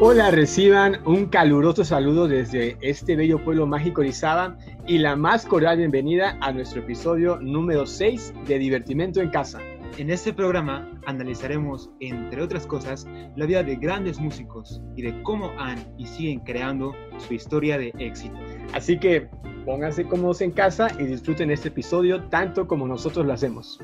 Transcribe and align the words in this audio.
Hola, 0.00 0.30
reciban 0.30 1.00
un 1.06 1.26
caluroso 1.26 1.84
saludo 1.84 2.28
desde 2.28 2.76
este 2.82 3.16
bello 3.16 3.42
pueblo 3.42 3.66
mágico 3.66 4.00
Orizaba 4.00 4.56
y 4.86 4.98
la 4.98 5.16
más 5.16 5.44
cordial 5.44 5.78
bienvenida 5.78 6.38
a 6.40 6.52
nuestro 6.52 6.82
episodio 6.82 7.40
número 7.40 7.84
6 7.84 8.32
de 8.46 8.60
Divertimento 8.60 9.20
en 9.20 9.30
Casa. 9.30 9.58
En 9.96 10.10
este 10.10 10.32
programa 10.32 10.88
analizaremos, 11.06 11.90
entre 11.98 12.40
otras 12.42 12.64
cosas, 12.64 13.08
la 13.34 13.44
vida 13.44 13.64
de 13.64 13.74
grandes 13.74 14.20
músicos 14.20 14.80
y 14.94 15.02
de 15.02 15.20
cómo 15.24 15.50
han 15.58 15.84
y 15.98 16.06
siguen 16.06 16.38
creando 16.40 16.94
su 17.16 17.34
historia 17.34 17.76
de 17.76 17.92
éxito. 17.98 18.38
Así 18.74 19.00
que 19.00 19.28
pónganse 19.64 20.04
cómodos 20.04 20.42
en 20.42 20.52
casa 20.52 20.86
y 21.00 21.06
disfruten 21.06 21.50
este 21.50 21.70
episodio 21.70 22.22
tanto 22.28 22.68
como 22.68 22.86
nosotros 22.86 23.26
lo 23.26 23.32
hacemos. 23.32 23.80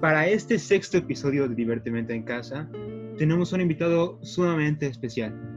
Para 0.00 0.26
este 0.26 0.58
sexto 0.58 0.98
episodio 0.98 1.46
de 1.46 1.54
Divertimento 1.54 2.12
en 2.12 2.24
Casa, 2.24 2.68
tenemos 3.16 3.52
un 3.52 3.60
invitado 3.60 4.18
sumamente 4.22 4.86
especial, 4.86 5.51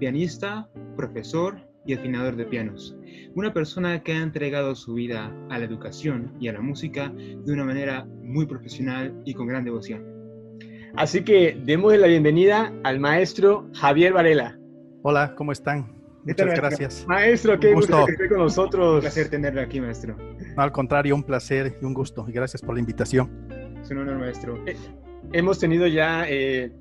pianista, 0.00 0.66
profesor 0.96 1.60
y 1.86 1.94
afinador 1.94 2.34
de 2.34 2.46
pianos. 2.46 2.96
Una 3.34 3.52
persona 3.52 4.02
que 4.02 4.12
ha 4.12 4.22
entregado 4.22 4.74
su 4.74 4.94
vida 4.94 5.32
a 5.50 5.58
la 5.58 5.64
educación 5.64 6.32
y 6.40 6.48
a 6.48 6.54
la 6.54 6.60
música 6.60 7.10
de 7.10 7.52
una 7.52 7.64
manera 7.64 8.06
muy 8.22 8.46
profesional 8.46 9.14
y 9.24 9.34
con 9.34 9.46
gran 9.46 9.64
devoción. 9.64 10.04
Así 10.96 11.22
que 11.22 11.56
demos 11.64 11.96
la 11.96 12.08
bienvenida 12.08 12.72
al 12.82 12.98
maestro 12.98 13.68
Javier 13.74 14.12
Varela. 14.12 14.58
Hola, 15.02 15.34
¿cómo 15.36 15.52
están? 15.52 16.00
Muchas 16.24 16.54
gracias. 16.54 17.04
Maestro, 17.06 17.60
qué 17.60 17.72
gusto. 17.72 18.04
que 18.06 18.12
esté 18.12 18.28
con 18.28 18.38
nosotros. 18.38 18.96
Un 18.96 19.00
placer 19.00 19.28
tenerlo 19.28 19.60
aquí, 19.60 19.80
maestro. 19.80 20.16
al 20.56 20.72
contrario, 20.72 21.14
un 21.14 21.22
placer 21.22 21.78
y 21.80 21.84
un 21.84 21.94
gusto. 21.94 22.26
Y 22.28 22.32
gracias 22.32 22.62
por 22.62 22.74
la 22.74 22.80
invitación. 22.80 23.30
Es 23.80 23.90
un 23.90 23.98
honor, 23.98 24.18
maestro. 24.18 24.62
Eh, 24.66 24.76
hemos 25.32 25.58
tenido 25.58 25.86
ya 25.86 26.24
eh, 26.28 26.72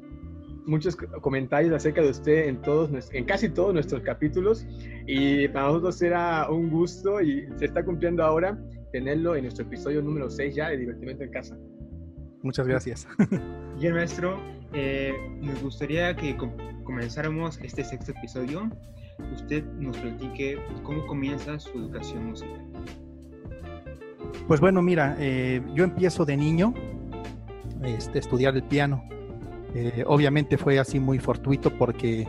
muchos 0.70 0.96
comentarios 0.96 1.74
acerca 1.74 2.02
de 2.02 2.10
usted 2.10 2.48
en, 2.48 2.62
todos, 2.62 2.90
en 3.12 3.26
casi 3.26 3.50
todos 3.50 3.74
nuestros 3.74 4.02
capítulos 4.02 4.66
y 5.08 5.48
para 5.50 5.68
nosotros 5.68 6.02
era 6.02 6.50
un 6.50 6.70
gusto 6.70 7.22
y 7.22 7.48
se 7.58 7.66
está 7.66 7.84
cumpliendo 7.84 8.24
ahora 8.24 8.58
tenerlo 8.92 9.36
en 9.36 9.44
nuestro 9.44 9.66
episodio 9.66 10.02
número 10.02 10.30
6 10.30 10.56
ya 10.56 10.70
de 10.70 10.78
Divertimento 10.78 11.24
en 11.24 11.32
Casa. 11.32 11.58
Muchas 12.42 12.68
gracias. 12.68 13.08
Bien, 13.80 13.94
maestro, 13.94 14.40
eh, 14.74 15.14
nos 15.42 15.62
gustaría 15.62 16.16
que 16.16 16.38
comenzáramos 16.84 17.60
este 17.62 17.84
sexto 17.84 18.12
episodio. 18.12 18.70
Usted 19.34 19.64
nos 19.74 19.98
platique 19.98 20.58
cómo 20.84 21.06
comienza 21.06 21.60
su 21.60 21.78
educación 21.78 22.28
musical. 22.28 22.66
Pues 24.48 24.62
bueno, 24.62 24.82
mira, 24.82 25.16
eh, 25.20 25.62
yo 25.76 25.84
empiezo 25.84 26.26
de 26.26 26.38
niño 26.38 26.74
este, 27.84 28.20
estudiar 28.20 28.56
el 28.56 28.64
piano. 28.64 29.04
Eh, 29.76 30.04
obviamente 30.08 30.58
fue 30.58 30.80
así 30.80 31.00
muy 31.00 31.20
fortuito 31.20 31.72
porque 31.78 32.28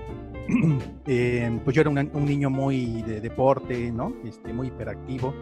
eh, 1.07 1.61
pues 1.65 1.75
yo 1.75 1.81
era 1.83 1.91
un, 1.91 2.25
niño 2.25 2.51
muy 2.51 3.03
de 3.03 3.21
deporte, 3.21 3.91
¿no? 3.91 4.15
Este, 4.25 4.53
muy 4.53 4.69
hiperactivo. 4.69 5.35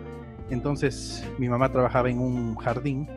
Entonces 0.50 1.26
mi 1.38 1.48
mamá 1.48 1.70
trabajaba 1.70 2.08
en 2.10 2.20
un 2.20 2.56
jardín 2.56 3.08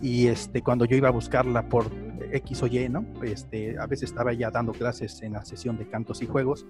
y 0.00 0.26
este, 0.26 0.62
cuando 0.62 0.84
yo 0.84 0.96
iba 0.96 1.08
a 1.08 1.12
buscarla 1.12 1.68
por 1.68 1.86
X 2.32 2.62
o 2.62 2.66
Y, 2.66 2.88
¿no? 2.88 3.04
Este, 3.22 3.78
a 3.78 3.86
veces 3.86 4.10
estaba 4.10 4.32
ya 4.32 4.50
dando 4.50 4.72
clases 4.72 5.22
en 5.22 5.32
la 5.32 5.44
sesión 5.44 5.78
de 5.78 5.88
cantos 5.88 6.22
y 6.22 6.26
juegos. 6.26 6.66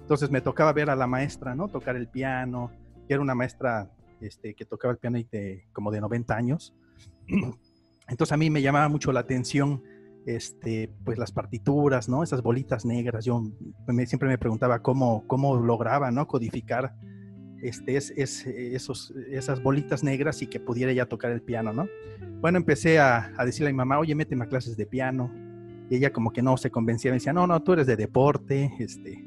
Entonces 0.00 0.30
me 0.30 0.40
tocaba 0.40 0.72
ver 0.72 0.90
a 0.90 0.96
la 0.96 1.06
maestra, 1.06 1.54
¿no? 1.54 1.68
Tocar 1.68 1.96
el 1.96 2.08
piano. 2.08 2.70
Y 3.08 3.12
era 3.12 3.22
una 3.22 3.34
maestra 3.34 3.90
este, 4.20 4.54
que 4.54 4.64
tocaba 4.64 4.92
el 4.92 4.98
piano 4.98 5.18
de, 5.30 5.66
como 5.72 5.90
de 5.90 6.00
90 6.00 6.34
años. 6.34 6.74
Entonces 8.08 8.32
a 8.32 8.36
mí 8.36 8.48
me 8.50 8.62
llamaba 8.62 8.88
mucho 8.88 9.12
la 9.12 9.20
atención 9.20 9.82
este, 10.28 10.92
pues 11.04 11.18
las 11.18 11.32
partituras, 11.32 12.08
¿no? 12.08 12.22
Esas 12.22 12.42
bolitas 12.42 12.84
negras. 12.84 13.24
Yo 13.24 13.42
siempre 14.06 14.28
me 14.28 14.38
preguntaba 14.38 14.80
cómo, 14.80 15.24
cómo 15.26 15.56
lograba, 15.56 16.10
¿no? 16.10 16.26
Codificar 16.26 16.94
este, 17.62 17.96
es, 17.96 18.12
esos, 18.16 19.14
esas 19.30 19.62
bolitas 19.62 20.04
negras 20.04 20.42
y 20.42 20.46
que 20.46 20.60
pudiera 20.60 20.92
ya 20.92 21.06
tocar 21.06 21.32
el 21.32 21.40
piano, 21.40 21.72
¿no? 21.72 21.88
Bueno, 22.40 22.58
empecé 22.58 22.98
a, 22.98 23.32
decirle 23.44 23.70
a 23.70 23.72
mi 23.72 23.78
mamá, 23.78 23.98
oye, 23.98 24.14
méteme 24.14 24.44
a 24.44 24.48
clases 24.48 24.76
de 24.76 24.86
piano. 24.86 25.32
Y 25.90 25.96
ella 25.96 26.12
como 26.12 26.30
que 26.30 26.42
no 26.42 26.56
se 26.58 26.70
convencía, 26.70 27.10
me 27.10 27.16
decía, 27.16 27.32
no, 27.32 27.46
no, 27.46 27.62
tú 27.62 27.72
eres 27.72 27.86
de 27.86 27.96
deporte, 27.96 28.70
este, 28.78 29.24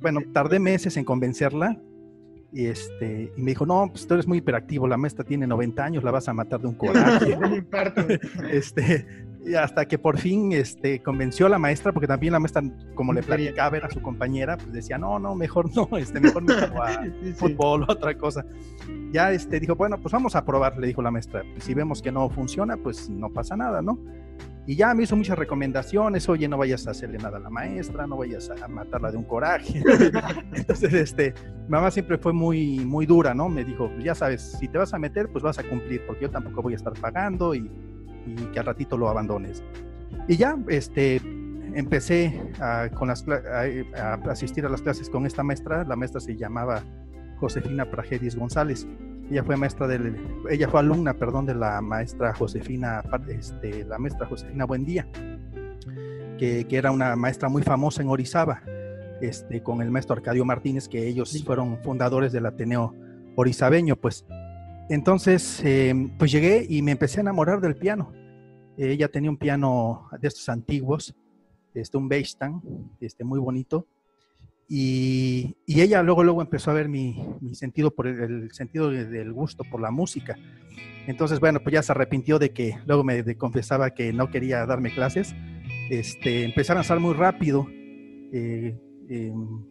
bueno, 0.00 0.20
tardé 0.32 0.60
meses 0.60 0.96
en 0.96 1.04
convencerla 1.04 1.76
y, 2.56 2.68
este, 2.68 3.30
y 3.36 3.42
me 3.42 3.50
dijo, 3.50 3.66
no, 3.66 3.86
pues 3.90 4.06
tú 4.06 4.14
eres 4.14 4.26
muy 4.26 4.38
hiperactivo, 4.38 4.88
la 4.88 4.96
maestra 4.96 5.22
tiene 5.26 5.46
90 5.46 5.84
años, 5.84 6.02
la 6.02 6.10
vas 6.10 6.26
a 6.26 6.32
matar 6.32 6.58
de 6.58 6.68
un 6.68 6.74
coraje. 6.78 7.36
este, 8.50 9.06
y 9.44 9.52
hasta 9.52 9.84
que 9.84 9.98
por 9.98 10.16
fin 10.16 10.52
este, 10.52 11.02
convenció 11.02 11.44
a 11.44 11.48
la 11.50 11.58
maestra, 11.58 11.92
porque 11.92 12.06
también 12.06 12.32
la 12.32 12.38
maestra, 12.38 12.62
como 12.94 13.12
le 13.12 13.22
platicaba, 13.22 13.76
era 13.76 13.90
su 13.90 14.00
compañera, 14.00 14.56
pues 14.56 14.72
decía, 14.72 14.96
no, 14.96 15.18
no, 15.18 15.34
mejor 15.34 15.70
no, 15.76 15.98
este, 15.98 16.18
mejor 16.18 16.44
me 16.44 16.54
a 16.54 17.04
fútbol 17.36 17.82
o 17.82 17.92
otra 17.92 18.16
cosa. 18.16 18.46
Ya 19.12 19.32
este, 19.32 19.60
dijo, 19.60 19.76
bueno, 19.76 19.98
pues 20.00 20.12
vamos 20.12 20.34
a 20.34 20.46
probar, 20.46 20.78
le 20.78 20.86
dijo 20.86 21.02
la 21.02 21.10
maestra. 21.10 21.42
Si 21.58 21.74
vemos 21.74 22.00
que 22.00 22.10
no 22.10 22.30
funciona, 22.30 22.78
pues 22.78 23.10
no 23.10 23.28
pasa 23.28 23.54
nada, 23.54 23.82
¿no? 23.82 23.98
Y 24.66 24.74
ya 24.74 24.92
me 24.94 25.04
hizo 25.04 25.14
muchas 25.14 25.38
recomendaciones, 25.38 26.28
oye, 26.28 26.48
no 26.48 26.58
vayas 26.58 26.88
a 26.88 26.90
hacerle 26.90 27.18
nada 27.18 27.36
a 27.36 27.40
la 27.40 27.50
maestra, 27.50 28.06
no 28.06 28.16
vayas 28.16 28.50
a 28.50 28.66
matarla 28.66 29.12
de 29.12 29.16
un 29.16 29.22
coraje. 29.22 29.80
Entonces, 30.54 30.92
este, 30.92 31.34
mamá 31.68 31.92
siempre 31.92 32.18
fue 32.18 32.32
muy, 32.32 32.80
muy 32.80 33.06
dura, 33.06 33.32
¿no? 33.32 33.48
Me 33.48 33.64
dijo, 33.64 33.88
ya 34.00 34.16
sabes, 34.16 34.56
si 34.58 34.66
te 34.66 34.78
vas 34.78 34.92
a 34.92 34.98
meter, 34.98 35.28
pues 35.30 35.44
vas 35.44 35.60
a 35.60 35.62
cumplir, 35.62 36.04
porque 36.04 36.22
yo 36.22 36.30
tampoco 36.30 36.62
voy 36.62 36.72
a 36.72 36.76
estar 36.76 36.92
pagando 36.94 37.54
y, 37.54 37.70
que 38.52 38.58
al 38.58 38.66
ratito 38.66 38.96
lo 38.96 39.08
abandones. 39.08 39.62
Y 40.26 40.36
ya, 40.36 40.58
este, 40.66 41.20
empecé 41.74 42.50
a, 42.58 42.88
con 42.92 43.06
las, 43.06 43.24
a, 43.28 44.14
asistir 44.28 44.66
a 44.66 44.68
las 44.68 44.82
clases 44.82 45.08
con 45.08 45.26
esta 45.26 45.44
maestra, 45.44 45.84
la 45.84 45.94
maestra 45.94 46.20
se 46.20 46.36
llamaba 46.36 46.82
Josefina 47.38 47.88
Pragedis 47.88 48.34
González. 48.34 48.88
Ella 49.30 49.42
fue 49.42 49.56
maestra 49.56 49.88
del, 49.88 50.16
ella 50.48 50.68
fue 50.68 50.80
alumna, 50.80 51.14
perdón, 51.14 51.46
de 51.46 51.54
la 51.54 51.80
maestra 51.80 52.32
Josefina, 52.34 53.02
este, 53.28 53.84
la 53.84 53.98
maestra 53.98 54.26
Josefina 54.26 54.64
Buendía, 54.64 55.08
que, 56.38 56.66
que 56.68 56.76
era 56.76 56.92
una 56.92 57.16
maestra 57.16 57.48
muy 57.48 57.62
famosa 57.62 58.02
en 58.02 58.08
Orizaba, 58.08 58.62
este, 59.20 59.62
con 59.62 59.82
el 59.82 59.90
maestro 59.90 60.14
Arcadio 60.14 60.44
Martínez, 60.44 60.88
que 60.88 61.06
ellos 61.06 61.42
fueron 61.44 61.78
fundadores 61.82 62.32
del 62.32 62.46
Ateneo 62.46 62.94
Orizabeño, 63.34 63.96
pues. 63.96 64.24
Entonces, 64.88 65.60
em, 65.64 66.16
pues 66.16 66.30
llegué 66.30 66.64
y 66.68 66.82
me 66.82 66.92
empecé 66.92 67.18
a 67.18 67.22
enamorar 67.22 67.60
del 67.60 67.76
piano. 67.76 68.12
ella 68.78 69.08
tenía 69.08 69.30
un 69.30 69.38
piano 69.38 70.06
de 70.20 70.28
estos 70.28 70.50
antiguos, 70.50 71.14
este, 71.72 71.96
un 71.96 72.08
Beistan, 72.08 72.60
este, 73.00 73.24
muy 73.24 73.40
bonito, 73.40 73.86
y, 74.68 75.56
ella 75.66 76.02
luego, 76.02 76.24
luego 76.24 76.42
empezó 76.42 76.70
a 76.70 76.74
ver 76.74 76.88
mi, 76.88 77.16
sentido 77.52 77.92
por 77.92 78.06
el, 78.06 78.50
sentido 78.52 78.90
del 78.90 79.32
gusto 79.32 79.64
por 79.70 79.80
la 79.80 79.90
música. 79.90 80.36
Entonces, 81.06 81.38
bueno, 81.38 81.60
pues 81.60 81.72
ya 81.72 81.82
se 81.82 81.92
arrepintió 81.92 82.38
de 82.38 82.50
que 82.50 82.76
luego 82.86 83.04
me 83.04 83.36
confesaba 83.36 83.90
que 83.90 84.12
no 84.12 84.30
quería 84.30 84.66
darme 84.66 84.92
clases. 84.92 85.34
Este, 85.88 86.44
empecé 86.44 86.72
a 86.72 86.74
avanzar 86.74 86.98
muy 86.98 87.14
rápido 87.14 87.66
eh, 88.32 88.76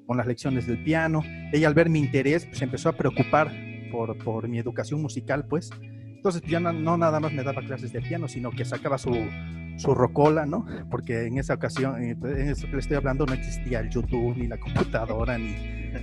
con 0.05 0.17
las 0.17 0.27
lecciones 0.27 0.65
del 0.65 0.81
piano. 0.83 1.21
Ella 1.51 1.67
al 1.67 1.73
ver 1.73 1.89
mi 1.89 1.99
interés, 1.99 2.45
pues 2.45 2.61
empezó 2.61 2.87
a 2.87 2.93
preocupar 2.93 3.51
por, 3.91 4.17
por 4.17 4.47
mi 4.47 4.59
educación 4.59 5.01
musical, 5.01 5.45
pues. 5.47 5.71
Entonces, 6.15 6.41
pues, 6.41 6.51
ya 6.51 6.61
no, 6.61 6.71
no, 6.71 6.97
nada 6.97 7.19
más 7.19 7.33
me 7.33 7.43
daba 7.43 7.61
clases 7.61 7.91
de 7.91 8.01
piano, 8.01 8.29
sino 8.29 8.49
que 8.49 8.63
sacaba 8.63 8.97
su, 8.97 9.11
su 9.77 9.93
rocola, 9.93 10.45
¿no? 10.45 10.65
Porque 10.89 11.27
en 11.27 11.37
esa 11.37 11.55
ocasión, 11.55 12.01
en 12.01 12.49
eso 12.49 12.67
que 12.67 12.73
le 12.73 12.79
estoy 12.79 12.97
hablando, 12.97 13.25
no 13.25 13.33
existía 13.33 13.79
el 13.79 13.89
YouTube, 13.89 14.35
ni 14.37 14.47
la 14.47 14.57
computadora, 14.57 15.37
ni, 15.37 15.55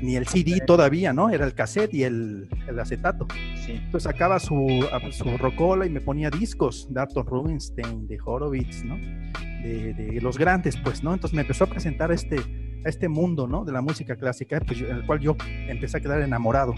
ni 0.02 0.16
el 0.16 0.26
CD 0.26 0.60
todavía, 0.66 1.12
¿no? 1.12 1.30
Era 1.30 1.44
el 1.44 1.54
cassette 1.54 1.94
y 1.94 2.04
el, 2.04 2.48
el 2.68 2.78
acetato. 2.78 3.26
Sí. 3.64 3.72
Entonces 3.72 4.04
sacaba 4.04 4.38
su, 4.38 4.66
su 5.10 5.36
rocola 5.38 5.86
y 5.86 5.90
me 5.90 6.00
ponía 6.00 6.30
discos 6.30 6.86
de 6.90 7.00
Arthur 7.00 7.26
Rubinstein, 7.26 8.06
de 8.06 8.18
Horowitz, 8.24 8.84
¿no? 8.84 8.96
De, 8.96 9.94
de, 9.94 10.20
los 10.20 10.38
grandes, 10.38 10.76
pues, 10.76 11.02
¿no? 11.02 11.14
Entonces 11.14 11.34
me 11.34 11.42
empezó 11.42 11.64
a 11.64 11.66
presentar 11.68 12.10
a 12.10 12.14
este, 12.14 12.36
a 12.84 12.88
este 12.88 13.08
mundo, 13.08 13.46
¿no? 13.46 13.64
De 13.64 13.72
la 13.72 13.80
música 13.80 14.16
clásica, 14.16 14.60
pues, 14.60 14.80
en 14.80 14.96
el 14.96 15.06
cual 15.06 15.20
yo 15.20 15.36
empecé 15.68 15.98
a 15.98 16.00
quedar 16.00 16.20
enamorado. 16.20 16.75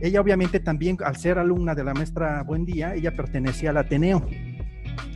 Ella 0.00 0.20
obviamente 0.20 0.60
también, 0.60 0.98
al 1.02 1.16
ser 1.16 1.38
alumna 1.38 1.74
de 1.74 1.84
la 1.84 1.94
maestra 1.94 2.42
Buendía, 2.42 2.94
ella 2.94 3.16
pertenecía 3.16 3.70
al 3.70 3.78
Ateneo 3.78 4.26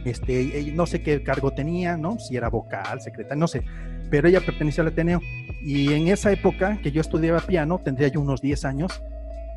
este, 0.04 0.72
no 0.75 0.86
sé 0.86 1.02
qué 1.02 1.22
cargo 1.22 1.52
tenía, 1.52 1.96
¿no? 1.96 2.19
Si 2.19 2.36
era 2.36 2.48
vocal, 2.48 3.00
secretaria, 3.00 3.38
no 3.38 3.48
sé, 3.48 3.62
pero 4.10 4.28
ella 4.28 4.40
pertenecía 4.40 4.82
al 4.82 4.88
Ateneo. 4.88 5.20
Y 5.62 5.92
en 5.92 6.08
esa 6.08 6.32
época 6.32 6.78
que 6.82 6.92
yo 6.92 7.00
estudiaba 7.00 7.40
piano, 7.40 7.80
tendría 7.82 8.08
yo 8.08 8.20
unos 8.20 8.40
10 8.40 8.64
años, 8.64 9.02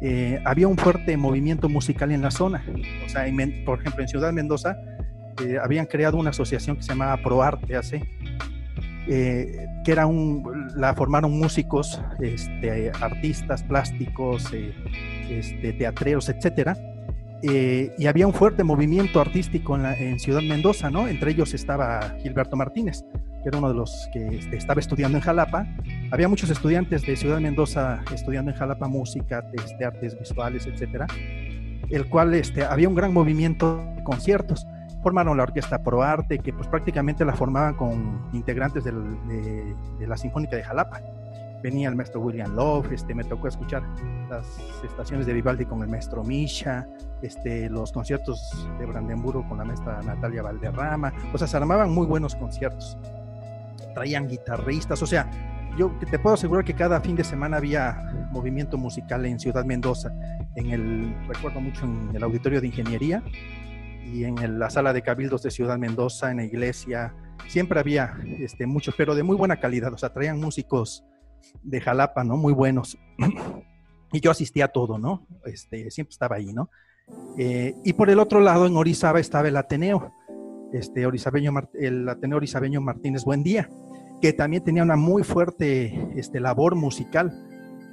eh, 0.02 0.42
había 0.46 0.68
un 0.68 0.78
fuerte 0.78 1.16
movimiento 1.16 1.70
musical 1.70 2.12
en 2.12 2.22
la 2.22 2.32
zona. 2.32 2.66
O 3.06 3.10
sea, 3.10 3.26
por 3.66 3.80
ejemplo, 3.80 4.02
en 4.02 4.08
Ciudad 4.08 4.34
Mendoza 4.34 4.78
eh, 5.46 5.58
habían 5.62 5.86
creado 5.86 6.18
una 6.18 6.32
asociación 6.32 6.76
que 6.76 6.84
se 6.84 6.90
llamaba 6.90 7.18
ProArte 7.18 7.76
hace, 7.76 8.04
eh, 9.08 9.68
que 9.86 9.92
era 9.92 10.08
un, 10.08 10.72
la 10.76 10.96
formaron 10.96 11.38
músicos, 11.38 12.02
este, 12.20 12.92
artistas 13.00 13.64
plásticos, 13.64 14.52
este, 15.30 15.74
teatreros, 15.74 16.30
etcétera, 16.30 16.76
eh, 17.44 17.94
y 17.98 18.08
había 18.08 18.28
un 18.28 18.34
fuerte 18.34 18.64
movimiento 18.64 19.20
artístico 19.20 19.76
en, 19.76 20.20
Ciudad 20.20 20.42
Mendoza, 20.42 20.90
¿no? 20.90 21.08
Entre 21.08 21.32
ellos 21.32 21.54
estaba 21.54 22.16
Gilberto 22.22 22.56
Martínez. 22.56 23.04
que 23.42 23.50
era 23.50 23.58
uno 23.58 23.70
de 23.70 23.74
los 23.74 24.08
que 24.14 24.38
este, 24.38 24.56
estaba 24.56 24.80
estudiando 24.80 25.18
en 25.18 25.24
Jalapa. 25.24 25.66
Había 26.12 26.28
muchos 26.28 26.50
estudiantes 26.52 27.02
de 27.04 27.16
Ciudad 27.16 27.40
Mendoza 27.40 28.04
estudiando 28.14 28.52
en 28.52 28.58
Jalapa 28.58 28.88
música, 28.88 29.44
este, 29.54 29.84
artes 29.84 30.18
visuales, 30.20 30.68
etcétera, 30.68 31.08
el 31.90 32.08
cual 32.08 32.36
este, 32.36 32.64
había 32.64 32.88
un 32.88 32.96
gran 32.96 33.14
movimiento 33.14 33.84
de 33.96 34.04
conciertos. 34.04 34.68
Formaron 35.02 35.38
la 35.38 35.44
Orquesta 35.44 35.82
Pro 35.82 36.04
Arte, 36.04 36.38
que 36.38 36.54
pues 36.54 36.68
prácticamente 36.68 37.26
la 37.26 37.34
formaban 37.34 37.74
con 37.74 38.30
integrantes 38.34 38.84
de 38.84 38.94
la 40.08 40.16
Sinfónica 40.18 40.56
de 40.56 40.64
Jalapa 40.64 41.02
venía 41.62 41.90
el 41.90 41.96
maestro 41.96 42.22
William 42.22 42.56
Love, 42.56 42.92
este, 42.92 43.14
me 43.14 43.24
tocó 43.24 43.48
escuchar 43.48 43.84
las 44.30 44.46
estaciones 44.84 45.26
de 45.26 45.34
Vivaldi 45.34 45.66
con 45.66 45.82
el 45.82 45.90
maestro 45.90 46.24
Misha, 46.24 46.88
este, 47.22 47.70
los 47.70 47.92
conciertos 47.92 48.68
de 48.80 48.86
Brandenburgo 48.86 49.48
con 49.48 49.58
la 49.58 49.66
maestra 49.66 50.02
Natalia 50.02 50.42
Valderrama, 50.42 51.14
o 51.34 51.38
sea, 51.38 51.48
se 51.48 51.58
armaban 51.58 51.92
muy 51.92 52.06
buenos 52.06 52.36
conciertos, 52.36 52.98
traían 53.94 54.28
guitarristas, 54.28 55.02
o 55.02 55.06
sea, 55.06 55.30
yo 55.78 55.92
te 56.10 56.20
puedo 56.20 56.34
asegurar 56.34 56.66
que 56.66 56.74
cada 56.74 57.00
fin 57.00 57.16
de 57.16 57.24
semana 57.24 57.58
había 57.58 58.28
movimiento 58.32 58.78
musical 58.78 59.26
en 59.26 59.40
Ciudad 59.40 59.64
Mendoza, 59.64 60.12
en 60.56 60.72
el, 60.72 61.28
recuerdo 61.28 61.62
mucho 61.62 61.86
en 61.86 62.12
el 62.14 62.24
auditorio 62.24 62.60
de 62.60 62.68
ingeniería 62.68 63.24
y 64.04 64.26
en 64.26 64.60
la 64.60 64.70
sala 64.70 64.92
de 64.92 65.02
cabildos 65.02 65.44
de 65.44 65.52
Ciudad 65.52 65.78
Mendoza, 65.78 66.32
en 66.32 66.38
la 66.38 66.44
iglesia, 66.44 67.14
siempre 67.48 67.80
había 67.80 68.18
este, 68.40 68.66
muchos, 68.66 68.96
pero 68.98 69.16
de 69.16 69.24
muy 69.24 69.38
buena 69.38 69.58
calidad, 69.58 69.94
o 69.94 69.98
sea, 69.98 70.12
traían 70.12 70.40
músicos 70.40 71.06
de 71.64 71.82
Jalapa, 71.82 72.24
¿no? 72.24 72.38
Muy 72.38 72.54
buenos. 72.54 72.98
y 74.12 74.20
yo 74.20 74.32
asistía 74.32 74.66
a 74.66 74.68
todo, 74.70 74.98
¿no? 74.98 75.26
Este, 75.46 75.90
siempre 75.92 76.12
estaba 76.12 76.36
ahí, 76.36 76.54
¿no? 76.54 76.70
Eh, 77.38 77.76
y 77.84 77.94
por 77.94 78.10
el 78.10 78.20
otro 78.20 78.40
lado, 78.40 78.66
en 78.66 78.76
Orizaba 78.76 79.20
estaba 79.20 79.48
el 79.48 79.58
Ateneo, 79.58 80.14
este, 80.74 81.06
Orizabeño, 81.06 81.54
el 81.74 82.08
Ateneo 82.08 82.38
Orizabeño 82.38 82.82
Martínez 82.82 83.24
Buendía, 83.24 83.70
que 84.22 84.34
también 84.34 84.64
tenía 84.64 84.84
una 84.84 84.96
muy 84.96 85.24
fuerte 85.24 86.10
este, 86.16 86.40
labor 86.40 86.76
musical. 86.76 87.32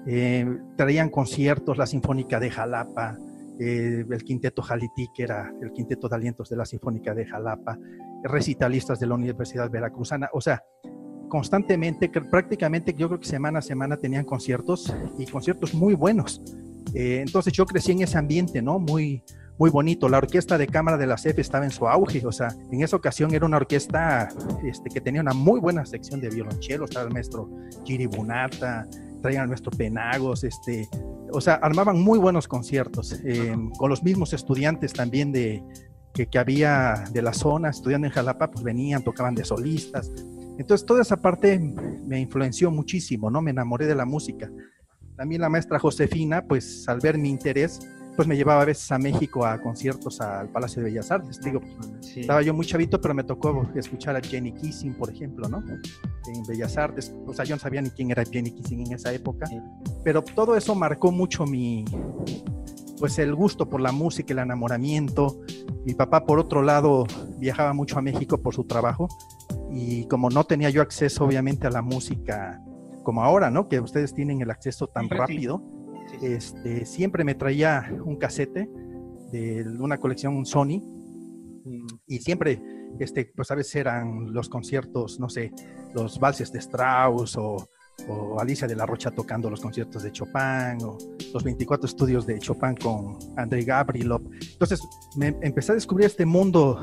Eh, 0.06 0.46
traían 0.76 1.10
conciertos, 1.10 1.78
la 1.78 1.86
Sinfónica 1.86 2.40
de 2.40 2.50
Jalapa, 2.50 3.18
eh, 3.58 4.04
el 4.08 4.24
Quinteto 4.24 4.62
Jalití, 4.62 5.08
que 5.14 5.24
era 5.24 5.52
el 5.60 5.72
Quinteto 5.72 6.08
de 6.08 6.16
Alientos 6.16 6.48
de 6.48 6.56
la 6.56 6.64
Sinfónica 6.64 7.14
de 7.14 7.26
Jalapa, 7.26 7.78
recitalistas 8.22 9.00
de 9.00 9.06
la 9.06 9.14
Universidad 9.14 9.70
Veracruzana, 9.70 10.28
o 10.32 10.40
sea, 10.40 10.62
constantemente, 11.28 12.08
prácticamente 12.08 12.94
yo 12.96 13.08
creo 13.08 13.20
que 13.20 13.26
semana 13.26 13.60
a 13.60 13.62
semana 13.62 13.96
tenían 13.96 14.24
conciertos 14.24 14.92
y 15.18 15.26
conciertos 15.26 15.74
muy 15.74 15.94
buenos. 15.94 16.40
Eh, 16.94 17.20
entonces 17.20 17.52
yo 17.52 17.66
crecí 17.66 17.92
en 17.92 18.02
ese 18.02 18.18
ambiente, 18.18 18.62
¿no? 18.62 18.78
Muy, 18.78 19.22
muy 19.58 19.70
bonito. 19.70 20.08
La 20.08 20.18
orquesta 20.18 20.56
de 20.56 20.66
cámara 20.66 20.96
de 20.96 21.06
la 21.06 21.18
CEF 21.18 21.38
estaba 21.38 21.64
en 21.64 21.70
su 21.70 21.88
auge, 21.88 22.24
o 22.24 22.32
sea, 22.32 22.48
en 22.70 22.82
esa 22.82 22.96
ocasión 22.96 23.34
era 23.34 23.44
una 23.44 23.56
orquesta 23.56 24.28
este, 24.64 24.88
que 24.88 25.00
tenía 25.00 25.20
una 25.20 25.34
muy 25.34 25.60
buena 25.60 25.84
sección 25.84 26.20
de 26.20 26.30
violonchelo, 26.30 26.84
estaba 26.84 27.06
el 27.06 27.12
maestro 27.12 27.50
Giri 27.84 28.06
Bunata, 28.06 28.86
traían 29.20 29.42
al 29.42 29.48
maestro 29.48 29.72
Penagos, 29.72 30.44
este, 30.44 30.88
o 31.32 31.40
sea, 31.40 31.54
armaban 31.54 32.00
muy 32.00 32.18
buenos 32.18 32.46
conciertos, 32.46 33.20
eh, 33.24 33.54
con 33.76 33.90
los 33.90 34.02
mismos 34.02 34.32
estudiantes 34.32 34.92
también 34.92 35.32
de, 35.32 35.62
que, 36.14 36.26
que, 36.26 36.38
había 36.38 37.04
de 37.12 37.20
la 37.20 37.32
zona, 37.32 37.70
estudiando 37.70 38.06
en 38.06 38.12
Jalapa, 38.12 38.50
pues 38.50 38.62
venían, 38.62 39.02
tocaban 39.02 39.34
de 39.34 39.44
solistas, 39.44 40.10
entonces 40.58 40.84
toda 40.84 41.02
esa 41.02 41.16
parte 41.16 41.58
me 41.58 42.20
influenció 42.20 42.70
muchísimo, 42.70 43.30
¿no? 43.30 43.40
Me 43.40 43.52
enamoré 43.52 43.86
de 43.86 43.94
la 43.94 44.04
música. 44.04 44.50
También 45.16 45.40
la 45.40 45.48
maestra 45.48 45.78
Josefina, 45.78 46.44
pues 46.46 46.88
al 46.88 47.00
ver 47.00 47.16
mi 47.16 47.28
interés, 47.28 47.80
pues 48.16 48.26
me 48.26 48.36
llevaba 48.36 48.62
a 48.62 48.64
veces 48.64 48.90
a 48.90 48.98
México 48.98 49.46
a 49.46 49.60
conciertos 49.62 50.20
al 50.20 50.48
Palacio 50.48 50.82
de 50.82 50.90
Bellas 50.90 51.12
Artes. 51.12 51.40
Digo, 51.40 51.60
estaba 52.16 52.42
yo 52.42 52.52
muy 52.52 52.66
chavito, 52.66 53.00
pero 53.00 53.14
me 53.14 53.22
tocó 53.22 53.68
escuchar 53.76 54.16
a 54.16 54.20
Jenny 54.20 54.52
Kissing, 54.52 54.94
por 54.94 55.08
ejemplo, 55.08 55.48
¿no? 55.48 55.58
En 55.58 56.42
Bellas 56.48 56.76
Artes. 56.76 57.14
O 57.26 57.32
sea, 57.32 57.44
yo 57.44 57.54
no 57.54 57.60
sabía 57.60 57.80
ni 57.80 57.90
quién 57.90 58.10
era 58.10 58.24
Jenny 58.24 58.50
Kissing 58.50 58.86
en 58.86 58.94
esa 58.94 59.12
época, 59.12 59.48
pero 60.02 60.22
todo 60.22 60.56
eso 60.56 60.74
marcó 60.74 61.12
mucho 61.12 61.46
mi, 61.46 61.84
pues 62.98 63.20
el 63.20 63.36
gusto 63.36 63.68
por 63.68 63.80
la 63.80 63.92
música, 63.92 64.32
el 64.32 64.40
enamoramiento. 64.40 65.40
Mi 65.84 65.94
papá, 65.94 66.26
por 66.26 66.40
otro 66.40 66.62
lado, 66.62 67.06
viajaba 67.38 67.72
mucho 67.72 67.98
a 67.98 68.02
México 68.02 68.38
por 68.38 68.52
su 68.52 68.64
trabajo 68.64 69.08
y 69.70 70.06
como 70.06 70.30
no 70.30 70.44
tenía 70.44 70.70
yo 70.70 70.82
acceso 70.82 71.24
obviamente 71.24 71.66
a 71.66 71.70
la 71.70 71.82
música 71.82 72.62
como 73.02 73.22
ahora, 73.22 73.50
¿no? 73.50 73.68
Que 73.68 73.80
ustedes 73.80 74.14
tienen 74.14 74.42
el 74.42 74.50
acceso 74.50 74.86
tan 74.86 75.08
rápido, 75.08 75.62
Este, 76.22 76.86
siempre 76.86 77.24
me 77.24 77.34
traía 77.34 77.90
un 78.04 78.16
casete 78.16 78.68
de 79.32 79.64
una 79.78 79.98
colección 79.98 80.44
Sony. 80.44 80.82
Y 82.06 82.18
siempre, 82.18 82.60
este, 82.98 83.30
pues 83.34 83.50
a 83.50 83.54
veces 83.54 83.76
eran 83.76 84.32
los 84.32 84.48
conciertos, 84.48 85.20
no 85.20 85.28
sé, 85.28 85.52
los 85.94 86.18
valses 86.18 86.52
de 86.52 86.58
Strauss 86.58 87.36
o, 87.36 87.56
o 88.08 88.40
Alicia 88.40 88.66
de 88.66 88.76
la 88.76 88.86
Rocha 88.86 89.10
tocando 89.10 89.50
los 89.50 89.60
conciertos 89.60 90.02
de 90.02 90.12
Chopin 90.12 90.82
o 90.82 90.96
los 91.32 91.42
24 91.42 91.86
estudios 91.86 92.26
de 92.26 92.38
Chopin 92.38 92.74
con 92.76 93.18
Andrei 93.36 93.64
Gabrilov. 93.64 94.22
Entonces 94.52 94.80
me 95.16 95.34
empecé 95.42 95.72
a 95.72 95.74
descubrir 95.74 96.06
este 96.06 96.24
mundo 96.24 96.80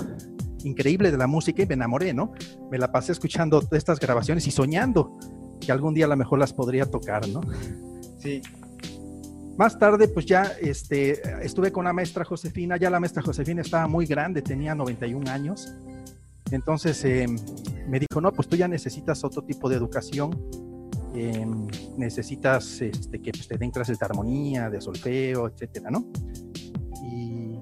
increíble 0.66 1.12
de 1.12 1.18
la 1.18 1.28
música 1.28 1.64
y 1.64 1.66
me 1.66 1.76
enamoré, 1.76 2.14
¿no? 2.14 2.34
Me 2.72 2.78
la 2.78 2.92
pasé 2.92 3.12
escuchando 3.12 3.64
estas 3.72 4.00
grabaciones 4.00 4.48
y 4.48 4.52
soñando 4.52 5.18
que 5.62 5.72
algún 5.72 5.94
día 5.94 6.06
a 6.06 6.10
lo 6.10 6.18
mejor 6.18 6.40
las 6.40 6.54
podría 6.54 6.86
tocar, 6.86 7.28
¿no? 7.28 7.42
Sí. 8.20 8.42
Más 9.58 9.80
tarde, 9.80 10.10
pues 10.10 10.26
ya 10.26 10.52
este, 10.60 11.22
estuve 11.46 11.72
con 11.72 11.86
la 11.86 11.94
maestra 11.94 12.26
Josefina, 12.26 12.76
ya 12.76 12.90
la 12.90 13.00
maestra 13.00 13.24
Josefina 13.24 13.62
estaba 13.62 13.88
muy 13.88 14.06
grande, 14.06 14.42
tenía 14.42 14.76
91 14.76 15.32
años. 15.32 15.74
Entonces 16.52 17.04
em, 17.06 17.38
me 17.88 18.00
dijo, 18.00 18.20
no, 18.20 18.32
pues 18.34 18.50
tú 18.50 18.58
ya 18.58 18.68
necesitas 18.68 19.24
otro 19.24 19.44
tipo 19.44 19.70
de 19.70 19.78
educación, 19.78 20.38
em, 21.14 21.68
necesitas 21.98 22.82
este, 22.82 23.22
que 23.22 23.32
pues, 23.32 23.48
te 23.48 23.58
den 23.58 23.72
clases 23.72 23.98
de 23.98 24.06
armonía, 24.06 24.70
de 24.70 24.82
solfeo, 24.82 25.48
etcétera, 25.48 25.90
¿no? 25.90 26.06
Y, 27.10 27.58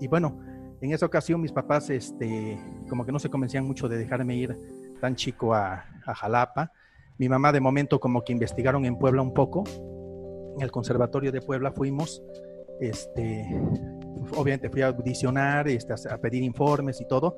y 0.00 0.06
bueno, 0.06 0.38
en 0.86 0.92
esa 0.92 1.06
ocasión 1.06 1.40
mis 1.40 1.52
papás, 1.52 1.90
este, 1.90 2.58
como 2.88 3.04
que 3.04 3.12
no 3.12 3.18
se 3.18 3.28
convencían 3.28 3.66
mucho 3.66 3.88
de 3.88 3.98
dejarme 3.98 4.36
ir 4.36 4.56
tan 5.00 5.16
chico 5.16 5.54
a, 5.54 5.84
Jalapa. 6.06 6.72
Mi 7.18 7.28
mamá 7.28 7.50
de 7.50 7.60
momento 7.60 7.98
como 7.98 8.22
que 8.22 8.32
investigaron 8.32 8.84
en 8.84 8.96
Puebla 8.96 9.22
un 9.22 9.34
poco. 9.34 9.64
En 10.56 10.62
el 10.62 10.70
Conservatorio 10.70 11.32
de 11.32 11.40
Puebla 11.40 11.72
fuimos, 11.72 12.22
este, 12.80 13.44
obviamente 14.36 14.70
fui 14.70 14.82
a 14.82 14.88
audicionar, 14.88 15.66
este, 15.66 15.94
a 16.08 16.18
pedir 16.18 16.44
informes 16.44 17.00
y 17.00 17.08
todo. 17.08 17.36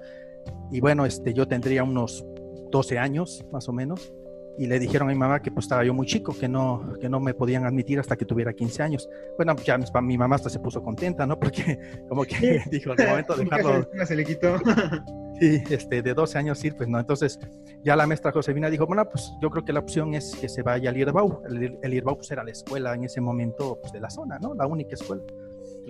Y 0.70 0.80
bueno, 0.80 1.06
este, 1.06 1.32
yo 1.32 1.48
tendría 1.48 1.82
unos 1.82 2.26
12 2.70 2.98
años 2.98 3.46
más 3.50 3.68
o 3.70 3.72
menos 3.72 4.12
y 4.58 4.66
le 4.66 4.78
dijeron 4.78 5.08
a 5.08 5.12
mi 5.12 5.18
mamá 5.18 5.40
que 5.40 5.50
pues 5.50 5.66
estaba 5.66 5.84
yo 5.84 5.94
muy 5.94 6.06
chico, 6.06 6.36
que 6.38 6.48
no, 6.48 6.94
que 7.00 7.08
no 7.08 7.20
me 7.20 7.32
podían 7.32 7.64
admitir 7.64 8.00
hasta 8.00 8.16
que 8.16 8.24
tuviera 8.24 8.52
15 8.52 8.82
años. 8.82 9.08
Bueno, 9.36 9.54
ya 9.64 9.78
mi, 10.02 10.18
mamá 10.18 10.36
hasta 10.36 10.50
se 10.50 10.58
puso 10.58 10.82
contenta, 10.82 11.26
¿no? 11.26 11.38
Porque 11.40 11.78
como 12.08 12.24
que 12.24 12.62
dijo, 12.70 12.92
el 12.92 13.08
momento 13.08 13.36
de 13.36 13.44
dejarlo... 13.44 13.88
se 14.04 14.16
le 14.16 14.24
quitó. 14.24 14.58
sí, 15.40 15.62
este, 15.70 16.02
de 16.02 16.12
12 16.12 16.38
años 16.38 16.58
sí, 16.58 16.72
pues 16.72 16.88
no. 16.88 16.98
Entonces 16.98 17.38
ya 17.84 17.94
la 17.94 18.06
maestra 18.06 18.32
Josefina 18.32 18.68
dijo, 18.68 18.86
bueno, 18.86 19.08
pues 19.08 19.32
yo 19.40 19.48
creo 19.48 19.64
que 19.64 19.72
la 19.72 19.80
opción 19.80 20.14
es 20.14 20.34
que 20.34 20.48
se 20.48 20.62
vaya 20.62 20.90
al 20.90 20.96
IRBAU. 20.96 21.42
El, 21.48 21.78
el 21.80 21.94
IRBAU 21.94 22.16
pues 22.16 22.30
era 22.32 22.42
la 22.42 22.50
escuela 22.50 22.94
en 22.94 23.04
ese 23.04 23.20
momento 23.20 23.78
pues, 23.80 23.92
de 23.92 24.00
la 24.00 24.10
zona, 24.10 24.38
¿no? 24.40 24.54
La 24.54 24.66
única 24.66 24.94
escuela. 24.94 25.22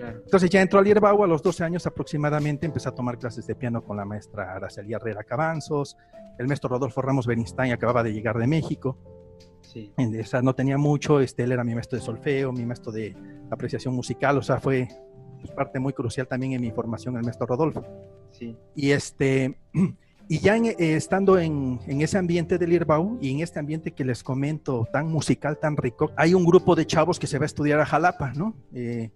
Entonces 0.07 0.49
ya 0.49 0.61
entró 0.61 0.79
al 0.79 0.87
IRBAU 0.87 1.23
a 1.23 1.27
los 1.27 1.41
12 1.41 1.63
años 1.63 1.85
aproximadamente, 1.85 2.65
empecé 2.65 2.89
a 2.89 2.91
tomar 2.93 3.17
clases 3.17 3.45
de 3.47 3.55
piano 3.55 3.83
con 3.83 3.97
la 3.97 4.05
maestra 4.05 4.53
Araceli 4.53 4.93
Herrera 4.93 5.23
Cabanzos, 5.23 5.97
el 6.37 6.47
maestro 6.47 6.69
Rodolfo 6.69 7.01
Ramos 7.01 7.27
Bernstein 7.27 7.71
acababa 7.73 8.03
de 8.03 8.13
llegar 8.13 8.37
de 8.37 8.47
México. 8.47 8.97
Sí. 9.61 9.93
No 10.41 10.55
tenía 10.55 10.77
mucho, 10.77 11.19
este, 11.19 11.43
él 11.43 11.51
era 11.51 11.63
mi 11.63 11.73
maestro 11.75 11.99
de 11.99 12.03
solfeo, 12.03 12.51
mi 12.51 12.65
maestro 12.65 12.91
de 12.91 13.15
apreciación 13.51 13.93
musical, 13.93 14.37
o 14.37 14.41
sea, 14.41 14.59
fue 14.59 14.87
pues, 15.39 15.51
parte 15.51 15.79
muy 15.79 15.93
crucial 15.93 16.27
también 16.27 16.53
en 16.53 16.61
mi 16.61 16.71
formación 16.71 17.15
el 17.17 17.23
maestro 17.23 17.45
Rodolfo. 17.45 17.85
Sí. 18.31 18.55
Y 18.75 18.91
este, 18.91 19.59
y 20.27 20.39
ya 20.39 20.57
eh, 20.57 20.75
estando 20.77 21.37
en, 21.37 21.79
en, 21.87 22.01
ese 22.01 22.17
ambiente 22.17 22.57
del 22.57 22.73
IRBAU 22.73 23.17
y 23.21 23.31
en 23.31 23.41
este 23.41 23.59
ambiente 23.59 23.91
que 23.91 24.05
les 24.05 24.23
comento 24.23 24.87
tan 24.91 25.07
musical, 25.07 25.57
tan 25.59 25.77
rico, 25.77 26.11
hay 26.15 26.33
un 26.33 26.45
grupo 26.45 26.75
de 26.75 26.85
chavos 26.85 27.19
que 27.19 27.27
se 27.27 27.37
va 27.37 27.45
a 27.45 27.47
estudiar 27.47 27.79
a 27.79 27.85
Jalapa, 27.85 28.33
¿no? 28.33 28.55
Eh, 28.73 29.11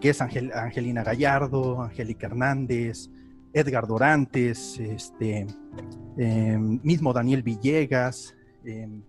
que 0.00 0.10
es 0.10 0.20
Angelina 0.20 1.02
Gallardo, 1.02 1.82
Angélica 1.82 2.26
Hernández, 2.26 3.08
Edgar 3.52 3.86
Dorantes, 3.86 4.78
este, 4.78 5.46
em, 6.18 6.80
mismo 6.82 7.12
Daniel 7.12 7.42
Villegas, 7.42 8.34
em, 8.64 9.02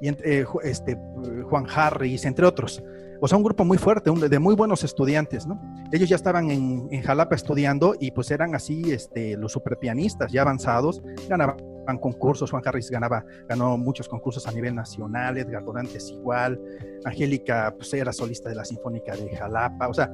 y 0.00 0.08
eh, 0.08 0.44
este, 0.62 0.96
Juan 1.44 1.66
Harris, 1.68 2.24
entre 2.24 2.46
otros. 2.46 2.82
O 3.24 3.28
sea, 3.28 3.38
un 3.38 3.44
grupo 3.44 3.64
muy 3.64 3.78
fuerte, 3.78 4.10
de 4.10 4.38
muy 4.40 4.56
buenos 4.56 4.82
estudiantes, 4.82 5.46
¿no? 5.46 5.62
Ellos 5.92 6.08
ya 6.08 6.16
estaban 6.16 6.50
en, 6.50 7.02
Jalapa 7.02 7.36
estudiando 7.36 7.94
y 8.00 8.10
pues 8.10 8.32
eran 8.32 8.56
así 8.56 8.90
este, 8.90 9.36
los 9.36 9.52
superpianistas 9.52 10.32
ya 10.32 10.42
avanzados, 10.42 11.00
ganaban 11.28 11.56
concursos, 12.00 12.50
Juan 12.50 12.64
Harris 12.66 12.90
ganaba, 12.90 13.24
ganó 13.48 13.78
muchos 13.78 14.08
concursos 14.08 14.48
a 14.48 14.50
nivel 14.50 14.74
nacional, 14.74 15.38
Edgar 15.38 15.64
Dorantes 15.64 16.10
igual, 16.10 16.60
Angélica 17.04 17.72
pues 17.76 17.94
era 17.94 18.12
solista 18.12 18.48
de 18.48 18.56
la 18.56 18.64
Sinfónica 18.64 19.14
de 19.14 19.36
Jalapa, 19.36 19.86
o 19.86 19.94
sea, 19.94 20.10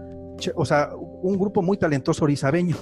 o 0.55 0.67
sea, 0.67 0.91
un 0.95 1.39
grupo 1.39 1.63
muy 1.63 1.79
talentoso 1.79 2.25
orizabeño. 2.25 2.77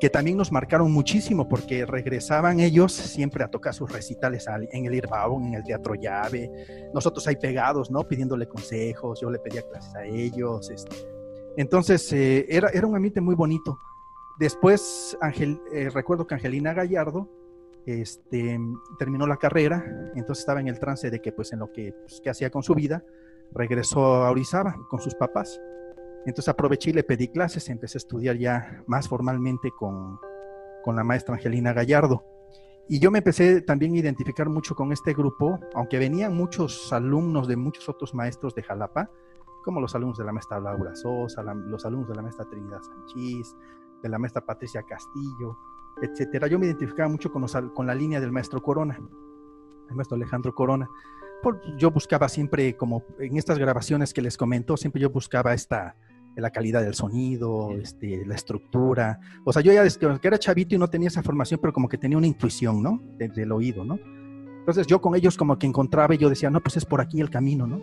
Que 0.00 0.10
también 0.10 0.36
nos 0.36 0.52
marcaron 0.52 0.92
muchísimo 0.92 1.48
porque 1.48 1.84
regresaban 1.84 2.60
ellos 2.60 2.92
siempre 2.92 3.42
a 3.42 3.48
tocar 3.48 3.74
sus 3.74 3.90
recitales 3.90 4.46
en 4.72 4.86
el 4.86 4.94
Irbao, 4.94 5.40
en 5.40 5.54
el 5.54 5.64
Teatro 5.64 5.94
Llave, 5.94 6.50
nosotros 6.94 7.26
ahí 7.26 7.36
pegados, 7.36 7.90
¿no? 7.90 8.06
Pidiéndole 8.06 8.46
consejos, 8.46 9.20
yo 9.20 9.30
le 9.30 9.38
pedía 9.38 9.62
clases 9.62 9.94
a 9.94 10.04
ellos. 10.04 10.70
Este. 10.70 10.96
Entonces, 11.56 12.12
eh, 12.12 12.46
era, 12.48 12.68
era 12.68 12.86
un 12.86 12.94
ambiente 12.94 13.20
muy 13.20 13.34
bonito. 13.34 13.80
Después, 14.38 15.18
Ángel, 15.20 15.60
eh, 15.72 15.90
recuerdo 15.92 16.26
que 16.26 16.34
Angelina 16.34 16.72
Gallardo 16.72 17.28
este, 17.86 18.60
terminó 18.98 19.26
la 19.26 19.38
carrera, 19.38 20.12
entonces 20.14 20.40
estaba 20.42 20.60
en 20.60 20.68
el 20.68 20.78
trance 20.78 21.10
de 21.10 21.20
que, 21.20 21.32
pues, 21.32 21.52
en 21.52 21.58
lo 21.58 21.72
que, 21.72 21.92
pues, 21.92 22.22
hacía 22.28 22.50
con 22.50 22.62
su 22.62 22.74
vida, 22.74 23.04
regresó 23.52 24.04
a 24.24 24.30
Orizaba 24.30 24.76
con 24.88 25.00
sus 25.00 25.14
papás. 25.14 25.60
Entonces 26.26 26.48
aproveché 26.48 26.90
y 26.90 26.92
le 26.94 27.04
pedí 27.04 27.28
clases, 27.28 27.68
empecé 27.68 27.96
a 27.96 28.00
estudiar 28.00 28.36
ya 28.36 28.82
más 28.86 29.08
formalmente 29.08 29.70
con, 29.78 30.18
con 30.82 30.96
la 30.96 31.04
maestra 31.04 31.34
Angelina 31.34 31.72
Gallardo. 31.72 32.24
Y 32.88 33.00
yo 33.00 33.10
me 33.10 33.18
empecé 33.18 33.60
también 33.60 33.94
a 33.94 33.98
identificar 33.98 34.48
mucho 34.48 34.74
con 34.74 34.92
este 34.92 35.12
grupo, 35.12 35.60
aunque 35.74 35.98
venían 35.98 36.34
muchos 36.34 36.90
alumnos 36.92 37.46
de 37.46 37.56
muchos 37.56 37.88
otros 37.88 38.14
maestros 38.14 38.54
de 38.54 38.62
Jalapa, 38.62 39.10
como 39.62 39.80
los 39.80 39.94
alumnos 39.94 40.16
de 40.16 40.24
la 40.24 40.32
maestra 40.32 40.58
Laura 40.58 40.94
Sosa, 40.94 41.42
los 41.42 41.84
alumnos 41.84 42.08
de 42.08 42.14
la 42.14 42.22
maestra 42.22 42.46
Trinidad 42.48 42.80
Sanchís, 42.80 43.54
de 44.02 44.08
la 44.08 44.18
maestra 44.18 44.44
Patricia 44.44 44.82
Castillo, 44.82 45.58
etcétera. 46.00 46.46
Yo 46.46 46.58
me 46.58 46.66
identificaba 46.66 47.08
mucho 47.08 47.30
con, 47.30 47.46
con 47.74 47.86
la 47.86 47.94
línea 47.94 48.20
del 48.20 48.32
maestro 48.32 48.62
Corona, 48.62 48.98
el 49.90 49.94
maestro 49.94 50.16
Alejandro 50.16 50.54
Corona. 50.54 50.88
Por, 51.42 51.60
yo 51.76 51.90
buscaba 51.90 52.28
siempre, 52.30 52.76
como 52.76 53.04
en 53.18 53.36
estas 53.36 53.58
grabaciones 53.58 54.14
que 54.14 54.22
les 54.22 54.38
comento, 54.38 54.76
siempre 54.78 55.02
yo 55.02 55.10
buscaba 55.10 55.52
esta, 55.52 55.96
la 56.40 56.50
calidad 56.50 56.82
del 56.82 56.94
sonido, 56.94 57.72
este, 57.72 58.24
la 58.26 58.34
estructura. 58.34 59.20
O 59.44 59.52
sea, 59.52 59.62
yo 59.62 59.72
ya 59.72 59.82
desde 59.82 59.98
que 60.18 60.28
era 60.28 60.38
chavito 60.38 60.74
y 60.74 60.78
no 60.78 60.88
tenía 60.88 61.08
esa 61.08 61.22
formación, 61.22 61.60
pero 61.60 61.72
como 61.72 61.88
que 61.88 61.98
tenía 61.98 62.18
una 62.18 62.26
intuición, 62.26 62.82
¿no? 62.82 63.00
del 63.18 63.52
oído, 63.52 63.84
¿no? 63.84 63.98
Entonces 64.60 64.86
yo 64.86 65.00
con 65.00 65.14
ellos 65.14 65.36
como 65.36 65.58
que 65.58 65.66
encontraba 65.66 66.14
y 66.14 66.18
yo 66.18 66.28
decía, 66.28 66.50
no, 66.50 66.60
pues 66.60 66.76
es 66.76 66.84
por 66.84 67.00
aquí 67.00 67.20
el 67.20 67.30
camino, 67.30 67.66
¿no? 67.66 67.80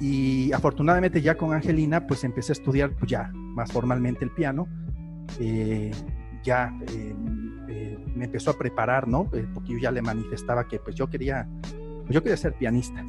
Y 0.00 0.50
afortunadamente 0.52 1.20
ya 1.20 1.34
con 1.34 1.52
Angelina, 1.52 2.06
pues 2.06 2.24
empecé 2.24 2.52
a 2.52 2.54
estudiar 2.54 2.96
pues 2.96 3.10
ya 3.10 3.30
más 3.34 3.70
formalmente 3.70 4.24
el 4.24 4.30
piano. 4.30 4.66
Eh, 5.38 5.90
ya 6.42 6.74
eh, 6.88 7.14
eh, 7.68 7.98
me 8.14 8.24
empezó 8.24 8.50
a 8.50 8.58
preparar, 8.58 9.06
¿no? 9.06 9.30
porque 9.52 9.74
yo 9.74 9.78
ya 9.78 9.90
le 9.90 10.00
manifestaba 10.00 10.66
que 10.66 10.78
pues 10.78 10.96
yo 10.96 11.08
quería, 11.08 11.46
pues, 11.60 12.14
yo 12.14 12.22
quería 12.22 12.38
ser 12.38 12.54
pianista. 12.54 13.04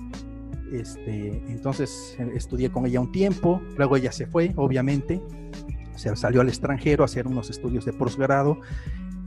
Este, 0.72 1.44
entonces 1.50 2.18
estudié 2.34 2.72
con 2.72 2.86
ella 2.86 3.02
un 3.02 3.12
tiempo, 3.12 3.62
luego 3.78 3.98
ella 3.98 4.12
se 4.12 4.26
fue, 4.26 4.54
obviamente, 4.56 5.22
se 5.96 6.16
salió 6.16 6.42
al 6.42 6.48
extranjero 6.48 7.04
a 7.04 7.06
hacer 7.06 7.28
unos 7.28 7.50
estudios 7.50 7.86
de 7.86 7.94
posgrado 7.94 8.58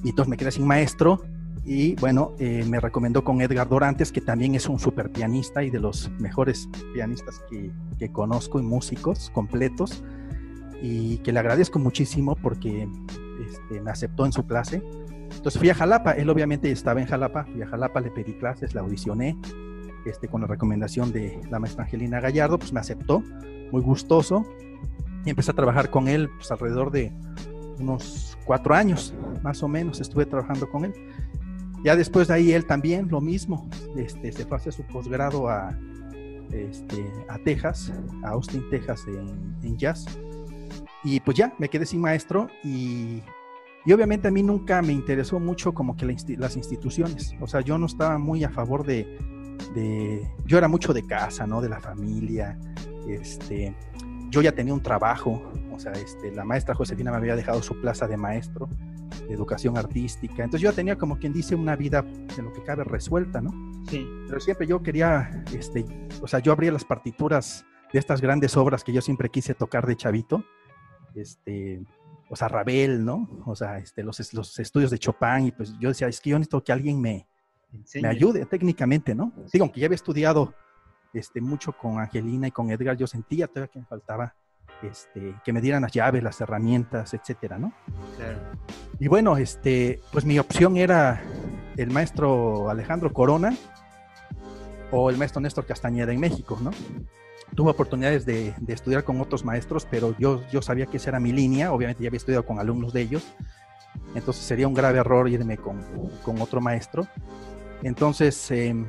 y 0.03 0.11
entonces 0.11 0.31
me 0.31 0.37
quedé 0.37 0.51
sin 0.51 0.67
maestro 0.67 1.23
y 1.67 1.95
bueno, 1.97 2.33
eh, 2.39 2.65
me 2.69 2.81
recomendó 2.81 3.25
con 3.25 3.41
Edgar 3.41 3.69
Dorantes, 3.69 4.13
que 4.13 4.21
también 4.21 4.55
es 4.55 4.69
un 4.69 4.79
super 4.79 5.11
pianista 5.11 5.63
y 5.63 5.71
de 5.71 5.81
los 5.81 6.11
mejores 6.19 6.69
pianistas 6.93 7.43
que, 7.51 7.71
que 7.99 8.11
conozco 8.11 8.59
y 8.59 8.63
músicos 8.63 9.31
completos 9.31 10.03
y 10.83 11.19
que 11.19 11.33
le 11.33 11.39
agradezco 11.39 11.79
muchísimo 11.79 12.37
porque 12.37 12.87
este, 13.49 13.81
me 13.81 13.91
aceptó 13.91 14.27
en 14.27 14.33
su 14.33 14.47
clase. 14.47 14.83
Entonces 15.35 15.59
fui 15.59 15.71
a 15.71 15.75
Jalapa, 15.75 16.13
él 16.13 16.29
obviamente 16.29 16.71
estaba 16.71 17.01
en 17.01 17.07
Jalapa, 17.07 17.45
fui 17.45 17.63
a 17.63 17.67
Jalapa, 17.67 18.01
le 18.01 18.11
pedí 18.11 18.35
clases, 18.35 18.75
la 18.75 18.83
audicioné, 18.83 19.37
este, 20.07 20.29
con 20.29 20.41
la 20.41 20.47
recomendación 20.47 21.13
de 21.13 21.41
la 21.51 21.59
maestra 21.59 21.85
Angelina 21.85 22.21
Gallardo, 22.21 22.59
pues 22.59 22.73
me 22.73 22.81
aceptó, 22.81 23.23
muy 23.73 23.83
gustoso, 23.83 24.45
y 25.25 25.31
empecé 25.31 25.51
a 25.51 25.55
trabajar 25.55 25.91
con 25.91 26.09
él 26.09 26.29
pues, 26.37 26.51
alrededor 26.51 26.91
de 26.91 27.13
unos 27.79 28.39
cuatro 28.45 28.75
años, 28.75 29.15
más 29.43 29.63
o 29.63 29.69
menos, 29.69 30.01
estuve 30.01 30.27
trabajando 30.27 30.69
con 30.69 30.85
él. 30.85 30.93
Ya 31.85 31.97
después 31.97 32.29
de 32.29 32.35
ahí 32.35 32.53
él 32.53 32.67
también, 32.67 33.09
lo 33.09 33.21
mismo, 33.21 33.69
este, 33.97 34.33
se 34.33 34.45
fue 34.47 34.57
a 34.57 34.61
hacer 34.61 34.73
su 34.73 34.85
posgrado 34.85 35.49
a, 35.49 35.77
este, 36.51 37.13
a 37.29 37.39
Texas, 37.39 37.93
a 38.23 38.31
Austin, 38.31 38.69
Texas, 38.71 39.05
en, 39.07 39.57
en, 39.63 39.77
jazz. 39.77 40.07
Y 41.03 41.21
pues 41.21 41.37
ya, 41.37 41.53
me 41.59 41.69
quedé 41.69 41.85
sin 41.85 42.01
maestro 42.01 42.49
y, 42.63 43.23
y 43.85 43.93
obviamente 43.93 44.29
a 44.29 44.31
mí 44.31 44.43
nunca 44.43 44.81
me 44.81 44.95
interesó 44.95 45.39
mucho 45.39 45.75
como 45.75 45.97
que 45.97 46.07
las 46.39 46.57
instituciones. 46.57 47.35
O 47.41 47.47
sea, 47.47 47.61
yo 47.61 47.77
no 47.77 47.87
estaba 47.87 48.17
muy 48.17 48.45
a 48.45 48.51
favor 48.51 48.87
de, 48.87 49.19
yo 50.47 50.59
era 50.59 50.69
mucho 50.69 50.93
de 50.93 51.07
casa, 51.07 51.47
¿no? 51.47 51.61
De 51.61 51.69
la 51.69 51.81
familia, 51.81 52.59
este, 53.09 53.75
yo 54.31 54.43
ya 54.43 54.53
tenía 54.53 54.75
un 54.75 54.83
trabajo, 54.83 55.43
o 55.73 55.79
sea, 55.79 55.93
este, 55.93 56.33
la 56.33 56.45
maestra 56.45 56.75
Josefina 56.75 57.11
me 57.11 57.19
había 57.19 57.37
dejado 57.37 57.63
su 57.63 57.81
plaza 57.81 58.07
de 58.07 58.17
maestro 58.17 58.69
de 59.29 59.33
educación 59.33 59.79
artística, 59.79 60.45
entonces 60.45 60.61
yo 60.61 60.73
tenía 60.73 60.97
como 60.97 61.19
quien 61.19 61.33
dice 61.33 61.55
una 61.55 61.77
vida 61.77 62.03
de 62.03 62.43
lo 62.43 62.53
que 62.53 62.63
cabe 62.63 62.85
resuelta, 62.85 63.41
¿no? 63.41 63.51
Sí. 63.89 64.07
Pero 64.27 64.41
siempre 64.41 64.67
yo 64.67 64.83
quería, 64.83 65.45
este, 65.53 65.85
o 66.21 66.27
sea, 66.27 66.41
yo 66.41 66.53
abría 66.53 66.73
las 66.73 66.85
partituras 66.85 67.65
de 67.93 67.99
estas 67.99 68.21
grandes 68.21 68.57
obras 68.57 68.83
que 68.83 68.93
yo 68.93 69.01
siempre 69.01 69.29
quise 69.29 69.55
tocar 69.55 69.87
de 69.87 69.97
chavito, 69.97 70.45
este, 71.15 71.83
o 72.29 72.37
sea, 72.37 72.49
Ravel, 72.49 73.05
¿no? 73.05 73.29
O 73.47 73.55
sea, 73.55 73.79
este, 73.79 74.03
los, 74.03 74.33
los 74.35 74.59
estudios 74.59 74.91
de 74.91 74.99
Chopin, 74.99 75.47
y 75.47 75.53
pues 75.53 75.75
yo 75.79 75.91
decía, 75.91 76.09
es 76.09 76.21
que 76.21 76.31
yo 76.31 76.39
necesito 76.39 76.65
que 76.65 76.73
alguien 76.73 77.01
me, 77.01 77.29
me 78.01 78.09
ayude 78.09 78.47
técnicamente, 78.47 79.15
¿no? 79.15 79.33
Digo, 79.53 79.65
aunque 79.65 79.81
ya 79.81 79.87
había 79.87 79.97
estudiado 79.97 80.55
este, 81.13 81.41
mucho 81.41 81.73
con 81.73 81.99
Angelina 81.99 82.49
y 82.49 82.51
con 82.51 82.71
Edgar, 82.71 82.97
yo 82.97 83.07
sentía 83.07 83.47
todavía 83.47 83.71
que 83.73 83.79
me 83.79 83.87
faltaba 83.87 84.35
este, 84.83 85.35
que 85.45 85.53
me 85.53 85.61
dieran 85.61 85.83
las 85.83 85.93
llaves, 85.93 86.23
las 86.23 86.41
herramientas, 86.41 87.15
etcétera, 87.15 87.59
¿no? 87.59 87.73
Claro. 88.17 88.39
Y 88.99 89.09
bueno, 89.09 89.37
este, 89.37 90.01
pues 90.13 90.25
mi 90.25 90.39
opción 90.39 90.77
era 90.77 91.23
el 91.77 91.91
maestro 91.91 92.69
Alejandro 92.69 93.13
Corona 93.13 93.57
o 94.91 95.11
el 95.11 95.17
maestro 95.17 95.41
Néstor 95.41 95.67
Castañeda 95.67 96.13
en 96.13 96.21
México, 96.21 96.59
¿no? 96.61 96.71
Tuve 97.55 97.71
oportunidades 97.71 98.27
de, 98.27 98.55
de, 98.59 98.73
estudiar 98.73 99.05
con 99.05 99.21
otros 99.21 99.45
maestros, 99.45 99.87
pero 99.89 100.17
yo, 100.19 100.43
yo 100.51 100.61
sabía 100.61 100.87
que 100.87 100.97
esa 100.97 101.11
era 101.11 101.21
mi 101.21 101.33
línea, 101.33 101.73
obviamente 101.73 102.03
ya 102.03 102.09
había 102.09 102.19
estudiado 102.19 102.45
con 102.45 102.59
alumnos 102.59 102.93
de 102.93 103.03
ellos, 103.03 103.25
entonces 104.15 104.45
sería 104.45 104.69
un 104.69 104.75
grave 104.75 104.99
error 104.99 105.29
irme 105.29 105.57
con, 105.57 105.81
con 106.25 106.41
otro 106.41 106.61
maestro. 106.61 107.07
Entonces, 107.83 108.51
em, 108.51 108.87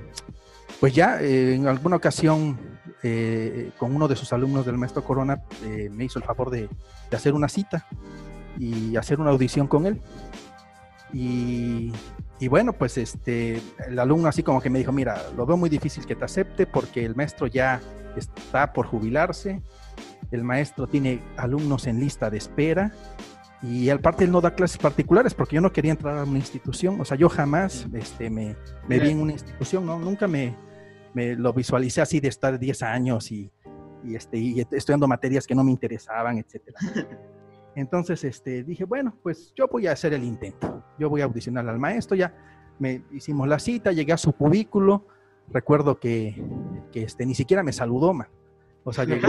pues 0.79 0.93
ya 0.93 1.21
eh, 1.21 1.55
en 1.55 1.67
alguna 1.67 1.95
ocasión 1.95 2.57
eh, 3.03 3.71
con 3.77 3.95
uno 3.95 4.07
de 4.07 4.15
sus 4.15 4.33
alumnos 4.33 4.65
del 4.65 4.77
maestro 4.77 5.03
Corona 5.03 5.41
eh, 5.63 5.89
me 5.91 6.05
hizo 6.05 6.19
el 6.19 6.25
favor 6.25 6.49
de, 6.49 6.69
hacer 7.11 7.33
una 7.33 7.47
cita 7.47 7.87
y 8.57 8.95
hacer 8.97 9.19
una 9.19 9.29
audición 9.29 9.67
con 9.67 9.85
él. 9.85 10.01
Y, 11.13 11.93
bueno, 12.49 12.73
pues 12.73 12.97
este, 12.97 13.61
el 13.87 13.97
alumno 13.99 14.27
así 14.27 14.43
como 14.43 14.59
que 14.59 14.69
me 14.69 14.79
dijo, 14.79 14.91
mira, 14.91 15.21
lo 15.37 15.45
veo 15.45 15.55
muy 15.55 15.69
difícil 15.69 16.05
que 16.05 16.15
te 16.15 16.25
acepte 16.25 16.67
porque 16.67 17.05
el 17.05 17.15
maestro 17.15 17.47
ya 17.47 17.79
está 18.17 18.73
por 18.73 18.85
jubilarse, 18.87 19.61
el 20.31 20.43
maestro 20.43 20.87
tiene 20.87 21.21
alumnos 21.37 21.87
en 21.87 22.01
lista 22.01 22.29
de 22.29 22.37
espera 22.37 22.91
y 23.62 23.89
aparte 23.89 24.25
él 24.25 24.31
no 24.31 24.41
da 24.41 24.53
clases 24.53 24.77
particulares 24.77 25.33
porque 25.33 25.55
yo 25.55 25.62
no 25.62 25.71
quería 25.71 25.91
entrar 25.91 26.17
a 26.17 26.24
una 26.24 26.38
institución, 26.38 27.00
o 27.00 27.05
sea, 27.05 27.17
yo 27.17 27.29
jamás 27.29 27.88
este, 27.93 28.29
me, 28.29 28.55
me 28.88 29.00
vi 29.00 29.09
en 29.09 29.21
una 29.21 29.31
institución, 29.31 29.85
¿no? 29.85 29.97
Nunca 29.97 30.27
me, 30.27 30.55
me 31.13 31.35
lo 31.35 31.53
visualicé 31.53 32.01
así 32.01 32.19
de 32.19 32.27
estar 32.27 32.59
10 32.59 32.83
años 32.83 33.31
y, 33.31 33.51
y, 34.03 34.15
este, 34.15 34.38
y 34.38 34.65
estudiando 34.71 35.07
materias 35.07 35.47
que 35.47 35.55
no 35.55 35.63
me 35.63 35.71
interesaban, 35.71 36.38
etcétera. 36.38 36.77
Entonces 37.75 38.24
este, 38.24 38.63
dije, 38.63 38.85
bueno, 38.85 39.17
pues 39.24 39.53
yo 39.55 39.67
voy 39.67 39.88
a 39.88 39.93
hacer 39.93 40.13
el 40.13 40.24
intento, 40.24 40.83
yo 41.00 41.09
voy 41.09 41.21
a 41.21 41.25
audicionar 41.25 41.67
al 41.67 41.79
maestro, 41.79 42.15
ya 42.15 42.33
me 42.79 43.03
hicimos 43.12 43.47
la 43.47 43.59
cita, 43.59 43.91
llegué 43.91 44.13
a 44.13 44.17
su 44.17 44.33
cubículo, 44.33 45.07
recuerdo 45.50 46.00
que, 46.00 46.41
que 46.91 47.03
este, 47.03 47.25
ni 47.25 47.35
siquiera 47.35 47.63
me 47.63 47.74
saludó, 47.74 48.13
man. 48.13 48.27
O 48.83 48.93
sea, 48.93 49.03
llegó, 49.05 49.27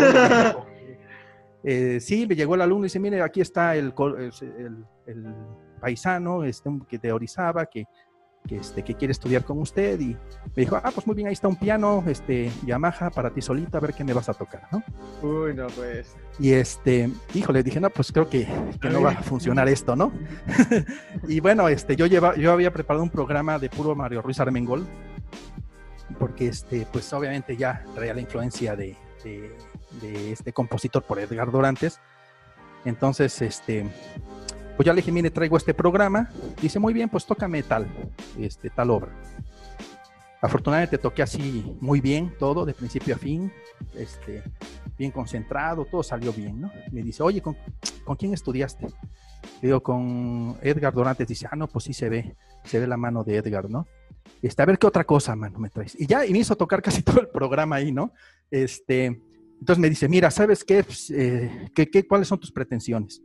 eh, 1.68 1.98
sí, 2.00 2.28
me 2.28 2.36
llegó 2.36 2.54
el 2.54 2.60
alumno 2.60 2.84
y 2.84 2.86
dice, 2.86 3.00
mire, 3.00 3.20
aquí 3.20 3.40
está 3.40 3.74
el, 3.74 3.92
el, 5.06 5.34
paisano 5.80 6.44
este, 6.44 6.70
que 6.88 6.96
te 6.96 7.10
Orizaba, 7.10 7.66
que, 7.66 7.86
que, 8.46 8.58
este, 8.58 8.84
que 8.84 8.94
quiere 8.94 9.10
estudiar 9.10 9.44
con 9.44 9.58
usted. 9.58 9.98
Y 9.98 10.16
me 10.54 10.62
dijo, 10.62 10.76
ah, 10.76 10.92
pues 10.94 11.04
muy 11.08 11.16
bien, 11.16 11.26
ahí 11.26 11.32
está 11.32 11.48
un 11.48 11.56
piano, 11.56 12.04
este, 12.06 12.52
Yamaha, 12.64 13.10
para 13.10 13.30
ti 13.30 13.42
solita, 13.42 13.78
a 13.78 13.80
ver 13.80 13.94
qué 13.94 14.04
me 14.04 14.12
vas 14.12 14.28
a 14.28 14.34
tocar, 14.34 14.68
¿no? 14.70 14.80
Uy, 15.28 15.54
no, 15.54 15.66
pues. 15.66 16.16
Y 16.38 16.52
este, 16.52 17.10
híjole, 17.34 17.64
dije, 17.64 17.80
no, 17.80 17.90
pues 17.90 18.12
creo 18.12 18.30
que, 18.30 18.46
que 18.80 18.88
no 18.88 19.02
va 19.02 19.10
a 19.10 19.22
funcionar 19.24 19.68
esto, 19.68 19.96
¿no? 19.96 20.12
y 21.26 21.40
bueno, 21.40 21.68
este, 21.68 21.96
yo, 21.96 22.06
lleva, 22.06 22.36
yo 22.36 22.52
había 22.52 22.72
preparado 22.72 23.02
un 23.02 23.10
programa 23.10 23.58
de 23.58 23.70
puro 23.70 23.96
Mario 23.96 24.22
Ruiz 24.22 24.38
Armengol, 24.38 24.86
porque, 26.20 26.46
este, 26.46 26.86
pues 26.92 27.12
obviamente 27.12 27.56
ya 27.56 27.84
traía 27.92 28.14
la 28.14 28.20
influencia 28.20 28.76
de 28.76 28.96
de 29.26 29.56
este 30.02 30.52
compositor 30.52 31.02
por 31.02 31.18
Edgar 31.18 31.50
Dorantes. 31.50 32.00
Entonces, 32.84 33.40
este, 33.42 33.84
pues 34.76 34.86
ya 34.86 34.92
le 34.92 35.00
dije, 35.00 35.10
mire, 35.10 35.30
traigo 35.30 35.56
este 35.56 35.74
programa. 35.74 36.30
Dice, 36.60 36.78
muy 36.78 36.92
bien, 36.92 37.08
pues 37.08 37.26
tócame 37.26 37.62
tal, 37.62 37.86
este, 38.38 38.70
tal 38.70 38.90
obra. 38.90 39.12
Afortunadamente 40.40 40.98
toqué 40.98 41.22
así 41.22 41.76
muy 41.80 42.00
bien 42.00 42.34
todo, 42.38 42.66
de 42.66 42.74
principio 42.74 43.14
a 43.14 43.18
fin, 43.18 43.50
este, 43.94 44.42
bien 44.98 45.10
concentrado, 45.10 45.86
todo 45.86 46.02
salió 46.02 46.32
bien, 46.32 46.60
¿no? 46.60 46.70
Me 46.92 47.02
dice, 47.02 47.22
oye, 47.22 47.40
¿con, 47.40 47.56
quién 48.18 48.34
estudiaste? 48.34 48.86
Digo, 49.62 49.82
con 49.82 50.58
Edgar 50.60 50.92
Dorantes 50.92 51.26
dice, 51.26 51.48
ah, 51.50 51.56
no, 51.56 51.66
pues 51.66 51.86
sí 51.86 51.94
se 51.94 52.08
ve, 52.08 52.36
se 52.64 52.78
ve 52.78 52.86
la 52.86 52.96
mano 52.98 53.24
de 53.24 53.36
Edgar, 53.36 53.70
¿no? 53.70 53.86
Este, 54.42 54.62
a 54.62 54.66
ver 54.66 54.78
qué 54.78 54.86
otra 54.86 55.04
cosa, 55.04 55.34
mano, 55.34 55.58
me 55.58 55.70
traes. 55.70 55.98
Y 55.98 56.06
ya, 56.06 56.26
y 56.26 56.32
me 56.32 56.38
hizo 56.38 56.54
tocar 56.54 56.82
casi 56.82 57.02
todo 57.02 57.20
el 57.20 57.28
programa 57.28 57.76
ahí, 57.76 57.90
¿no? 57.90 58.12
Este, 58.50 59.20
entonces 59.60 59.78
me 59.78 59.88
dice, 59.88 60.08
mira, 60.08 60.30
¿sabes 60.30 60.64
qué? 60.64 60.84
Pues, 60.84 61.10
eh, 61.10 61.70
¿qué, 61.74 61.88
qué 61.88 62.06
cuáles 62.06 62.28
son 62.28 62.38
tus 62.38 62.52
pretensiones? 62.52 63.22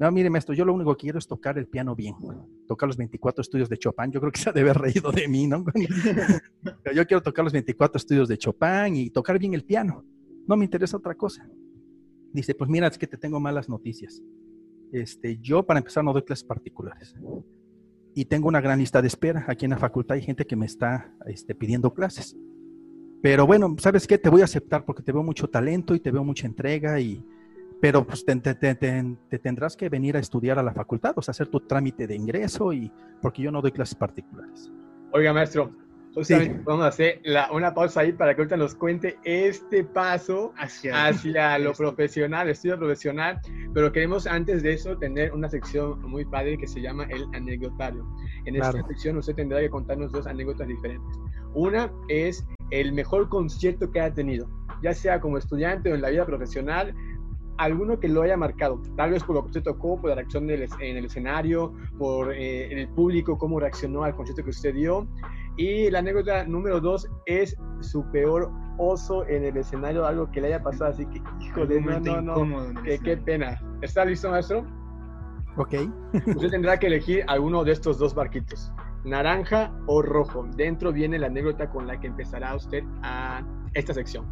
No, 0.00 0.10
mire, 0.10 0.30
maestro, 0.30 0.54
yo 0.54 0.64
lo 0.64 0.72
único 0.72 0.96
que 0.96 1.02
quiero 1.02 1.18
es 1.18 1.26
tocar 1.26 1.58
el 1.58 1.66
piano 1.66 1.94
bien. 1.94 2.14
Tocar 2.66 2.86
los 2.86 2.96
24 2.96 3.42
estudios 3.42 3.68
de 3.68 3.76
Chopin. 3.76 4.10
Yo 4.10 4.18
creo 4.18 4.32
que 4.32 4.40
se 4.40 4.48
ha 4.48 4.52
de 4.52 4.62
haber 4.62 4.78
reído 4.78 5.12
de 5.12 5.28
mí, 5.28 5.46
¿no? 5.46 5.62
yo 6.94 7.06
quiero 7.06 7.22
tocar 7.22 7.44
los 7.44 7.52
24 7.52 7.98
estudios 7.98 8.26
de 8.26 8.38
Chopin 8.38 8.96
y 8.96 9.10
tocar 9.10 9.38
bien 9.38 9.52
el 9.52 9.62
piano. 9.62 10.02
No 10.46 10.56
me 10.56 10.64
interesa 10.64 10.96
otra 10.96 11.14
cosa. 11.14 11.46
Dice, 12.32 12.54
pues 12.54 12.70
mira, 12.70 12.86
es 12.86 12.96
que 12.96 13.06
te 13.06 13.18
tengo 13.18 13.40
malas 13.40 13.68
noticias. 13.68 14.22
Este, 14.90 15.36
yo, 15.38 15.66
para 15.66 15.80
empezar, 15.80 16.02
no 16.02 16.14
doy 16.14 16.22
clases 16.22 16.44
particulares. 16.44 17.14
Y 18.14 18.24
tengo 18.24 18.48
una 18.48 18.62
gran 18.62 18.78
lista 18.78 19.02
de 19.02 19.08
espera. 19.08 19.44
Aquí 19.48 19.66
en 19.66 19.72
la 19.72 19.78
facultad 19.78 20.14
hay 20.14 20.22
gente 20.22 20.46
que 20.46 20.56
me 20.56 20.64
está 20.64 21.14
este, 21.26 21.54
pidiendo 21.54 21.92
clases. 21.92 22.34
Pero 23.22 23.46
bueno, 23.46 23.74
¿sabes 23.78 24.06
qué? 24.06 24.18
Te 24.18 24.30
voy 24.30 24.40
a 24.40 24.44
aceptar 24.44 24.84
porque 24.84 25.02
te 25.02 25.12
veo 25.12 25.22
mucho 25.22 25.48
talento 25.48 25.94
y 25.94 26.00
te 26.00 26.10
veo 26.10 26.24
mucha 26.24 26.46
entrega 26.46 26.98
y, 27.00 27.22
pero 27.80 28.06
pues 28.06 28.24
te, 28.24 28.36
tendrás 29.38 29.76
que 29.76 29.88
venir 29.88 30.16
a 30.16 30.20
estudiar 30.20 30.58
a 30.58 30.62
la 30.62 30.72
facultad, 30.72 31.12
o 31.16 31.22
sea, 31.22 31.32
hacer 31.32 31.48
tu 31.48 31.60
trámite 31.60 32.06
de 32.06 32.14
ingreso 32.14 32.72
y 32.72 32.90
porque 33.20 33.42
yo 33.42 33.50
no 33.50 33.60
doy 33.60 33.72
clases 33.72 33.94
particulares. 33.94 34.72
Oiga, 35.12 35.32
maestro, 35.34 35.70
vamos 36.64 36.84
a 36.84 36.88
hacer 36.88 37.20
una 37.52 37.74
pausa 37.74 38.00
ahí 38.00 38.12
para 38.12 38.34
que 38.34 38.40
ahorita 38.40 38.56
nos 38.56 38.74
cuente 38.74 39.18
este 39.24 39.84
paso 39.84 40.52
hacia, 40.56 41.06
hacia 41.06 41.58
lo 41.58 41.72
profesional, 41.72 42.48
estudio 42.48 42.78
profesional, 42.78 43.40
pero 43.74 43.92
queremos 43.92 44.26
antes 44.26 44.62
de 44.62 44.72
eso 44.72 44.96
tener 44.96 45.32
una 45.32 45.48
sección 45.48 46.00
muy 46.02 46.24
padre 46.24 46.56
que 46.58 46.66
se 46.66 46.80
llama 46.80 47.04
el 47.04 47.26
anecdotario. 47.34 48.06
En 48.46 48.56
esta 48.56 48.82
sección 48.86 49.18
usted 49.18 49.34
tendrá 49.34 49.60
que 49.60 49.68
contarnos 49.68 50.10
dos 50.10 50.26
anécdotas 50.26 50.66
diferentes. 50.68 51.18
Una 51.54 51.92
es 52.08 52.44
el 52.70 52.92
mejor 52.92 53.28
concierto 53.28 53.90
que 53.90 54.00
ha 54.00 54.12
tenido, 54.12 54.48
ya 54.82 54.92
sea 54.94 55.20
como 55.20 55.38
estudiante 55.38 55.90
o 55.90 55.94
en 55.94 56.02
la 56.02 56.10
vida 56.10 56.26
profesional, 56.26 56.94
alguno 57.60 58.00
que 58.00 58.08
lo 58.08 58.22
haya 58.22 58.36
marcado, 58.36 58.80
tal 58.96 59.10
vez 59.10 59.22
por 59.22 59.36
lo 59.36 59.42
que 59.42 59.48
usted 59.48 59.62
tocó, 59.62 60.00
por 60.00 60.10
la 60.10 60.16
reacción 60.16 60.48
en 60.50 60.96
el 60.96 61.04
escenario, 61.04 61.74
por 61.98 62.32
eh, 62.32 62.72
el 62.72 62.88
público, 62.88 63.36
cómo 63.36 63.60
reaccionó 63.60 64.02
al 64.02 64.14
concierto 64.14 64.42
que 64.44 64.50
usted 64.50 64.74
dio. 64.74 65.06
Y 65.56 65.90
la 65.90 65.98
anécdota 65.98 66.44
número 66.44 66.80
dos 66.80 67.06
es 67.26 67.54
su 67.80 68.02
peor 68.12 68.50
oso 68.78 69.26
en 69.26 69.44
el 69.44 69.56
escenario, 69.58 70.06
algo 70.06 70.30
que 70.30 70.40
le 70.40 70.48
haya 70.48 70.62
pasado, 70.62 70.90
así 70.90 71.04
que, 71.04 71.20
híjole, 71.40 71.82
no, 71.82 72.22
no, 72.22 72.44
no, 72.46 72.82
qué, 72.82 72.98
qué 72.98 73.16
pena. 73.18 73.60
¿Está 73.82 74.06
listo, 74.06 74.30
maestro? 74.30 74.64
Ok. 75.56 75.74
usted 76.14 76.48
tendrá 76.48 76.78
que 76.78 76.86
elegir 76.86 77.24
alguno 77.26 77.62
de 77.62 77.72
estos 77.72 77.98
dos 77.98 78.14
barquitos, 78.14 78.72
naranja 79.04 79.72
o 79.86 80.02
rojo. 80.02 80.46
Dentro 80.56 80.92
viene 80.92 81.18
la 81.18 81.26
anécdota 81.26 81.70
con 81.70 81.86
la 81.86 82.00
que 82.00 82.08
empezará 82.08 82.54
usted 82.54 82.84
a 83.02 83.42
esta 83.74 83.94
sección. 83.94 84.26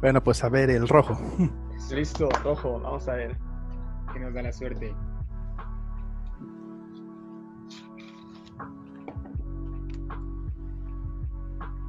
Bueno, 0.00 0.22
pues 0.22 0.44
a 0.44 0.48
ver, 0.48 0.70
el 0.70 0.88
rojo. 0.88 1.18
Listo, 1.90 2.28
rojo, 2.42 2.80
vamos 2.80 3.08
a 3.08 3.14
ver. 3.14 3.36
Que 4.12 4.20
nos 4.20 4.34
da 4.34 4.42
la 4.42 4.52
suerte. 4.52 4.94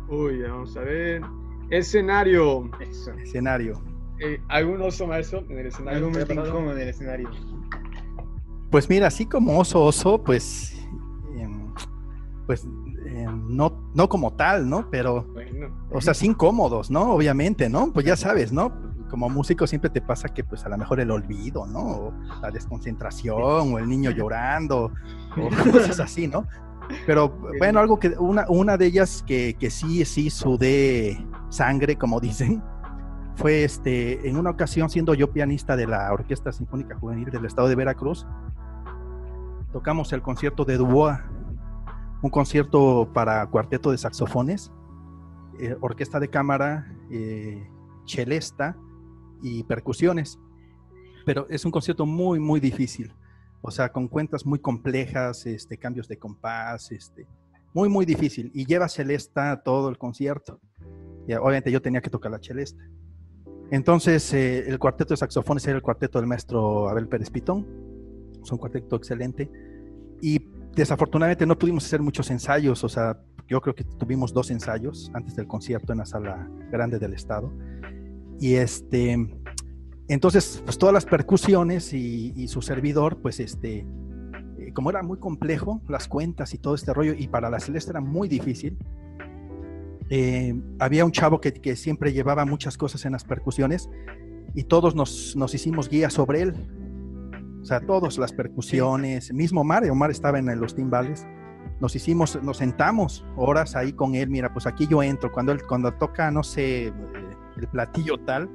Uy, 0.09 0.41
vamos 0.41 0.75
a 0.77 0.81
ver. 0.81 1.21
Escenario. 1.69 2.69
Escenario. 3.23 3.81
Eh, 4.19 4.41
¿Algún 4.47 4.81
oso 4.81 5.05
maestro 5.05 5.43
en 5.49 5.59
el 5.59 5.67
escenario? 5.67 6.09
Muy 6.09 6.21
incómodo 6.21 6.71
en 6.71 6.79
el 6.79 6.89
escenario. 6.89 7.29
Pues 8.71 8.89
mira, 8.89 9.07
así 9.07 9.25
como 9.25 9.59
oso, 9.59 9.83
oso, 9.83 10.23
pues. 10.23 10.73
Pues 12.47 12.65
em, 13.05 13.55
no, 13.55 13.91
no 13.93 14.09
como 14.09 14.33
tal, 14.33 14.67
¿no? 14.67 14.89
Pero. 14.89 15.27
O 15.91 16.01
sea, 16.01 16.15
sin 16.15 16.31
incómodos, 16.31 16.89
¿no? 16.89 17.11
Obviamente, 17.13 17.69
¿no? 17.69 17.93
Pues 17.93 18.05
ya 18.05 18.15
sabes, 18.15 18.51
¿no? 18.51 18.87
como 19.09 19.29
músico 19.29 19.65
siempre 19.67 19.89
te 19.89 20.01
pasa 20.01 20.27
que 20.29 20.43
pues 20.43 20.65
a 20.65 20.69
lo 20.69 20.77
mejor 20.77 20.99
el 20.99 21.11
olvido, 21.11 21.65
¿no? 21.65 21.79
O 21.79 22.13
la 22.41 22.51
desconcentración, 22.51 23.73
o 23.73 23.79
el 23.79 23.87
niño 23.87 24.11
llorando, 24.11 24.91
o 25.37 25.49
cosas 25.71 25.99
así, 25.99 26.27
¿no? 26.27 26.45
Pero 27.05 27.37
bueno, 27.57 27.79
algo 27.79 27.99
que, 27.99 28.09
una, 28.09 28.45
una 28.49 28.77
de 28.77 28.85
ellas 28.85 29.23
que, 29.25 29.55
que 29.59 29.69
sí, 29.69 30.05
sí 30.05 30.29
sudé 30.29 31.25
sangre, 31.49 31.97
como 31.97 32.19
dicen, 32.19 32.63
fue 33.35 33.63
este, 33.63 34.27
en 34.27 34.37
una 34.37 34.51
ocasión 34.51 34.89
siendo 34.89 35.13
yo 35.13 35.31
pianista 35.31 35.75
de 35.75 35.87
la 35.87 36.11
Orquesta 36.11 36.51
Sinfónica 36.51 36.95
Juvenil 36.95 37.29
del 37.29 37.45
Estado 37.45 37.67
de 37.67 37.75
Veracruz, 37.75 38.25
tocamos 39.71 40.13
el 40.13 40.21
concierto 40.21 40.65
de 40.65 40.77
Dubois, 40.77 41.19
un 42.21 42.29
concierto 42.29 43.11
para 43.13 43.45
cuarteto 43.47 43.91
de 43.91 43.97
saxofones, 43.97 44.71
eh, 45.59 45.75
orquesta 45.81 46.19
de 46.19 46.29
cámara, 46.29 46.95
eh, 47.11 47.67
chelesta 48.05 48.77
y 49.41 49.63
percusiones. 49.63 50.39
Pero 51.25 51.47
es 51.49 51.65
un 51.65 51.71
concierto 51.71 52.05
muy, 52.05 52.39
muy 52.39 52.59
difícil. 52.59 53.13
O 53.61 53.71
sea, 53.71 53.91
con 53.91 54.07
cuentas 54.07 54.45
muy 54.45 54.59
complejas, 54.59 55.45
este, 55.45 55.77
cambios 55.77 56.07
de 56.07 56.17
compás, 56.17 56.91
este, 56.91 57.27
muy, 57.73 57.89
muy 57.89 58.05
difícil. 58.05 58.51
Y 58.53 58.65
lleva 58.65 58.87
celesta 58.87 59.61
todo 59.63 59.89
el 59.89 59.97
concierto. 59.97 60.59
Y 61.27 61.33
obviamente 61.33 61.71
yo 61.71 61.81
tenía 61.81 62.01
que 62.01 62.09
tocar 62.09 62.31
la 62.31 62.39
celesta. 62.39 62.81
Entonces, 63.69 64.33
eh, 64.33 64.69
el 64.69 64.79
cuarteto 64.79 65.13
de 65.13 65.17
saxofones 65.17 65.67
era 65.67 65.75
el 65.75 65.81
cuarteto 65.81 66.19
del 66.19 66.27
maestro 66.27 66.87
Abel 66.87 67.07
Pérez 67.07 67.29
Pitón. 67.29 67.67
Es 68.41 68.51
un 68.51 68.57
cuarteto 68.57 68.95
excelente. 68.95 69.49
Desafortunadamente 70.77 71.47
no 71.47 71.57
pudimos 71.57 71.85
hacer 71.85 72.01
muchos 72.01 72.29
ensayos. 72.29 72.83
O 72.83 72.89
sea, 72.89 73.17
yo 73.47 73.59
creo 73.61 73.73
que 73.73 73.83
tuvimos 73.83 74.31
dos 74.31 74.51
ensayos 74.51 75.09
antes 75.15 75.35
del 75.35 75.47
concierto 75.47 75.91
en 75.91 75.99
la 75.99 76.05
sala 76.05 76.47
grande 76.71 76.99
del 76.99 77.13
estado. 77.13 77.51
Y 78.39 78.53
este, 78.53 79.17
entonces, 80.07 80.61
pues 80.63 80.77
todas 80.77 80.93
las 80.93 81.05
percusiones 81.05 81.93
y, 81.93 82.47
su 82.47 82.61
servidor, 82.61 83.17
pues 83.21 83.39
este, 83.39 83.87
eh, 84.59 84.71
como 84.73 84.91
era 84.91 85.01
muy 85.01 85.17
complejo, 85.17 85.81
las 85.89 86.07
cuentas 86.07 86.53
y 86.53 86.59
todo 86.59 86.75
este 86.75 86.93
rollo, 86.93 87.13
y 87.17 87.27
para 87.27 87.49
la 87.49 87.59
celeste 87.59 87.89
era 87.89 87.99
muy 87.99 88.27
difícil, 88.29 88.77
eh, 90.11 90.53
había 90.77 91.03
un 91.03 91.11
chavo 91.11 91.41
que, 91.41 91.51
que, 91.53 91.75
siempre 91.75 92.13
llevaba 92.13 92.45
muchas 92.45 92.77
cosas 92.77 93.03
en 93.05 93.13
las 93.13 93.25
percusiones 93.25 93.89
y 94.53 94.63
todos 94.63 94.95
nos, 94.95 95.35
nos 95.35 95.53
hicimos 95.53 95.89
guías 95.89 96.13
sobre 96.13 96.43
él. 96.43 96.53
O 97.67 97.69
sea, 97.69 97.81
todas 97.81 98.17
las 98.17 98.31
percusiones, 98.31 99.33
mismo 99.33 99.59
Omar, 99.59 99.83
Omar 99.89 100.09
estaba 100.09 100.39
en 100.39 100.57
los 100.57 100.73
timbales, 100.73 101.27
nos 101.81 101.93
hicimos, 101.97 102.41
nos 102.41 102.59
sentamos 102.59 103.25
horas 103.35 103.75
ahí 103.75 103.91
con 103.91 104.15
él, 104.15 104.29
mira, 104.29 104.53
pues 104.53 104.65
aquí 104.65 104.87
yo 104.87 105.03
entro, 105.03 105.29
cuando 105.33 105.51
él, 105.51 105.61
cuando 105.67 105.93
toca, 105.93 106.31
no 106.31 106.43
sé, 106.43 106.93
el 107.57 107.67
platillo 107.69 108.19
tal, 108.19 108.49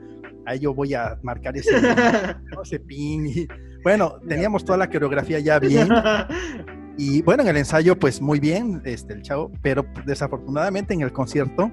ahí 0.47 0.61
yo 0.61 0.73
voy 0.73 0.95
a 0.95 1.19
marcar 1.23 1.55
ese, 1.59 1.73
ese 2.65 2.81
pin. 2.81 3.27
Y, 3.27 3.47
bueno, 3.85 4.15
teníamos 4.27 4.65
toda 4.65 4.79
la 4.79 4.89
coreografía 4.89 5.41
ya 5.41 5.59
bien. 5.59 5.91
Y 6.97 7.21
bueno, 7.21 7.43
en 7.43 7.51
el 7.51 7.57
ensayo, 7.59 7.99
pues 7.99 8.21
muy 8.21 8.39
bien, 8.41 8.81
este, 8.87 9.13
el 9.13 9.23
chavo, 9.23 9.51
pero 9.63 9.85
desafortunadamente 10.07 10.95
en 10.95 11.03
el 11.03 11.13
concierto, 11.13 11.71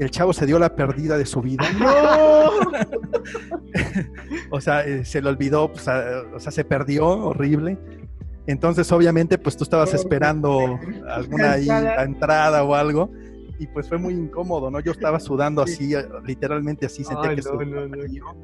el 0.00 0.10
chavo 0.10 0.32
se 0.32 0.46
dio 0.46 0.58
la 0.58 0.74
pérdida 0.74 1.18
de 1.18 1.26
su 1.26 1.42
vida. 1.42 1.64
¡No! 1.78 2.50
o 4.50 4.60
sea, 4.60 4.84
eh, 4.84 5.04
se 5.04 5.20
le 5.20 5.28
olvidó, 5.28 5.70
pues, 5.70 5.86
o 5.86 6.40
sea, 6.40 6.50
se 6.50 6.64
perdió 6.64 7.06
horrible. 7.06 7.78
Entonces, 8.46 8.90
obviamente, 8.90 9.38
pues 9.38 9.56
tú 9.56 9.64
estabas 9.64 9.92
esperando 9.94 10.78
alguna 11.06 11.56
entrada 12.02 12.64
o 12.64 12.74
algo 12.74 13.10
y 13.60 13.66
pues 13.66 13.88
fue 13.88 13.98
muy 13.98 14.14
incómodo, 14.14 14.70
¿no? 14.70 14.80
Yo 14.80 14.90
estaba 14.90 15.20
sudando 15.20 15.60
así, 15.60 15.92
literalmente 16.24 16.86
así, 16.86 17.04
sentía 17.04 17.34
que 17.36 17.42
no, 17.42 18.34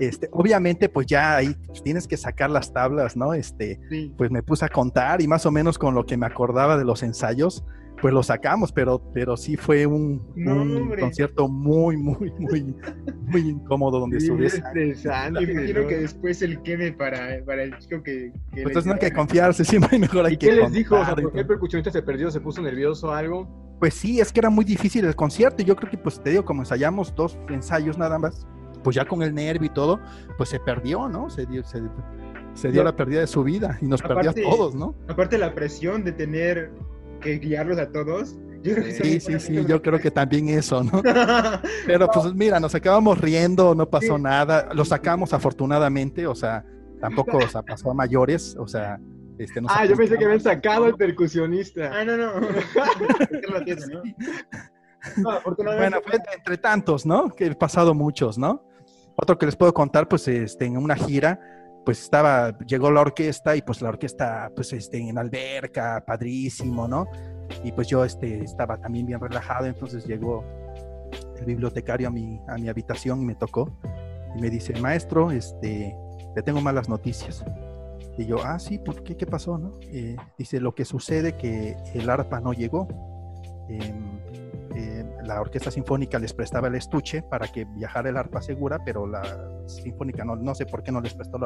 Este, 0.00 0.28
obviamente, 0.32 0.88
pues 0.88 1.06
ya 1.06 1.36
ahí 1.36 1.54
tienes 1.84 2.08
que 2.08 2.16
sacar 2.16 2.50
las 2.50 2.72
tablas, 2.72 3.16
¿no? 3.16 3.34
Este, 3.34 3.80
pues 4.16 4.32
me 4.32 4.42
puse 4.42 4.64
a 4.64 4.68
contar 4.68 5.22
y 5.22 5.28
más 5.28 5.46
o 5.46 5.52
menos 5.52 5.78
con 5.78 5.94
lo 5.94 6.04
que 6.04 6.16
me 6.16 6.26
acordaba 6.26 6.76
de 6.76 6.84
los 6.84 7.04
ensayos, 7.04 7.64
pues 8.00 8.14
lo 8.14 8.22
sacamos, 8.22 8.72
pero, 8.72 9.00
pero 9.12 9.36
sí 9.36 9.56
fue 9.56 9.86
un, 9.86 10.20
concierto 10.98 11.48
muy, 11.48 11.96
muy, 11.96 12.32
muy, 12.38 12.76
muy 13.26 13.40
incómodo 13.40 14.00
donde 14.00 14.20
sí, 14.20 14.30
Me 14.30 14.46
imagino 14.46 15.86
que 15.86 15.98
después 15.98 16.42
el 16.42 16.62
quede 16.62 16.92
para, 16.92 17.44
para 17.44 17.62
el 17.62 17.76
chico 17.78 18.02
que... 18.02 18.32
que 18.52 18.62
pues 18.62 18.86
no 18.86 18.92
hay 18.92 18.98
que 18.98 19.12
confiarse, 19.12 19.64
siempre 19.64 19.98
mejor 19.98 20.26
hay 20.26 20.34
¿Y 20.34 20.36
que 20.36 20.46
¿Qué 20.46 20.56
les 20.56 20.72
dijo? 20.72 20.96
O 20.96 21.04
sea, 21.04 21.14
¿Por 21.14 21.32
qué 21.32 21.40
el 21.40 21.46
percusionista 21.46 21.90
se 21.90 22.02
perdió? 22.02 22.30
¿Se 22.30 22.40
puso 22.40 22.62
nervioso 22.62 23.08
o 23.08 23.10
algo? 23.10 23.76
Pues 23.80 23.94
sí, 23.94 24.20
es 24.20 24.32
que 24.32 24.40
era 24.40 24.50
muy 24.50 24.64
difícil 24.64 25.04
el 25.04 25.14
concierto 25.14 25.62
y 25.62 25.64
yo 25.64 25.76
creo 25.76 25.90
que 25.90 25.98
pues 25.98 26.20
te 26.20 26.30
digo, 26.30 26.44
como 26.44 26.62
ensayamos 26.62 27.14
dos 27.14 27.38
ensayos 27.48 27.96
nada 27.96 28.18
más, 28.18 28.46
pues 28.82 28.96
ya 28.96 29.04
con 29.04 29.22
el 29.22 29.34
nervio 29.34 29.66
y 29.66 29.70
todo, 29.70 30.00
pues 30.36 30.48
se 30.48 30.60
perdió, 30.60 31.08
¿no? 31.08 31.30
Se 31.30 31.46
dio, 31.46 31.62
se, 31.64 32.70
dio 32.70 32.82
la 32.82 32.96
pérdida 32.96 33.20
de 33.20 33.26
su 33.26 33.44
vida 33.44 33.78
y 33.80 33.86
nos 33.86 34.02
perdió 34.02 34.30
a 34.30 34.34
todos, 34.34 34.74
¿no? 34.74 34.94
Aparte 35.08 35.38
la 35.38 35.54
presión 35.54 36.04
de 36.04 36.12
tener 36.12 36.72
que 37.20 37.38
guiarlos 37.38 37.78
a 37.78 37.90
todos. 37.90 38.36
sí, 38.62 39.20
sí, 39.20 39.40
sí, 39.40 39.64
yo 39.66 39.80
creo 39.80 39.98
que 39.98 40.10
también 40.10 40.48
eso, 40.48 40.82
¿no? 40.82 41.02
Pero 41.86 42.08
pues 42.08 42.34
mira, 42.34 42.58
nos 42.58 42.74
acabamos 42.74 43.20
riendo, 43.20 43.74
no 43.74 43.88
pasó 43.88 44.18
nada, 44.18 44.68
lo 44.74 44.84
sacamos 44.84 45.32
afortunadamente, 45.32 46.26
o 46.26 46.34
sea, 46.34 46.64
tampoco 47.00 47.38
o 47.38 47.48
sea, 47.48 47.62
pasó 47.62 47.90
a 47.90 47.94
mayores, 47.94 48.56
o 48.58 48.66
sea, 48.66 48.98
este, 49.38 49.60
ah, 49.68 49.84
yo 49.84 49.96
pensé 49.96 50.18
que 50.18 50.24
habían 50.24 50.40
sacado 50.40 50.86
el 50.86 50.96
percusionista. 50.96 51.92
Ah, 51.94 52.04
no, 52.04 52.16
no. 52.16 52.32
bueno, 55.56 55.98
fue 56.04 56.18
entre 56.36 56.58
tantos, 56.58 57.06
¿no? 57.06 57.30
Que 57.30 57.46
he 57.46 57.54
pasado 57.54 57.94
muchos, 57.94 58.36
¿no? 58.36 58.64
Otro 59.14 59.38
que 59.38 59.46
les 59.46 59.54
puedo 59.54 59.72
contar, 59.72 60.08
pues, 60.08 60.26
este, 60.26 60.64
en 60.64 60.76
una 60.76 60.96
gira, 60.96 61.40
pues 61.88 62.02
estaba, 62.02 62.54
llegó 62.66 62.90
la 62.90 63.00
orquesta 63.00 63.56
y 63.56 63.62
pues 63.62 63.80
la 63.80 63.88
orquesta, 63.88 64.52
pues, 64.54 64.74
este, 64.74 64.98
en 64.98 65.16
alberca, 65.16 66.04
padrísimo, 66.06 66.86
¿no? 66.86 67.06
Y 67.64 67.72
pues 67.72 67.88
yo, 67.88 68.04
este, 68.04 68.44
estaba 68.44 68.76
también 68.76 69.06
bien 69.06 69.18
relajado, 69.18 69.64
entonces 69.64 70.04
llegó 70.04 70.44
el 71.38 71.46
bibliotecario 71.46 72.08
a 72.08 72.10
mi, 72.10 72.42
a 72.46 72.56
mi 72.56 72.68
habitación 72.68 73.22
y 73.22 73.24
me 73.24 73.36
tocó 73.36 73.72
y 74.36 74.42
me 74.42 74.50
dice, 74.50 74.78
maestro, 74.78 75.30
este, 75.30 75.96
le 76.36 76.42
tengo 76.42 76.60
malas 76.60 76.90
noticias. 76.90 77.42
Y 78.18 78.26
yo, 78.26 78.36
ah, 78.44 78.58
sí, 78.58 78.78
¿por 78.78 79.02
qué? 79.02 79.16
¿Qué 79.16 79.24
pasó? 79.24 79.56
No? 79.56 79.72
Eh, 79.90 80.14
dice, 80.36 80.60
lo 80.60 80.74
que 80.74 80.84
sucede 80.84 81.38
que 81.38 81.74
el 81.94 82.10
arpa 82.10 82.38
no 82.38 82.52
llegó. 82.52 82.86
Em, 83.70 84.20
em, 84.74 85.08
la 85.24 85.40
orquesta 85.40 85.70
sinfónica 85.70 86.18
les 86.18 86.32
prestaba 86.32 86.68
el 86.68 86.74
estuche 86.74 87.22
para 87.22 87.48
que 87.48 87.64
viajara 87.64 88.08
el 88.08 88.16
arpa 88.16 88.40
segura, 88.40 88.78
pero 88.84 89.06
la 89.06 89.22
sinfónica 89.66 90.24
no, 90.24 90.36
no 90.36 90.54
sé 90.54 90.66
por 90.66 90.82
qué 90.82 90.92
no 90.92 91.00
les 91.00 91.14
prestó 91.14 91.38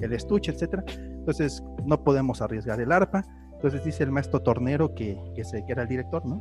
el 0.00 0.12
estuche, 0.12 0.52
etcétera. 0.52 0.84
Entonces, 0.88 1.62
no 1.84 2.02
podemos 2.02 2.42
arriesgar 2.42 2.80
el 2.80 2.92
arpa. 2.92 3.24
Entonces 3.54 3.84
dice 3.84 4.04
el 4.04 4.10
maestro 4.10 4.40
Tornero, 4.40 4.94
que, 4.94 5.18
que, 5.34 5.44
se, 5.44 5.64
que 5.64 5.72
era 5.72 5.82
el 5.82 5.88
director, 5.88 6.24
¿no? 6.24 6.40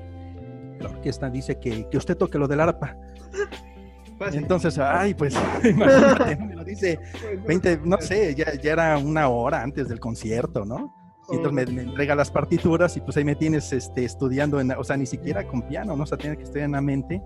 La 0.79 0.89
orquesta 0.89 1.29
dice 1.29 1.59
que, 1.59 1.87
que 1.89 1.97
usted 1.97 2.15
toque 2.15 2.37
lo 2.37 2.47
del 2.47 2.61
arpa. 2.61 2.95
Entonces, 4.33 4.77
ay, 4.77 5.13
pues, 5.13 5.33
imagínate, 5.63 6.35
me 6.37 6.55
lo 6.55 6.63
dice 6.63 6.99
20, 7.45 7.81
no 7.85 7.97
sé, 7.99 8.35
ya, 8.35 8.53
ya, 8.55 8.73
era 8.73 8.97
una 8.97 9.29
hora 9.29 9.61
antes 9.61 9.87
del 9.87 9.99
concierto, 9.99 10.65
¿no? 10.65 10.93
Y 11.31 11.35
entonces 11.35 11.71
me, 11.71 11.81
entrega 11.81 12.15
las 12.15 12.31
partituras 12.31 12.95
y 12.97 13.01
pues 13.01 13.17
ahí 13.17 13.23
me 13.23 13.35
tienes 13.35 13.71
este, 13.71 14.05
estudiando, 14.05 14.59
en, 14.59 14.71
o 14.71 14.83
sea, 14.83 14.97
ni 14.97 15.05
siquiera 15.05 15.47
con 15.47 15.61
piano, 15.63 15.95
¿no? 15.95 16.03
O 16.03 16.05
sea, 16.05 16.17
tiene 16.17 16.37
que 16.37 16.43
estudiar 16.43 16.65
en 16.65 16.73
la 16.73 16.81
mente, 16.81 17.21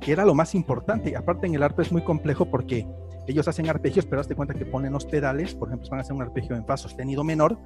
que 0.00 0.12
era 0.12 0.24
lo 0.24 0.34
más 0.34 0.54
importante. 0.54 1.16
Aparte 1.16 1.46
en 1.46 1.54
el 1.54 1.62
arpa 1.62 1.82
es 1.82 1.92
muy 1.92 2.02
complejo 2.02 2.46
porque 2.46 2.86
ellos 3.26 3.46
hacen 3.48 3.68
arpegios, 3.68 4.06
pero 4.06 4.20
hazte 4.20 4.34
cuenta 4.34 4.54
que 4.54 4.66
ponen 4.66 4.92
los 4.92 5.04
pedales, 5.04 5.54
por 5.54 5.68
ejemplo, 5.68 5.88
van 5.90 6.00
a 6.00 6.02
hacer 6.02 6.14
un 6.14 6.22
arpegio 6.22 6.56
en 6.56 6.64
fa 6.66 6.76
sostenido 6.76 7.22
menor, 7.22 7.58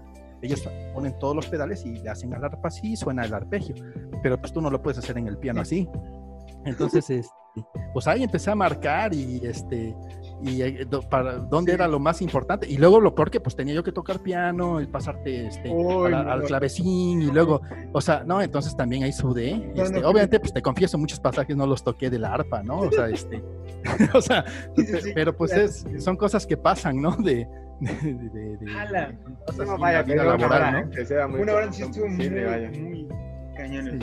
ellos 0.43 0.69
ponen 0.93 1.19
todos 1.19 1.35
los 1.35 1.47
pedales 1.47 1.87
y 1.87 1.97
le 1.99 2.11
hacen 2.11 2.35
al 2.35 2.45
arpa 2.45 2.69
así 2.69 2.93
y 2.93 2.97
suena 2.97 3.25
el 3.25 3.33
arpegio, 3.33 3.75
pero 4.23 4.39
pues 4.39 4.53
tú 4.53 4.61
no 4.61 4.71
lo 4.71 4.83
puedes 4.83 4.99
hacer 4.99 5.17
en 5.17 5.27
el 5.27 5.39
piano 5.39 5.63
así. 5.63 5.89
Entonces, 6.67 7.09
este, 7.09 7.31
pues 7.93 8.07
ahí 8.07 8.23
empecé 8.23 8.51
a 8.51 8.55
marcar 8.55 9.15
y 9.15 9.41
este 9.45 9.95
y 10.43 10.63
eh, 10.63 10.87
para 11.09 11.35
dónde 11.35 11.73
era 11.73 11.89
lo 11.89 11.99
más 11.99 12.21
importante 12.21 12.69
y 12.69 12.77
luego 12.77 13.01
lo 13.01 13.15
peor 13.15 13.31
que 13.31 13.41
pues 13.41 13.57
tenía 13.57 13.75
yo 13.75 13.83
que 13.83 13.93
tocar 13.93 14.21
piano 14.21 14.81
y 14.81 14.87
pasarte 14.87 15.47
este 15.47 15.71
al 15.71 16.43
clavecín 16.43 17.23
y 17.23 17.31
luego 17.31 17.63
o 17.93 18.01
sea 18.01 18.25
no 18.25 18.43
entonces 18.43 18.77
también 18.77 19.05
ahí 19.05 19.13
sudé 19.13 19.73
este, 19.75 20.05
obviamente 20.05 20.41
pues 20.41 20.53
te 20.53 20.61
confieso 20.61 20.99
muchos 20.99 21.21
pasajes 21.21 21.57
no 21.57 21.67
los 21.67 21.83
toqué 21.83 22.11
de 22.11 22.19
la 22.19 22.35
arpa 22.35 22.63
no 22.63 22.81
o 22.81 22.93
sea 22.93 23.09
este 23.09 23.43
o 24.15 24.21
sea 24.21 24.45
pero 25.15 25.37
pues 25.37 25.53
es, 25.53 25.87
son 25.99 26.17
cosas 26.17 26.47
que 26.47 26.57
pasan 26.57 27.01
no 27.01 27.13
de 27.17 27.49
de, 27.81 27.91
de, 27.93 28.57
de, 28.57 29.67
no 29.67 29.79
vaya, 29.79 30.03
laboral, 30.07 30.87
¿no? 30.87 30.91
Que 30.91 31.05
sea 31.05 31.27
muy 31.27 31.41
una 31.41 31.55
hora 31.55 31.73
sí 31.73 31.83
estuvo 31.83 32.07
muy, 32.07 32.31
muy 32.31 33.09
cañón. 33.57 33.99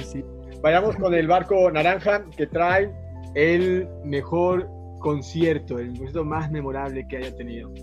Vayamos 0.62 0.96
con 0.98 1.14
el 1.14 1.26
barco 1.26 1.72
naranja 1.72 2.24
que 2.36 2.48
trae 2.48 2.92
el 3.34 3.88
mejor 4.04 4.70
concierto, 5.02 5.80
el 5.80 5.90
concierto 5.90 6.24
más 6.24 6.50
memorable 6.52 7.06
que 7.08 7.18
haya 7.18 7.36
tenido? 7.36 7.74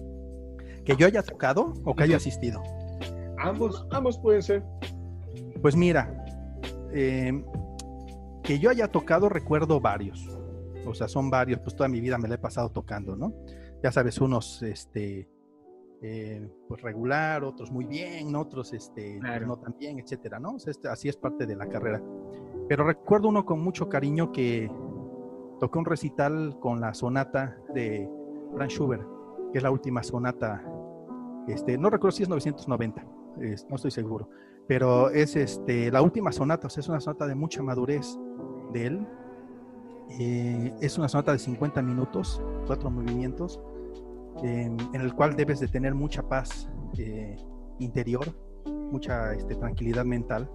¿Que 0.85 0.96
yo 0.96 1.07
haya 1.07 1.22
tocado 1.22 1.74
o 1.85 1.94
que 1.94 2.04
haya 2.04 2.16
asistido? 2.16 2.62
Ambos, 3.38 3.87
ambos 3.90 4.18
pueden 4.18 4.42
ser. 4.42 4.64
Pues 5.61 5.76
mira, 5.76 6.24
eh, 6.94 7.44
que 8.42 8.59
yo 8.59 8.70
haya 8.70 8.88
tocado 8.88 9.28
recuerdo 9.28 9.81
varios. 9.81 10.26
O 10.87 10.94
sea, 10.94 11.09
son 11.09 11.28
varios, 11.28 11.61
pues 11.61 11.76
toda 11.76 11.88
mi 11.88 12.00
vida 12.00 12.16
me 12.16 12.28
la 12.28 12.37
he 12.37 12.38
pasado 12.38 12.70
tocando, 12.70 13.14
¿no? 13.14 13.35
Ya 13.83 13.92
sabes, 13.92 14.18
unos, 14.20 14.62
este, 14.62 15.28
eh, 16.00 16.48
pues 16.66 16.81
regular, 16.81 17.44
otros 17.44 17.70
muy 17.70 17.85
bien, 17.85 18.35
otros, 18.37 18.72
este, 18.72 19.20
no 19.20 19.59
tan 19.59 19.76
bien, 19.78 19.98
etcétera, 19.98 20.38
¿no? 20.38 20.57
Este, 20.64 20.88
así 20.88 21.09
es 21.09 21.16
parte 21.16 21.46
de 21.46 21.57
la 21.57 21.68
carrera. 21.68 22.02
Pero 22.68 22.85
recuerdo 22.85 23.28
uno 23.28 23.44
con 23.44 23.61
mucho 23.61 23.88
cariño 23.88 24.33
que 24.33 24.70
toqué 25.59 25.79
un 25.79 25.85
recital 25.85 26.59
con 26.61 26.81
la 26.81 26.94
sonata 26.94 27.57
de 27.75 28.09
Franz 28.55 28.73
Schubert, 28.73 29.07
que 29.53 29.59
es 29.59 29.62
la 29.62 29.71
última 29.71 30.03
sonata, 30.03 30.62
este, 31.47 31.79
no 31.79 31.90
recuerdo 31.90 32.16
si 32.16 32.23
es 32.23 32.29
990, 32.29 33.05
no 33.68 33.77
estoy 33.77 33.90
seguro, 33.90 34.29
pero 34.66 35.11
es 35.11 35.37
este, 35.37 35.90
la 35.90 36.03
última 36.03 36.33
sonata, 36.33 36.66
o 36.66 36.71
sea, 36.71 36.81
es 36.81 36.88
una 36.88 37.01
sonata 37.01 37.27
de 37.27 37.35
mucha 37.35 37.62
madurez 37.62 38.18
de 38.73 38.87
él. 38.87 39.07
Eh, 40.11 40.75
es 40.81 40.97
una 40.97 41.09
sonata 41.09 41.33
de 41.33 41.38
50 41.38 41.83
minutos, 41.83 42.42
cuatro 42.66 42.90
movimientos, 42.90 43.61
en 44.42 44.79
el 44.94 45.14
cual 45.14 45.37
debes 45.37 45.61
de 45.61 45.68
tener 45.68 45.94
mucha 45.94 46.23
paz 46.23 46.71
eh, 46.97 47.37
interior, 47.79 48.27
mucha 48.90 49.35
este, 49.35 49.55
tranquilidad 49.57 50.05
mental 50.05 50.51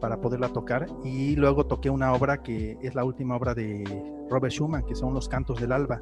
para 0.00 0.20
poderla 0.20 0.48
tocar. 0.48 0.86
Y 1.04 1.36
luego 1.36 1.66
toqué 1.66 1.90
una 1.90 2.12
obra 2.12 2.42
que 2.42 2.78
es 2.82 2.94
la 2.94 3.04
última 3.04 3.36
obra 3.36 3.54
de 3.54 3.84
Robert 4.30 4.52
Schumann, 4.52 4.84
que 4.84 4.94
son 4.94 5.14
Los 5.14 5.28
Cantos 5.28 5.60
del 5.60 5.72
Alba, 5.72 6.00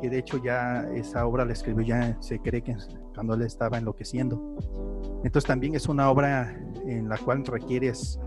que 0.00 0.10
de 0.10 0.18
hecho 0.18 0.42
ya 0.42 0.88
esa 0.94 1.26
obra 1.26 1.44
la 1.44 1.52
escribió 1.52 1.84
ya, 1.84 2.16
se 2.20 2.38
cree 2.40 2.62
que 2.62 2.76
cuando 3.14 3.34
él 3.34 3.42
estaba 3.42 3.78
enloqueciendo. 3.78 4.56
Entonces 5.24 5.44
también 5.44 5.74
es 5.74 5.88
una 5.88 6.10
obra 6.10 6.58
en 6.86 7.08
la 7.08 7.18
cual 7.18 7.44
requieres 7.44 8.20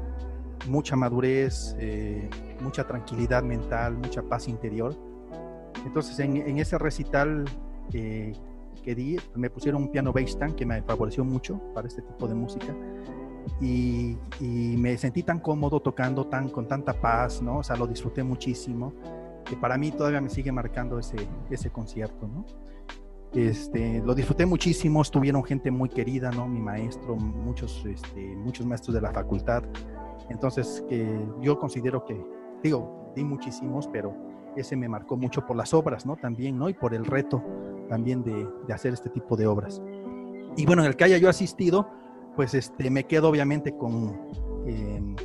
mucha 0.67 0.95
madurez, 0.95 1.75
eh, 1.79 2.29
mucha 2.61 2.85
tranquilidad 2.85 3.43
mental, 3.43 3.97
mucha 3.97 4.21
paz 4.21 4.47
interior. 4.47 4.95
Entonces 5.85 6.19
en, 6.19 6.57
ese 6.59 6.77
recital 6.77 7.45
que 7.89 8.35
di, 8.83 9.17
me 9.35 9.49
pusieron 9.49 9.83
un 9.83 9.91
piano 9.91 10.11
bass 10.13 10.37
que 10.55 10.65
me 10.65 10.81
favoreció 10.83 11.23
mucho 11.23 11.59
para 11.73 11.87
este 11.87 12.01
tipo 12.01 12.27
de 12.27 12.35
música 12.35 12.75
y, 13.59 14.17
me 14.77 14.97
sentí 14.97 15.23
tan 15.23 15.39
cómodo 15.39 15.79
tocando 15.79 16.25
tan 16.25 16.49
con 16.49 16.67
tanta 16.67 16.93
paz, 16.93 17.41
¿no? 17.41 17.59
O 17.59 17.63
sea, 17.63 17.75
lo 17.75 17.85
disfruté 17.85 18.23
muchísimo, 18.23 18.93
que 19.45 19.55
para 19.55 19.77
mí 19.77 19.91
todavía 19.91 20.21
me 20.21 20.29
sigue 20.29 20.51
marcando 20.51 20.97
ese, 20.97 21.17
ese 21.49 21.69
concierto, 21.69 22.27
¿no? 22.27 22.45
Este, 23.33 24.01
lo 24.03 24.13
disfruté 24.13 24.45
muchísimo, 24.45 25.01
estuvieron 25.01 25.43
gente 25.43 25.71
muy 25.71 25.89
querida, 25.89 26.31
¿no? 26.31 26.47
Mi 26.47 26.59
maestro, 26.59 27.15
muchos, 27.15 27.85
este, 27.85 28.35
muchos 28.35 28.65
maestros 28.65 28.95
de 28.95 29.01
la 29.01 29.11
facultad. 29.11 29.63
Entonces, 30.29 30.83
que 30.89 31.23
yo 31.39 31.57
considero 31.57 32.03
que, 32.03 32.19
digo, 32.63 33.11
di 33.15 33.23
muchísimos, 33.23 33.87
pero 33.87 34.13
ese 34.55 34.75
me 34.75 34.89
marcó 34.89 35.15
mucho 35.15 35.45
por 35.45 35.55
las 35.55 35.73
obras, 35.73 36.05
¿no? 36.05 36.17
También, 36.17 36.57
¿no? 36.57 36.67
Y 36.67 36.73
por 36.73 36.93
el 36.93 37.05
reto 37.05 37.43
también 37.87 38.23
de, 38.23 38.47
de 38.67 38.73
hacer 38.73 38.93
este 38.93 39.09
tipo 39.09 39.37
de 39.37 39.47
obras. 39.47 39.81
Y 40.57 40.65
bueno, 40.65 40.81
en 40.81 40.89
el 40.89 40.95
que 40.97 41.05
haya 41.05 41.17
yo 41.17 41.29
asistido, 41.29 41.87
pues 42.35 42.53
este, 42.53 42.89
me 42.89 43.05
quedo 43.05 43.29
obviamente 43.29 43.75
con, 43.75 44.17
em, 44.65 45.15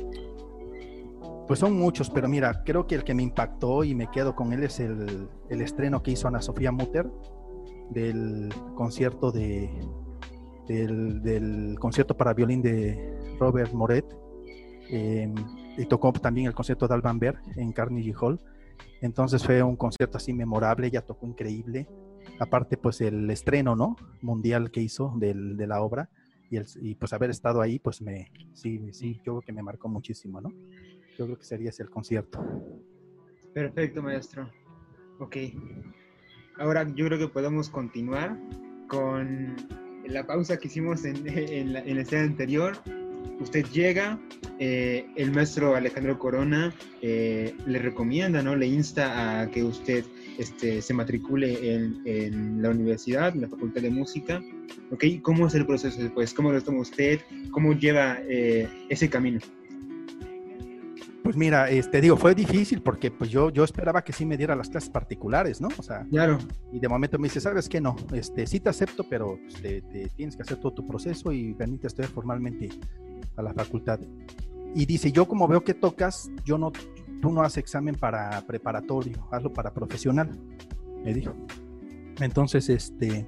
pues 1.47 1.59
son 1.59 1.77
muchos, 1.77 2.09
pero 2.09 2.27
mira, 2.27 2.63
creo 2.65 2.87
que 2.87 2.95
el 2.95 3.03
que 3.03 3.13
me 3.13 3.23
impactó 3.23 3.83
y 3.83 3.95
me 3.95 4.11
quedo 4.11 4.35
con 4.35 4.51
él 4.51 4.63
es 4.63 4.79
el, 4.79 5.29
el 5.49 5.61
estreno 5.61 6.03
que 6.03 6.11
hizo 6.11 6.27
Ana 6.27 6.41
Sofía 6.41 6.71
Mutter 6.71 7.09
del 7.89 8.53
concierto 8.75 9.31
de, 9.31 9.69
del, 10.67 11.21
del, 11.21 11.77
concierto 11.79 12.17
para 12.17 12.33
violín 12.33 12.61
de 12.61 13.17
Robert 13.39 13.71
Moret. 13.73 14.05
Em, 14.89 15.33
y 15.77 15.85
tocó 15.85 16.11
también 16.13 16.47
el 16.47 16.55
concierto 16.55 16.87
de 16.87 16.95
Alban 16.95 17.19
Berg 17.19 17.39
en 17.55 17.71
Carnegie 17.71 18.15
Hall. 18.19 18.39
Entonces 19.01 19.43
fue 19.43 19.61
un 19.63 19.75
concierto 19.75 20.17
así 20.17 20.33
memorable, 20.33 20.87
ella 20.87 21.05
tocó 21.05 21.27
increíble. 21.27 21.87
Aparte, 22.39 22.77
pues 22.77 22.99
el 23.01 23.29
estreno, 23.29 23.75
¿no? 23.75 23.95
Mundial 24.21 24.71
que 24.71 24.81
hizo 24.81 25.13
del, 25.17 25.55
de 25.55 25.67
la 25.67 25.81
obra 25.81 26.09
y, 26.49 26.57
el, 26.57 26.65
y, 26.81 26.95
pues 26.95 27.13
haber 27.13 27.29
estado 27.29 27.61
ahí, 27.61 27.79
pues 27.79 28.01
me, 28.01 28.31
sí, 28.53 28.81
sí, 28.91 29.15
yo 29.25 29.33
creo 29.33 29.41
que 29.41 29.53
me 29.53 29.63
marcó 29.63 29.89
muchísimo, 29.89 30.41
¿no? 30.41 30.49
Yo 31.17 31.25
creo 31.25 31.37
que 31.37 31.45
sería 31.45 31.69
ese 31.69 31.83
el 31.83 31.89
concierto. 31.89 32.39
Perfecto, 33.53 34.01
maestro. 34.01 34.49
Ok. 35.19 35.37
Ahora 36.59 36.87
yo 36.95 37.05
creo 37.05 37.19
que 37.19 37.27
podemos 37.27 37.69
continuar 37.69 38.37
con 38.87 39.55
la 40.05 40.25
pausa 40.25 40.57
que 40.57 40.67
hicimos 40.67 41.05
en, 41.05 41.27
en 41.27 41.73
la, 41.73 41.79
en 41.79 41.95
la 41.95 42.01
escena 42.01 42.23
anterior. 42.23 42.77
Usted 43.39 43.65
llega, 43.67 44.19
eh, 44.59 45.07
el 45.15 45.31
maestro 45.31 45.75
Alejandro 45.75 46.17
Corona 46.17 46.73
eh, 47.01 47.55
le 47.65 47.79
recomienda, 47.79 48.41
¿no? 48.41 48.55
Le 48.55 48.67
insta 48.67 49.41
a 49.41 49.49
que 49.51 49.63
usted 49.63 50.05
este, 50.37 50.81
se 50.81 50.93
matricule 50.93 51.73
en, 51.73 52.01
en, 52.05 52.61
la 52.61 52.69
universidad, 52.69 53.33
en 53.33 53.41
la 53.41 53.47
Facultad 53.47 53.81
de 53.81 53.89
Música. 53.89 54.41
¿Ok? 54.91 55.03
¿Cómo 55.21 55.47
es 55.47 55.55
el 55.55 55.65
proceso 55.65 56.01
después? 56.01 56.33
¿Cómo 56.33 56.51
lo 56.51 56.61
toma 56.61 56.81
usted? 56.81 57.21
¿Cómo 57.51 57.73
lleva 57.73 58.17
eh, 58.27 58.67
ese 58.89 59.09
camino? 59.09 59.39
Pues 61.23 61.35
mira, 61.35 61.69
este, 61.69 61.99
digo, 61.99 62.15
fue 62.15 62.33
difícil 62.33 62.81
porque 62.81 63.11
pues 63.11 63.29
yo, 63.29 63.49
yo 63.49 63.65
esperaba 63.65 64.01
que 64.01 64.13
sí 64.13 64.25
me 64.25 64.37
diera 64.37 64.55
las 64.55 64.69
clases 64.69 64.89
particulares, 64.89 65.59
¿no? 65.59 65.67
O 65.77 65.83
sea, 65.83 66.05
Claro. 66.09 66.37
y 66.71 66.79
de 66.79 66.87
momento 66.87 67.19
me 67.19 67.27
dice, 67.27 67.41
¿sabes 67.41 67.67
qué? 67.67 67.81
No, 67.81 67.97
este, 68.13 68.47
sí 68.47 68.61
te 68.61 68.69
acepto, 68.69 69.03
pero 69.09 69.37
pues, 69.41 69.61
te, 69.61 69.81
te 69.81 70.07
tienes 70.15 70.37
que 70.37 70.43
hacer 70.43 70.57
todo 70.57 70.71
tu 70.71 70.87
proceso 70.87 71.33
y 71.33 71.51
venirte 71.51 71.87
a 71.87 71.89
estudiar 71.89 72.11
formalmente 72.11 72.69
a 73.35 73.41
la 73.41 73.53
facultad. 73.53 73.99
Y 74.73 74.85
dice, 74.85 75.11
yo 75.11 75.27
como 75.27 75.49
veo 75.49 75.65
que 75.65 75.73
tocas, 75.73 76.29
yo 76.45 76.57
no, 76.57 76.71
tú 77.21 77.31
no 77.31 77.41
haces 77.41 77.57
examen 77.57 77.95
para 77.95 78.41
preparatorio, 78.47 79.27
hazlo 79.31 79.51
para 79.53 79.73
profesional, 79.73 80.29
me 81.03 81.13
dijo. 81.13 81.33
Entonces, 82.19 82.69
este, 82.69 83.27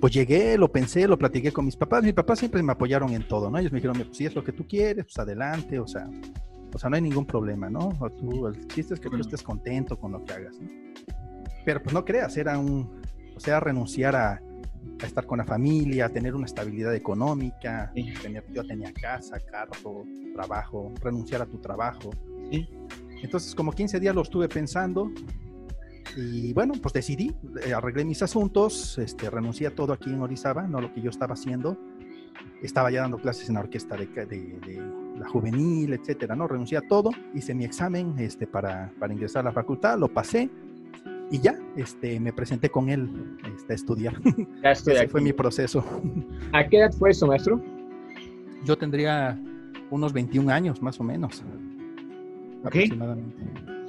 pues 0.00 0.12
llegué, 0.12 0.58
lo 0.58 0.70
pensé, 0.70 1.06
lo 1.06 1.18
platiqué 1.18 1.52
con 1.52 1.64
mis 1.64 1.76
papás. 1.76 2.02
Mis 2.02 2.12
papás 2.14 2.38
siempre 2.38 2.62
me 2.62 2.72
apoyaron 2.72 3.10
en 3.10 3.26
todo, 3.26 3.50
¿no? 3.50 3.58
Ellos 3.58 3.72
me 3.72 3.76
dijeron, 3.78 3.96
pues, 3.96 4.16
si 4.16 4.26
es 4.26 4.34
lo 4.34 4.42
que 4.42 4.52
tú 4.52 4.66
quieres, 4.66 5.04
pues 5.04 5.18
adelante, 5.18 5.78
o 5.78 5.86
sea, 5.86 6.08
o 6.74 6.78
sea, 6.78 6.90
no 6.90 6.96
hay 6.96 7.02
ningún 7.02 7.24
problema, 7.26 7.70
¿no? 7.70 7.90
O 8.00 8.10
tú, 8.10 8.48
el 8.48 8.66
chiste 8.68 8.94
es 8.94 9.00
que 9.00 9.08
tú 9.08 9.16
estés 9.18 9.42
contento 9.42 9.96
con 9.98 10.10
lo 10.12 10.24
que 10.24 10.32
hagas, 10.32 10.58
¿no? 10.60 10.68
Pero 11.64 11.82
pues 11.82 11.94
no 11.94 12.04
creas, 12.04 12.36
era 12.36 12.58
un, 12.58 13.00
o 13.36 13.40
sea, 13.40 13.60
renunciar 13.60 14.16
a, 14.16 14.32
a 15.00 15.06
estar 15.06 15.24
con 15.26 15.38
la 15.38 15.44
familia, 15.44 16.06
a 16.06 16.08
tener 16.08 16.34
una 16.34 16.46
estabilidad 16.46 16.94
económica, 16.94 17.90
Sí. 17.94 18.12
tener- 18.20 18.44
yo 18.52 18.66
tenía 18.66 18.92
casa, 18.92 19.38
carro, 19.50 20.04
trabajo, 20.34 20.92
renunciar 21.00 21.40
a 21.42 21.46
tu 21.46 21.58
trabajo. 21.58 22.10
Sí. 22.50 22.68
Entonces, 23.24 23.54
como 23.54 23.72
15 23.72 23.98
días 24.00 24.14
lo 24.14 24.22
estuve 24.22 24.48
pensando 24.48 25.10
y 26.16 26.52
bueno, 26.52 26.74
pues 26.80 26.92
decidí, 26.92 27.34
eh, 27.66 27.72
arreglé 27.72 28.04
mis 28.04 28.22
asuntos, 28.22 28.98
este, 28.98 29.30
renuncié 29.30 29.66
a 29.66 29.74
todo 29.74 29.92
aquí 29.92 30.10
en 30.10 30.20
Orizaba, 30.20 30.62
no 30.66 30.80
lo 30.80 30.92
que 30.92 31.00
yo 31.00 31.10
estaba 31.10 31.34
haciendo. 31.34 31.76
Estaba 32.62 32.90
ya 32.90 33.00
dando 33.02 33.18
clases 33.18 33.48
en 33.48 33.54
la 33.56 33.60
orquesta 33.60 33.96
de, 33.96 34.06
de- 34.06 34.26
de 34.26 35.18
la 35.18 35.28
juvenil, 35.28 35.92
etcétera, 35.94 36.34
¿no? 36.36 36.46
Renuncié 36.48 36.78
a 36.78 36.82
todo, 36.82 37.10
hice 37.34 37.54
mi 37.54 37.64
examen 37.64 38.14
este, 38.18 38.46
para, 38.46 38.92
para 38.98 39.12
ingresar 39.12 39.40
a 39.40 39.44
la 39.50 39.52
facultad, 39.52 39.98
lo 39.98 40.08
pasé 40.08 40.50
y 41.30 41.38
ya, 41.40 41.56
este, 41.76 42.18
me 42.20 42.32
presenté 42.32 42.70
con 42.70 42.88
él 42.90 43.36
este, 43.56 43.72
a 43.72 43.76
estudiar. 43.76 44.14
Ya 44.62 44.72
estoy 44.72 44.94
Ese 44.94 45.02
aquí. 45.02 45.10
fue 45.12 45.20
mi 45.20 45.32
proceso. 45.32 45.84
¿A 46.52 46.66
qué 46.68 46.78
edad 46.78 46.92
fue 46.92 47.10
eso, 47.10 47.26
maestro? 47.26 47.60
Yo 48.64 48.76
tendría 48.76 49.38
unos 49.90 50.12
21 50.12 50.50
años, 50.52 50.82
más 50.82 50.98
o 51.00 51.04
menos. 51.04 51.42
Ok. 52.64 52.76
Aproximadamente. 52.76 53.36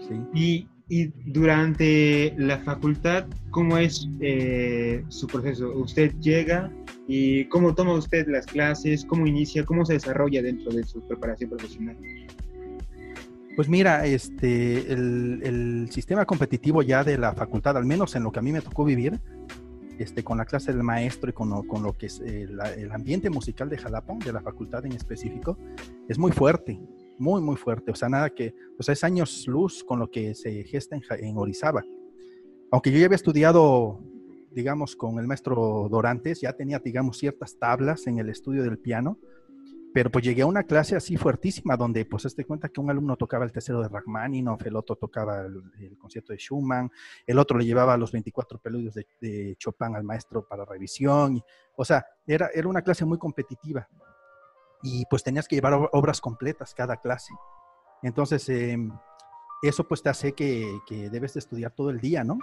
Sí. 0.07 0.15
Y, 0.33 0.67
y 0.89 1.11
durante 1.31 2.33
la 2.37 2.59
facultad, 2.59 3.25
¿cómo 3.51 3.77
es 3.77 4.07
eh, 4.19 5.03
su 5.09 5.27
proceso? 5.27 5.71
¿Usted 5.77 6.13
llega 6.19 6.71
y 7.07 7.45
cómo 7.45 7.73
toma 7.73 7.93
usted 7.93 8.27
las 8.27 8.45
clases? 8.45 9.05
¿Cómo 9.05 9.25
inicia? 9.25 9.65
¿Cómo 9.65 9.85
se 9.85 9.93
desarrolla 9.93 10.41
dentro 10.41 10.71
de 10.71 10.83
su 10.83 11.01
preparación 11.07 11.49
profesional? 11.51 11.95
Pues 13.55 13.69
mira, 13.69 14.05
este, 14.05 14.91
el, 14.91 15.39
el 15.43 15.87
sistema 15.89 16.25
competitivo 16.25 16.81
ya 16.81 17.03
de 17.05 17.17
la 17.17 17.33
facultad, 17.33 17.77
al 17.77 17.85
menos 17.85 18.15
en 18.15 18.23
lo 18.23 18.31
que 18.31 18.39
a 18.39 18.41
mí 18.41 18.51
me 18.51 18.59
tocó 18.61 18.83
vivir, 18.83 19.17
este, 19.97 20.25
con 20.25 20.37
la 20.37 20.43
clase 20.45 20.73
del 20.73 20.83
maestro 20.83 21.29
y 21.29 21.33
con 21.33 21.49
lo, 21.49 21.63
con 21.63 21.81
lo 21.81 21.93
que 21.93 22.07
es 22.07 22.19
eh, 22.25 22.47
la- 22.51 22.73
el 22.73 22.91
ambiente 22.91 23.29
musical 23.29 23.69
de 23.69 23.77
Jalapa, 23.77 24.13
de 24.25 24.33
la 24.33 24.41
facultad 24.41 24.85
en 24.85 24.91
específico, 24.91 25.57
es 26.09 26.17
muy 26.19 26.33
fuerte, 26.33 26.77
muy, 27.17 27.41
muy 27.41 27.55
fuerte. 27.55 27.91
O 27.91 27.95
sea, 27.95 28.09
nada 28.09 28.29
que, 28.29 28.53
o 28.77 28.83
sea, 28.83 28.93
es 28.93 29.03
años 29.03 29.47
luz 29.47 29.83
con 29.83 29.99
lo 29.99 30.09
que 30.09 30.35
se 30.35 30.63
gesta 30.63 30.97
en, 31.19 31.37
Orizaba. 31.37 31.83
Aunque 32.71 32.91
yo 32.91 32.99
ya 32.99 33.05
había 33.05 33.15
estudiado, 33.15 33.99
digamos, 34.51 34.95
con 34.95 35.19
el 35.19 35.27
maestro 35.27 35.87
Dorantes, 35.89 36.41
ya 36.41 36.53
tenía, 36.53 36.79
digamos, 36.79 37.17
ciertas 37.17 37.57
tablas 37.57 38.07
en 38.07 38.19
el 38.19 38.29
estudio 38.29 38.63
del 38.63 38.79
piano, 38.79 39.19
pero 39.93 40.11
pues 40.11 40.25
llegué 40.25 40.41
a 40.41 40.45
una 40.45 40.63
clase 40.63 40.97
así 40.97 41.15
fuertísima 41.15 41.77
donde 41.77 42.03
pues 42.03 42.35
te 42.35 42.43
cuenta 42.43 42.67
que 42.67 42.81
un 42.81 42.89
alumno 42.89 43.15
tocaba 43.15 43.45
el 43.45 43.53
tercero 43.53 43.81
de 43.81 43.87
Rachmaninoff, 43.87 44.65
el 44.65 44.75
otro 44.75 44.97
tocaba 44.97 45.45
el, 45.45 45.97
concierto 45.97 46.33
de 46.33 46.37
Schumann, 46.37 46.91
el 47.25 47.39
otro 47.39 47.57
le 47.57 47.65
llevaba 47.65 47.95
los 47.95 48.11
24 48.11 48.59
preludios 48.59 48.93
de, 48.93 49.55
Chopin 49.57 49.95
al 49.95 50.03
maestro 50.03 50.45
para 50.45 50.65
revisión. 50.65 51.41
o 51.77 51.85
sea, 51.85 52.05
era, 52.27 52.49
era 52.53 52.67
una 52.67 52.81
clase 52.81 53.05
muy 53.05 53.17
competitiva 53.17 53.87
y 54.85 55.05
pues 55.09 55.23
tenías 55.23 55.47
que 55.47 55.55
llevar 55.55 55.73
ob- 55.73 55.89
obras 55.91 56.21
completas 56.21 56.73
cada 56.75 56.97
clase. 56.97 57.33
Entonces, 58.03 58.47
em, 58.49 58.91
eso 59.63 59.83
pues 59.83 60.03
te 60.03 60.09
hace 60.09 60.33
que, 60.33 60.79
que 60.87 61.09
debes 61.09 61.33
de 61.33 61.39
estudiar 61.39 61.71
todo 61.71 61.89
el 61.89 61.99
día, 61.99 62.23
¿no? 62.23 62.37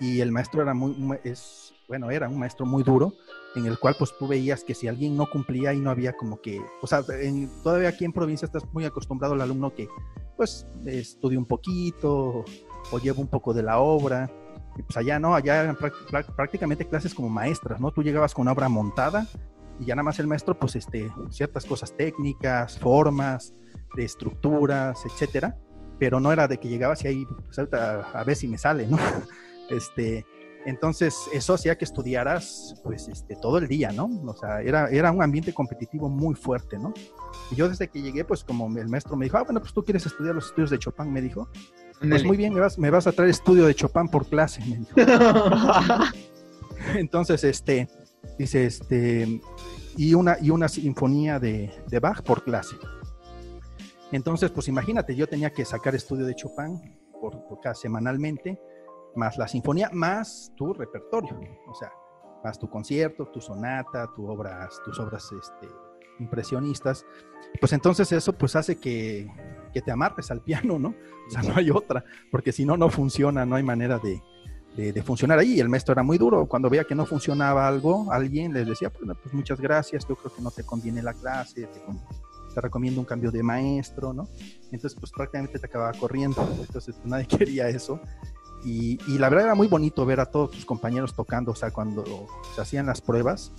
Y 0.00 0.20
el 0.20 0.30
maestro 0.30 0.62
era 0.62 0.74
muy, 0.74 0.94
es, 1.24 1.74
bueno, 1.88 2.10
era 2.10 2.28
un 2.28 2.38
maestro 2.38 2.66
muy 2.66 2.82
duro, 2.84 3.14
en 3.56 3.66
el 3.66 3.78
cual 3.80 3.96
pues 3.98 4.14
tú 4.18 4.28
veías 4.28 4.62
que 4.62 4.74
si 4.74 4.86
alguien 4.86 5.16
no 5.16 5.26
cumplía 5.28 5.72
y 5.72 5.80
no 5.80 5.90
había 5.90 6.12
como 6.12 6.40
que, 6.40 6.60
o 6.82 6.86
sea, 6.86 7.02
en- 7.20 7.50
todavía 7.64 7.88
aquí 7.88 8.04
en 8.04 8.12
provincia 8.12 8.46
estás 8.46 8.62
muy 8.72 8.84
acostumbrado 8.84 9.34
al 9.34 9.40
alumno 9.40 9.74
que 9.74 9.88
pues 10.36 10.66
estudia 10.86 11.38
un 11.38 11.46
poquito 11.46 12.44
o 12.92 12.98
lleva 13.02 13.18
un 13.20 13.26
poco 13.28 13.52
de 13.54 13.62
la 13.64 13.78
obra. 13.80 14.30
Y 14.76 14.82
pues 14.82 14.96
allá 14.96 15.18
no, 15.18 15.34
allá 15.34 15.62
eran 15.62 15.76
prácticamente 16.36 16.86
clases 16.86 17.12
como 17.12 17.28
maestras, 17.28 17.80
¿no? 17.80 17.90
Tú 17.90 18.02
llegabas 18.04 18.32
con 18.34 18.42
una 18.42 18.52
obra 18.52 18.68
montada 18.68 19.26
y 19.78 19.86
ya 19.86 19.94
nada 19.94 20.04
más 20.04 20.18
el 20.18 20.26
maestro 20.26 20.58
pues 20.58 20.76
este, 20.76 21.10
ciertas 21.30 21.64
cosas 21.64 21.96
técnicas, 21.96 22.78
formas, 22.78 23.54
de 23.94 24.04
estructuras, 24.04 25.04
etcétera, 25.04 25.56
pero 25.98 26.20
no 26.20 26.32
era 26.32 26.48
de 26.48 26.58
que 26.58 26.68
llegabas 26.68 27.04
y 27.04 27.08
ahí 27.08 27.26
pues, 27.26 27.58
a 27.58 28.24
ver 28.24 28.36
si 28.36 28.48
me 28.48 28.58
sale, 28.58 28.86
¿no? 28.86 28.98
Este, 29.70 30.24
entonces, 30.64 31.14
eso 31.32 31.54
hacía 31.54 31.78
que 31.78 31.84
estudiaras, 31.84 32.80
pues, 32.82 33.08
este, 33.08 33.36
todo 33.36 33.58
el 33.58 33.68
día, 33.68 33.92
¿no? 33.92 34.06
O 34.26 34.36
sea, 34.36 34.60
era, 34.60 34.88
era 34.88 35.12
un 35.12 35.22
ambiente 35.22 35.52
competitivo 35.52 36.08
muy 36.08 36.34
fuerte, 36.34 36.78
¿no? 36.78 36.92
Y 37.50 37.54
yo 37.54 37.68
desde 37.68 37.88
que 37.88 38.02
llegué, 38.02 38.24
pues, 38.24 38.44
como 38.44 38.66
el 38.76 38.88
maestro 38.88 39.16
me 39.16 39.26
dijo, 39.26 39.38
ah, 39.38 39.44
bueno, 39.44 39.60
pues 39.60 39.72
tú 39.72 39.84
quieres 39.84 40.04
estudiar 40.04 40.34
los 40.34 40.46
estudios 40.46 40.70
de 40.70 40.78
Chopin, 40.78 41.12
me 41.12 41.22
dijo. 41.22 41.48
Pues 42.00 42.24
muy 42.24 42.36
bien, 42.36 42.52
me 42.52 42.60
vas, 42.60 42.78
me 42.78 42.90
vas 42.90 43.06
a 43.06 43.12
traer 43.12 43.30
estudio 43.30 43.66
de 43.66 43.74
Chopin 43.74 44.08
por 44.08 44.26
clase, 44.26 44.60
me 44.66 44.78
dijo. 44.78 44.94
Entonces, 46.96 47.44
este, 47.44 47.88
dice, 48.38 48.66
este, 48.66 49.40
y 49.96 50.14
una, 50.14 50.36
y 50.40 50.50
una 50.50 50.68
sinfonía 50.68 51.38
de, 51.38 51.70
Bach 52.00 52.22
por 52.22 52.44
clase. 52.44 52.76
Entonces, 54.12 54.50
pues 54.50 54.68
imagínate, 54.68 55.14
yo 55.14 55.26
tenía 55.26 55.50
que 55.50 55.64
sacar 55.64 55.94
estudio 55.94 56.24
de 56.24 56.34
Chopin 56.34 56.98
por, 57.20 57.46
por 57.46 57.60
cada 57.60 57.74
semanalmente, 57.74 58.58
más 59.16 59.36
la 59.36 59.48
sinfonía, 59.48 59.90
más 59.92 60.52
tu 60.56 60.72
repertorio, 60.72 61.38
o 61.66 61.74
sea, 61.74 61.92
más 62.44 62.58
tu 62.58 62.70
concierto, 62.70 63.26
tu 63.26 63.40
sonata, 63.40 64.08
tu 64.14 64.26
obras, 64.28 64.80
tus 64.84 64.98
obras 65.00 65.28
este, 65.32 65.68
impresionistas. 66.20 67.04
Pues 67.60 67.72
entonces 67.72 68.10
eso 68.12 68.32
pues 68.32 68.56
hace 68.56 68.78
que, 68.78 69.28
que 69.72 69.82
te 69.82 69.90
amarres 69.90 70.30
al 70.30 70.40
piano, 70.42 70.78
¿no? 70.78 70.94
O 71.26 71.30
sea, 71.30 71.42
no 71.42 71.56
hay 71.56 71.70
otra, 71.70 72.04
porque 72.30 72.52
si 72.52 72.64
no, 72.64 72.76
no 72.76 72.88
funciona, 72.88 73.44
no 73.44 73.56
hay 73.56 73.62
manera 73.62 73.98
de, 73.98 74.22
de, 74.78 75.02
funcionar 75.02 75.38
ahí. 75.38 75.58
El 75.58 75.68
maestro 75.68 75.92
era 75.92 76.02
muy 76.02 76.18
duro. 76.18 76.46
Cuando 76.46 76.70
veía 76.70 76.84
que 76.84 76.94
no 76.94 77.04
funcionaba 77.04 77.66
algo, 77.66 78.12
alguien 78.12 78.52
les 78.52 78.66
decía, 78.66 78.90
pues, 78.90 79.10
pues 79.20 79.34
muchas 79.34 79.60
gracias, 79.60 80.06
yo 80.08 80.14
creo 80.14 80.32
que 80.32 80.40
no 80.40 80.50
te 80.50 80.62
conviene 80.62 81.02
la 81.02 81.14
clase, 81.14 81.66
te, 81.66 81.80
te 82.54 82.60
recomiendo 82.60 83.00
un 83.00 83.06
cambio 83.06 83.32
de 83.32 83.42
maestro, 83.42 84.12
¿no? 84.12 84.28
Entonces, 84.70 84.94
pues 84.94 85.10
prácticamente 85.10 85.58
te 85.58 85.66
acababa 85.66 85.92
corriendo. 85.92 86.48
Entonces, 86.60 86.94
pues, 86.94 87.06
nadie 87.06 87.26
quería 87.38 87.68
eso. 87.68 88.00
Y, 88.64 88.98
y 89.06 89.18
la 89.18 89.28
verdad 89.28 89.46
era 89.46 89.54
muy 89.54 89.66
bonito 89.66 90.04
ver 90.06 90.20
a 90.20 90.26
todos 90.26 90.52
tus 90.52 90.64
compañeros 90.64 91.14
tocando, 91.14 91.52
o 91.52 91.56
sea, 91.56 91.70
cuando 91.70 92.26
se 92.54 92.60
hacían 92.60 92.86
las 92.86 93.00
pruebas, 93.00 93.52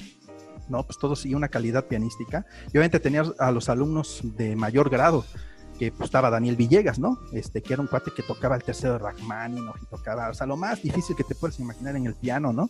¿no? 0.70 0.84
Pues 0.84 0.98
todo 0.98 1.16
seguía 1.16 1.36
una 1.36 1.50
calidad 1.50 1.86
pianística. 1.86 2.46
Y 2.68 2.72
obviamente 2.72 3.00
tenías 3.00 3.34
a 3.40 3.52
los 3.52 3.68
alumnos 3.68 4.22
de 4.24 4.56
mayor 4.56 4.90
grado, 4.90 5.26
que 5.80 5.92
pues, 5.92 6.08
estaba 6.10 6.30
Daniel 6.30 6.56
Villegas, 6.58 7.00
¿no? 7.00 7.18
Este, 7.32 7.62
que 7.64 7.74
era 7.74 7.82
un 7.82 7.88
cuate 7.88 8.12
que 8.16 8.22
tocaba 8.22 8.56
el 8.58 8.64
tercero 8.64 8.94
de 8.94 9.00
Rachmaninoff 9.00 9.82
y 9.82 9.86
tocaba, 9.86 10.30
o 10.30 10.34
sea, 10.34 10.46
lo 10.46 10.58
más 10.58 10.82
difícil 10.84 11.16
que 11.16 11.24
te 11.24 11.34
puedes 11.36 11.60
imaginar 11.60 11.96
en 11.96 12.06
el 12.06 12.14
piano, 12.16 12.52
¿no? 12.54 12.70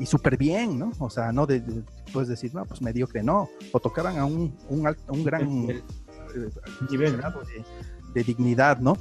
Y 0.00 0.06
súper 0.06 0.36
bien, 0.36 0.78
¿no? 0.78 0.90
O 0.98 1.10
sea, 1.10 1.30
no 1.32 1.46
de, 1.46 1.60
de- 1.60 1.82
puedes 2.12 2.28
decir, 2.28 2.54
no, 2.54 2.64
pues 2.64 2.80
mediocre, 2.82 3.22
no. 3.22 3.48
O 3.72 3.78
tocaban 3.80 4.16
a 4.18 4.24
un, 4.24 4.56
un, 4.70 4.86
alto- 4.86 5.12
un 5.12 5.22
gran 5.22 5.42
El- 5.68 5.76
eh, 5.76 6.50
nivel. 6.90 7.16
grado 7.18 7.42
de, 7.44 7.64
de 8.14 8.24
dignidad, 8.24 8.78
¿no? 8.80 8.96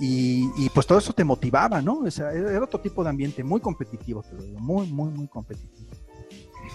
Y, 0.00 0.48
y, 0.56 0.68
pues 0.70 0.86
todo 0.86 0.98
eso 0.98 1.12
te 1.12 1.22
motivaba, 1.24 1.82
¿no? 1.82 1.98
O 1.98 2.10
sea, 2.10 2.32
era 2.32 2.50
era 2.50 2.64
otro 2.64 2.80
tipo 2.80 3.04
de 3.04 3.10
ambiente 3.10 3.44
muy 3.44 3.60
competitivo, 3.60 4.22
te 4.22 4.34
lo 4.34 4.42
digo, 4.42 4.58
muy, 4.60 4.86
muy, 4.86 5.10
muy 5.10 5.26
competitivo. 5.28 5.90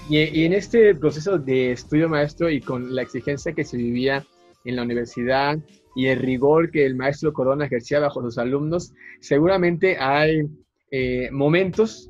Y, 0.10 0.18
y 0.20 0.46
en 0.46 0.54
este 0.54 0.94
proceso 0.96 1.38
de 1.38 1.72
estudio 1.74 2.08
maestro 2.10 2.50
y 2.50 2.62
con 2.62 2.94
la 2.96 3.02
exigencia 3.02 3.54
que 3.54 3.64
se 3.66 3.76
vivía 3.78 4.26
en 4.64 4.76
la 4.76 4.84
universidad 4.84 5.58
y 5.98 6.06
el 6.06 6.20
rigor 6.20 6.70
que 6.70 6.86
el 6.86 6.96
maestro 6.96 7.34
Corona 7.34 7.66
ejercía 7.66 8.00
bajo 8.00 8.22
sus 8.22 8.38
alumnos, 8.38 8.94
seguramente 9.20 9.98
hay 9.98 10.48
eh, 10.92 11.28
momentos 11.32 12.10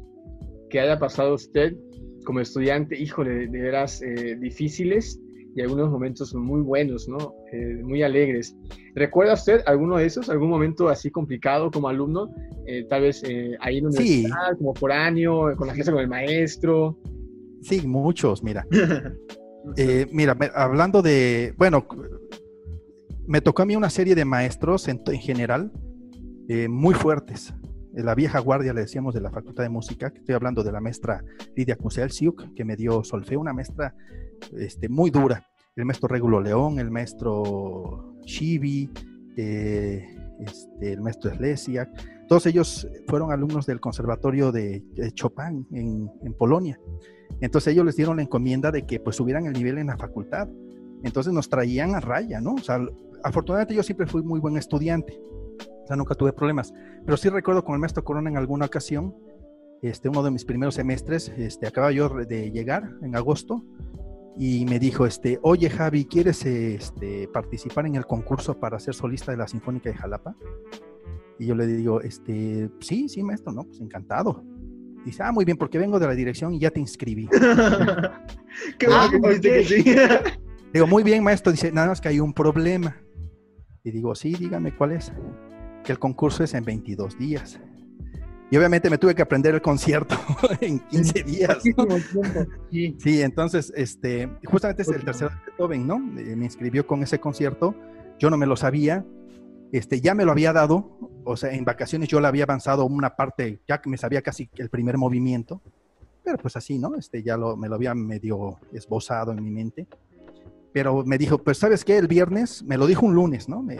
que 0.69 0.82
haya 0.82 1.00
pasado 1.00 1.36
usted 1.36 1.73
como 2.26 2.41
estudiante, 2.41 3.00
híjole, 3.00 3.47
de 3.47 3.62
veras 3.62 4.02
eh, 4.02 4.36
difíciles 4.41 5.21
y 5.56 5.62
algunos 5.62 5.89
momentos 5.89 6.36
muy 6.36 6.60
buenos, 6.62 7.08
¿no? 7.08 7.34
Eh, 7.54 7.80
muy 7.82 8.04
alegres. 8.04 8.58
¿Recuerda 8.93 9.36
usted 9.36 9.62
alguno 9.65 9.95
de 9.95 10.06
esos, 10.06 10.30
algún 10.30 10.50
momento 10.50 10.89
así 10.89 11.10
complicado 11.10 11.71
como 11.71 11.88
alumno? 11.88 12.30
Tal 12.89 13.04
vez 13.04 13.23
ahí 13.62 13.78
en 13.78 13.86
la 13.86 13.91
Sí. 13.93 13.97
universidad, 14.26 14.58
como 14.58 14.76
foráneo, 14.76 15.56
con 15.56 15.67
la 15.67 15.73
clase 15.73 15.93
con 15.93 16.02
el 16.02 16.10
maestro. 16.10 16.97
Sí, 17.62 17.88
muchos, 17.88 18.43
mira. 18.43 18.67
Eh, 19.76 20.08
mira, 20.12 20.38
hablando 20.56 21.02
de, 21.02 21.54
bueno, 21.58 21.86
me 23.27 23.41
tocó 23.41 23.61
a 23.61 23.65
mí 23.65 23.75
una 23.75 23.89
serie 23.89 24.15
de 24.15 24.25
maestros 24.25 24.87
en, 24.87 25.03
general 25.19 25.71
eh, 26.47 26.67
muy 26.69 26.93
fuertes. 26.93 27.53
La 27.93 28.15
vieja 28.15 28.39
guardia, 28.39 28.73
le 28.73 28.81
decíamos, 28.81 29.13
de 29.13 29.21
la 29.21 29.31
Facultad 29.31 29.63
de 29.63 29.69
Música, 29.69 30.11
estoy 30.15 30.35
hablando 30.35 30.63
de 30.63 30.71
la 30.71 30.79
maestra 30.79 31.23
Lidia 31.55 31.75
Cusel 31.75 32.11
Siuk, 32.11 32.53
que 32.55 32.63
me 32.63 32.75
dio 32.75 33.03
solfeo, 33.03 33.39
una 33.39 33.53
maestra 33.53 33.95
este, 34.57 34.87
muy 34.87 35.09
dura. 35.09 35.45
El 35.75 35.85
maestro 35.85 36.07
Regulo 36.07 36.39
León, 36.39 36.79
el 36.79 36.89
maestro 36.89 38.15
Shivi, 38.23 38.89
eh, 39.35 40.05
este, 40.39 40.93
el 40.93 41.01
maestro 41.01 41.31
Slesiak, 41.31 41.89
todos 42.27 42.45
ellos 42.45 42.87
fueron 43.07 43.31
alumnos 43.31 43.65
del 43.65 43.79
Conservatorio 43.79 44.51
de, 44.51 44.83
Chopin 45.13 45.67
en, 45.71 46.09
en, 46.23 46.33
Polonia. 46.33 46.79
Entonces 47.41 47.73
ellos 47.73 47.85
les 47.85 47.95
dieron 47.95 48.17
la 48.17 48.23
encomienda 48.23 48.71
de 48.71 48.85
que 48.85 48.99
pues 48.99 49.15
subieran 49.15 49.45
el 49.45 49.53
nivel 49.53 49.77
en 49.77 49.87
la 49.87 49.97
facultad. 49.97 50.47
Entonces 51.03 51.33
nos 51.33 51.49
traían 51.49 51.95
a 51.95 51.99
raya, 51.99 52.41
¿no? 52.41 52.55
O 52.55 52.60
sea, 52.60 52.79
afortunadamente 53.23 53.75
yo 53.75 53.83
siempre 53.83 54.07
fui 54.07 54.23
muy 54.23 54.39
buen 54.39 54.57
estudiante. 54.57 55.19
O 55.83 55.88
sea, 55.88 55.95
nunca 55.95 56.15
tuve 56.15 56.33
problemas. 56.33 56.73
Pero 57.05 57.17
sí 57.17 57.29
recuerdo 57.29 57.63
con 57.63 57.73
el 57.75 57.79
maestro 57.79 58.03
Corona 58.03 58.29
en 58.29 58.38
alguna 58.38 58.65
ocasión, 58.65 59.15
este, 59.81 60.10
uno 60.10 60.23
de 60.23 60.31
mis 60.31 60.43
primeros 60.43 60.75
semestres, 60.75 61.29
este, 61.38 61.67
acababa 61.67 61.91
yo 61.91 62.10
de 62.10 62.51
llegar 62.51 62.91
en 63.01 63.15
agosto 63.15 63.63
y 64.38 64.65
me 64.65 64.79
dijo, 64.79 65.05
este, 65.05 65.39
oye 65.41 65.69
Javi, 65.69 66.05
¿quieres 66.05 66.45
este, 66.45 67.27
participar 67.27 67.86
en 67.86 67.95
el 67.95 68.05
concurso 68.05 68.60
para 68.60 68.79
ser 68.79 68.93
solista 68.93 69.31
de 69.31 69.38
la 69.38 69.47
Sinfónica 69.47 69.89
de 69.89 69.95
Jalapa? 69.95 70.36
Y 71.39 71.45
yo 71.45 71.55
le 71.55 71.67
digo, 71.67 72.01
este, 72.01 72.69
sí, 72.79 73.07
sí, 73.07 73.23
maestro, 73.23 73.53
no, 73.53 73.63
pues 73.63 73.79
encantado. 73.79 74.43
Dice, 75.05 75.23
ah, 75.23 75.31
muy 75.31 75.45
bien, 75.45 75.57
porque 75.57 75.77
vengo 75.77 75.99
de 75.99 76.07
la 76.07 76.15
dirección 76.15 76.53
y 76.53 76.60
ya 76.60 76.71
te 76.71 76.79
inscribí. 76.79 77.27
Qué 78.77 78.88
bueno 78.88 79.27
ah, 79.27 79.39
que 79.41 79.63
sí. 79.63 79.83
digo, 80.77 80.87
muy 80.87 81.03
bien, 81.03 81.23
maestro. 81.23 81.51
Dice, 81.51 81.71
nada 81.71 81.87
más 81.87 82.01
que 82.01 82.09
hay 82.09 82.19
un 82.19 82.33
problema. 82.33 82.97
Y 83.83 83.91
digo, 83.91 84.15
sí, 84.15 84.33
dígame 84.33 84.75
cuál 84.75 84.93
es. 84.93 85.11
Que 85.83 85.91
el 85.91 85.99
concurso 85.99 86.43
es 86.43 86.53
en 86.53 86.63
22 86.63 87.17
días. 87.17 87.59
Y 88.49 88.57
obviamente 88.57 88.89
me 88.89 88.97
tuve 88.97 89.13
que 89.13 89.21
aprender 89.21 89.55
el 89.55 89.61
concierto 89.61 90.15
en 90.61 90.79
15 90.79 91.23
días. 91.23 91.57
Sí. 92.99 93.21
entonces, 93.21 93.73
este, 93.75 94.29
justamente 94.45 94.83
es 94.83 94.89
el 94.89 95.03
tercer 95.03 95.31
Beethoven, 95.45 95.85
¿no? 95.85 95.95
Eh, 96.17 96.35
me 96.35 96.45
inscribió 96.45 96.87
con 96.87 97.03
ese 97.03 97.19
concierto. 97.19 97.75
Yo 98.19 98.29
no 98.29 98.37
me 98.37 98.45
lo 98.45 98.55
sabía. 98.55 99.05
Este, 99.71 99.99
ya 99.99 100.15
me 100.15 100.23
lo 100.23 100.31
había 100.31 100.53
dado, 100.53 100.97
o 101.25 101.35
sea, 101.35 101.51
en 101.51 101.65
vacaciones 101.65 102.07
yo 102.07 102.21
le 102.21 102.27
había 102.27 102.43
avanzado 102.43 102.85
una 102.85 103.17
parte, 103.17 103.59
ya 103.67 103.81
que 103.81 103.89
me 103.89 103.97
sabía 103.97 104.21
casi 104.21 104.49
el 104.55 104.69
primer 104.69 104.97
movimiento, 104.97 105.61
pero 106.23 106.37
pues 106.37 106.55
así, 106.55 106.79
¿no? 106.79 106.95
Este, 106.95 107.21
ya 107.21 107.35
lo, 107.35 107.57
me 107.57 107.67
lo 107.67 107.75
había 107.75 107.93
medio 107.93 108.59
esbozado 108.71 109.33
en 109.33 109.43
mi 109.43 109.51
mente. 109.51 109.87
Pero 110.73 111.03
me 111.06 111.17
dijo, 111.17 111.38
pues 111.38 111.58
sabes 111.58 111.84
qué, 111.84 111.97
el 111.97 112.08
viernes, 112.08 112.63
me 112.63 112.77
lo 112.77 112.88
dijo 112.88 113.06
un 113.06 113.15
lunes, 113.15 113.49
¿no? 113.49 113.62
Me, 113.63 113.77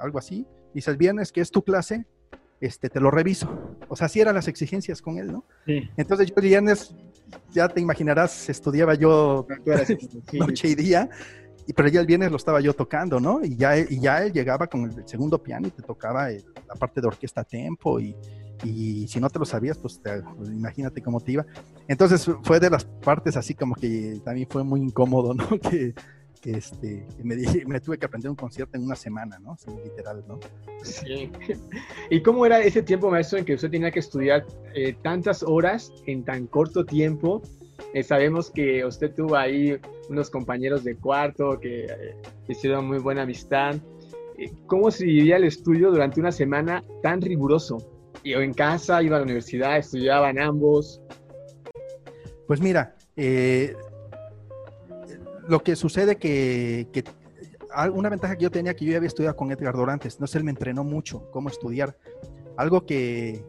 algo 0.00 0.18
así. 0.18 0.46
Dice, 0.74 0.90
el 0.90 0.96
viernes 0.96 1.32
que 1.32 1.40
es 1.40 1.50
tu 1.50 1.62
clase, 1.62 2.06
este, 2.60 2.88
te 2.90 3.00
lo 3.00 3.10
reviso. 3.10 3.48
O 3.88 3.96
sea, 3.96 4.06
así 4.06 4.20
eran 4.20 4.34
las 4.34 4.48
exigencias 4.48 5.00
con 5.00 5.18
él, 5.18 5.32
¿no? 5.32 5.44
Sí. 5.66 5.88
Entonces 5.96 6.28
yo 6.28 6.34
el 6.36 6.42
viernes, 6.42 6.94
ya 7.50 7.68
te 7.68 7.80
imaginarás, 7.80 8.48
estudiaba 8.48 8.94
yo 8.94 9.46
noche 10.32 10.68
y 10.68 10.74
día 10.74 11.08
y, 11.68 11.74
pero 11.74 11.88
ya 11.88 12.00
el 12.00 12.06
viernes 12.06 12.30
lo 12.30 12.38
estaba 12.38 12.60
yo 12.60 12.72
tocando, 12.72 13.20
¿no? 13.20 13.44
Y 13.44 13.54
ya, 13.56 13.78
y 13.78 14.00
ya 14.00 14.24
él 14.24 14.32
llegaba 14.32 14.66
con 14.68 14.84
el 14.84 15.06
segundo 15.06 15.42
piano 15.42 15.68
y 15.68 15.70
te 15.70 15.82
tocaba 15.82 16.30
la 16.30 16.74
parte 16.78 17.02
de 17.02 17.06
orquesta 17.06 17.42
a 17.42 17.44
tempo 17.44 18.00
y, 18.00 18.16
y 18.64 19.06
si 19.08 19.20
no 19.20 19.30
te 19.30 19.38
lo 19.38 19.44
sabías, 19.44 19.78
pues, 19.78 20.00
pues, 20.02 20.50
imagínate 20.50 21.02
cómo 21.02 21.20
te 21.20 21.32
iba. 21.32 21.46
Entonces 21.86 22.30
fue 22.42 22.60
de 22.60 22.70
las 22.70 22.84
partes 22.84 23.36
así 23.36 23.54
como 23.54 23.74
que 23.74 24.20
también 24.24 24.48
fue 24.50 24.64
muy 24.64 24.80
incómodo, 24.80 25.34
¿no? 25.34 25.48
Que, 25.60 25.94
que 26.40 26.52
este, 26.52 27.06
me, 27.22 27.36
me 27.66 27.80
tuve 27.80 27.98
que 27.98 28.06
aprender 28.06 28.30
un 28.30 28.36
concierto 28.36 28.76
en 28.76 28.84
una 28.84 28.94
semana, 28.94 29.38
¿no? 29.38 29.56
literal, 29.84 30.24
¿no? 30.28 30.38
Sí. 30.82 31.30
¿Y 32.10 32.22
cómo 32.22 32.46
era 32.46 32.60
ese 32.60 32.82
tiempo, 32.82 33.10
maestro, 33.10 33.38
en 33.38 33.44
que 33.44 33.54
usted 33.54 33.70
tenía 33.70 33.90
que 33.90 33.98
estudiar 33.98 34.46
eh, 34.74 34.96
tantas 35.02 35.42
horas 35.42 35.92
en 36.06 36.24
tan 36.24 36.46
corto 36.46 36.84
tiempo? 36.84 37.42
Eh, 37.94 38.02
sabemos 38.02 38.50
que 38.50 38.84
usted 38.84 39.14
tuvo 39.14 39.36
ahí 39.36 39.78
unos 40.10 40.30
compañeros 40.30 40.84
de 40.84 40.96
cuarto 40.96 41.58
que 41.58 41.84
eh, 41.84 42.16
hicieron 42.48 42.86
muy 42.86 42.98
buena 42.98 43.22
amistad. 43.22 43.76
Eh, 44.36 44.52
¿Cómo 44.66 44.90
se 44.90 45.04
vivía 45.04 45.36
el 45.36 45.44
estudio 45.44 45.90
durante 45.90 46.20
una 46.20 46.32
semana 46.32 46.84
tan 47.02 47.20
riguroso? 47.20 47.78
¿Iba 48.22 48.42
en 48.42 48.54
casa, 48.54 49.02
iba 49.02 49.16
a 49.16 49.20
la 49.20 49.24
universidad, 49.24 49.78
estudiaban 49.78 50.38
ambos? 50.38 51.00
Pues 52.46 52.60
mira, 52.60 52.94
lo 55.48 55.62
que 55.62 55.76
sucede 55.76 56.16
que, 56.16 56.88
que 56.92 57.04
una 57.92 58.08
ventaja 58.08 58.36
que 58.36 58.44
yo 58.44 58.50
tenía 58.50 58.74
que 58.74 58.84
yo 58.84 58.92
ya 58.92 58.96
había 58.98 59.08
estudiado 59.08 59.36
con 59.36 59.52
Edgar 59.52 59.74
Dorantes, 59.74 60.18
no 60.20 60.26
sé, 60.26 60.38
él 60.38 60.44
me 60.44 60.50
entrenó 60.50 60.84
mucho 60.84 61.30
cómo 61.30 61.48
estudiar. 61.48 61.96
Algo 62.56 62.86
que, 62.86 63.44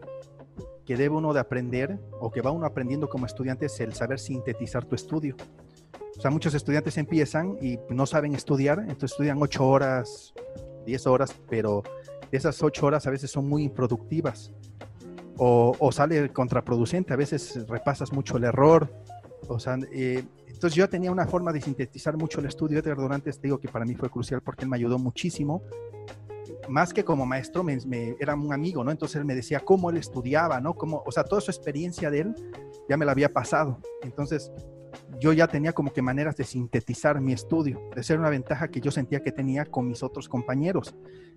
que 0.86 0.98
debe 0.98 1.16
uno 1.16 1.34
de 1.34 1.40
aprender 1.40 2.00
o 2.20 2.32
que 2.32 2.42
va 2.42 2.52
uno 2.52 2.66
aprendiendo 2.66 3.10
como 3.10 3.26
estudiante 3.26 3.68
es 3.68 3.80
el 3.80 3.94
saber 3.94 4.20
sintetizar 4.20 4.86
tu 4.86 4.96
estudio. 4.96 5.36
O 6.18 6.22
sea, 6.22 6.32
muchos 6.32 6.54
estudiantes 6.54 6.98
empiezan 6.98 7.58
y 7.62 7.80
no 7.90 8.06
saben 8.06 8.36
estudiar, 8.36 8.80
entonces 8.80 9.12
estudian 9.12 9.42
ocho 9.42 9.66
horas, 9.66 10.34
diez 10.86 11.08
horas, 11.08 11.34
pero 11.50 11.84
esas 12.32 12.62
ocho 12.64 12.86
horas 12.86 13.08
a 13.08 13.10
veces 13.10 13.32
son 13.32 13.48
muy 13.48 13.64
improductivas 13.64 14.52
o, 15.38 15.76
o 15.80 15.92
sale 15.92 16.32
contraproducente, 16.32 17.14
a 17.14 17.18
veces 17.18 17.68
repasas 17.68 18.12
mucho 18.12 18.38
el 18.38 18.44
error. 18.44 18.92
O 19.48 19.60
sea, 19.60 19.78
eh, 19.92 20.24
entonces 20.48 20.76
yo 20.76 20.90
tenía 20.90 21.12
una 21.12 21.26
forma 21.26 21.54
de 21.54 21.62
sintetizar 21.62 22.18
mucho 22.18 22.40
el 22.42 22.48
estudio. 22.48 22.80
Edgar 22.80 22.98
Durantes, 22.98 23.42
digo 23.42 23.60
que 23.60 23.70
para 23.70 23.86
mí 23.86 23.96
fue 23.96 24.10
crucial 24.10 24.42
porque 24.42 24.66
él 24.66 24.70
me 24.70 24.76
ayudó 24.76 25.00
muchísimo 25.00 25.64
más 26.70 26.94
que 26.94 27.04
como 27.04 27.26
maestro, 27.26 27.64
me, 27.64 27.80
era 28.20 28.36
un 28.36 28.54
amigo, 28.54 28.84
¿no? 28.84 28.92
Entonces 28.92 29.18
él 29.18 29.26
me 29.26 29.36
decía 29.36 29.60
cómo 29.60 29.90
él 29.90 29.98
estudiaba, 29.98 30.62
¿no? 30.62 30.76
Cómo, 30.76 31.04
o 31.06 31.12
sea, 31.12 31.24
toda 31.24 31.42
su 31.42 31.52
experiencia 31.52 32.10
de 32.10 32.22
él 32.22 32.36
ya 32.88 32.98
me 32.98 33.06
la 33.06 33.12
había 33.12 33.34
pasado. 33.34 33.80
Entonces 34.02 34.52
yo 35.20 35.34
ya 35.34 35.48
tenía 35.48 35.74
como 35.74 35.92
que 35.92 36.02
maneras 36.02 36.36
de 36.38 36.44
sintetizar 36.44 37.20
mi 37.20 37.34
estudio, 37.34 37.82
de 37.96 38.04
ser 38.04 38.20
una 38.20 38.30
ventaja 38.30 38.70
que 38.70 38.82
yo 38.82 38.92
sentía 38.92 39.22
que 39.22 39.32
tenía 39.32 39.66
con 39.66 39.88
mis 39.88 40.04
otros 40.04 40.30
compañeros. 40.30 40.96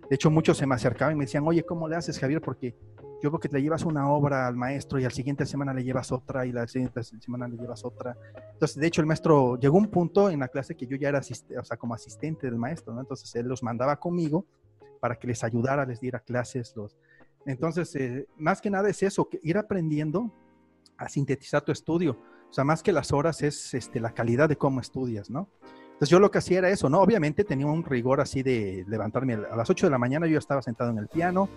De 0.08 0.14
hecho, 0.14 0.30
muchos 0.30 0.58
se 0.58 0.66
me 0.66 0.74
acercaban 0.74 1.14
y 1.14 1.18
me 1.18 1.24
decían, 1.24 1.44
oye, 1.46 1.64
¿cómo 1.64 1.88
le 1.88 1.96
haces, 1.96 2.18
Javier? 2.18 2.40
Porque 2.40 2.76
yo 3.22 3.30
veo 3.30 3.38
que 3.38 3.48
te 3.48 3.62
llevas 3.62 3.84
una 3.84 4.10
obra 4.10 4.46
al 4.48 4.56
maestro 4.56 4.98
y 4.98 5.04
al 5.04 5.12
siguiente 5.12 5.46
semana 5.46 5.72
le 5.72 5.84
llevas 5.84 6.10
otra 6.10 6.44
y 6.44 6.52
la 6.52 6.66
siguiente 6.66 7.02
semana 7.02 7.46
le 7.46 7.56
llevas 7.56 7.84
otra. 7.84 8.16
Entonces, 8.52 8.76
de 8.76 8.86
hecho, 8.86 9.00
el 9.00 9.06
maestro 9.06 9.56
llegó 9.58 9.78
un 9.78 9.88
punto 9.88 10.28
en 10.28 10.40
la 10.40 10.48
clase 10.48 10.74
que 10.74 10.86
yo 10.86 10.96
ya 10.96 11.08
era 11.08 11.20
o 11.20 11.64
sea, 11.64 11.76
como 11.76 11.94
asistente 11.94 12.46
del 12.46 12.56
maestro, 12.56 12.92
¿no? 12.92 13.00
Entonces, 13.00 13.32
él 13.36 13.46
los 13.46 13.62
mandaba 13.62 13.98
conmigo 13.98 14.44
para 15.00 15.16
que 15.16 15.28
les 15.28 15.42
ayudara, 15.44 15.86
les 15.86 16.00
diera 16.00 16.18
clases. 16.18 16.74
Los... 16.76 16.96
Entonces, 17.46 17.94
eh, 17.94 18.26
más 18.36 18.60
que 18.60 18.70
nada 18.70 18.88
es 18.88 19.02
eso, 19.02 19.28
que 19.28 19.38
ir 19.42 19.56
aprendiendo 19.56 20.32
a 20.96 21.08
sintetizar 21.08 21.62
tu 21.62 21.72
estudio. 21.72 22.18
O 22.52 22.54
sea, 22.54 22.64
más 22.64 22.82
que 22.82 22.92
las 22.92 23.14
horas 23.14 23.40
es 23.40 23.72
este, 23.72 23.98
la 23.98 24.12
calidad 24.12 24.46
de 24.46 24.56
cómo 24.56 24.78
estudias, 24.78 25.30
¿no? 25.30 25.48
Entonces 25.92 26.10
yo 26.10 26.20
lo 26.20 26.30
que 26.30 26.36
hacía 26.36 26.58
era 26.58 26.68
eso, 26.68 26.90
¿no? 26.90 27.00
Obviamente 27.00 27.44
tenía 27.44 27.64
un 27.64 27.82
rigor 27.82 28.20
así 28.20 28.42
de 28.42 28.84
levantarme 28.86 29.32
a 29.32 29.56
las 29.56 29.70
8 29.70 29.86
de 29.86 29.90
la 29.90 29.96
mañana, 29.96 30.26
yo 30.26 30.38
estaba 30.38 30.60
sentado 30.60 30.90
en 30.90 30.98
el 30.98 31.08
piano 31.08 31.48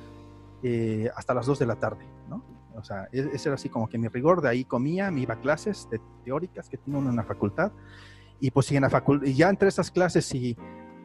eh, 0.63 1.11
hasta 1.13 1.33
las 1.33 1.47
2 1.47 1.59
de 1.59 1.65
la 1.65 1.75
tarde, 1.75 2.05
¿no? 2.29 2.45
O 2.77 2.83
sea, 2.85 3.09
e-, 3.11 3.29
ese 3.33 3.49
era 3.49 3.55
así 3.55 3.67
como 3.67 3.89
que 3.89 3.97
mi 3.97 4.07
rigor, 4.07 4.41
de 4.41 4.47
ahí 4.47 4.63
comía, 4.63 5.11
me 5.11 5.19
iba 5.19 5.33
a 5.33 5.41
clases 5.41 5.89
de 5.91 5.99
teóricas 6.23 6.69
que 6.69 6.77
tiene 6.77 6.97
uno 6.97 7.09
en 7.09 7.17
la 7.17 7.23
facultad, 7.23 7.73
y 8.39 8.51
pues 8.51 8.67
sí, 8.67 8.77
en 8.77 8.83
la 8.83 8.89
facultad, 8.89 9.27
y 9.27 9.33
ya 9.33 9.49
entre 9.49 9.67
esas 9.67 9.91
clases, 9.91 10.25
si 10.25 10.55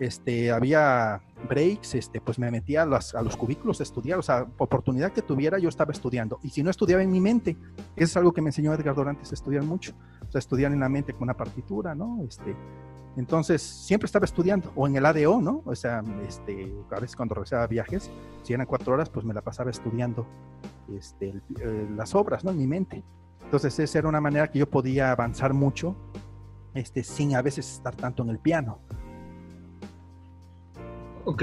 este, 0.01 0.51
había 0.51 1.21
breaks, 1.49 1.95
este, 1.95 2.21
pues 2.21 2.39
me 2.39 2.51
metía 2.51 2.83
a 2.83 2.87
los, 2.87 3.15
a 3.15 3.23
los 3.23 3.37
cubículos 3.37 3.81
a 3.81 3.83
estudiar, 3.83 4.19
o 4.19 4.23
sea, 4.23 4.47
oportunidad 4.57 5.13
que 5.13 5.21
tuviera 5.21 5.59
yo 5.59 5.69
estaba 5.69 5.93
estudiando. 5.93 6.41
Y 6.43 6.49
si 6.49 6.63
no 6.63 6.71
estudiaba 6.71 7.03
en 7.03 7.11
mi 7.11 7.21
mente, 7.21 7.57
eso 7.97 8.05
es 8.05 8.17
algo 8.17 8.33
que 8.33 8.41
me 8.41 8.49
enseñó 8.49 8.73
Edgar 8.73 8.95
Dorantes, 8.95 9.31
estudiar 9.33 9.63
mucho, 9.63 9.93
o 10.27 10.33
sea, 10.33 10.39
estudiar 10.39 10.73
en 10.73 10.81
la 10.81 10.89
mente 10.89 11.13
con 11.13 11.25
una 11.25 11.37
partitura, 11.37 11.95
¿no? 11.95 12.25
Este, 12.27 12.57
entonces, 13.17 13.61
siempre 13.61 14.07
estaba 14.07 14.25
estudiando, 14.25 14.73
o 14.75 14.87
en 14.87 14.97
el 14.97 15.05
ADO, 15.05 15.43
¿no? 15.43 15.63
O 15.67 15.75
sea, 15.75 16.03
este, 16.27 16.73
a 16.91 17.01
veces 17.01 17.15
cuando 17.15 17.35
regresaba 17.35 17.67
viajes, 17.67 18.11
si 18.43 18.55
eran 18.55 18.67
cuatro 18.67 18.95
horas, 18.95 19.11
pues 19.11 19.27
me 19.27 19.35
la 19.35 19.43
pasaba 19.43 19.71
estudiando 19.71 20.27
este, 20.97 21.29
eh, 21.61 21.89
las 21.95 22.15
obras, 22.15 22.43
¿no? 22.43 22.53
En 22.53 22.59
mi 22.59 22.67
mente. 22.67 23.05
Entonces, 23.45 23.79
esa 23.79 23.99
era 23.99 24.09
una 24.09 24.21
manera 24.21 24.51
que 24.51 24.61
yo 24.61 24.71
podía 24.71 25.11
avanzar 25.11 25.53
mucho, 25.53 25.95
este, 26.73 27.03
sin 27.03 27.35
a 27.35 27.43
veces 27.43 27.71
estar 27.71 27.95
tanto 27.95 28.23
en 28.23 28.31
el 28.31 28.39
piano. 28.39 28.79
Ok, 31.25 31.43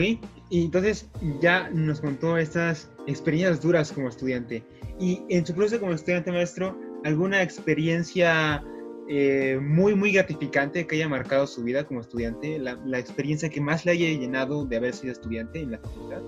y 0.50 0.66
entonces 0.66 1.10
ya 1.40 1.70
nos 1.70 2.02
contó 2.02 2.38
estas 2.38 2.90
experiencias 3.06 3.62
duras 3.62 3.92
como 3.92 4.10
estudiante. 4.10 4.64
Y 5.00 5.24
en 5.30 5.46
su 5.46 5.54
proceso 5.54 5.80
como 5.80 5.94
estudiante 5.94 6.32
maestro, 6.32 6.78
¿alguna 7.04 7.44
experiencia 7.44 8.64
eh, 9.08 9.60
muy, 9.62 9.94
muy 9.94 10.12
gratificante 10.12 10.88
que 10.88 10.96
haya 10.96 11.08
marcado 11.08 11.46
su 11.46 11.64
vida 11.64 11.86
como 11.86 12.02
estudiante? 12.02 12.58
La, 12.58 13.00
experiencia 13.00 13.50
que 13.50 13.62
más 13.62 13.86
le 13.86 13.92
haya 13.92 14.08
llenado 14.08 14.66
de 14.66 14.78
haber 14.78 14.94
sido 14.94 15.12
estudiante 15.12 15.62
en 15.62 15.72
la 15.72 15.80
facultad? 15.80 16.22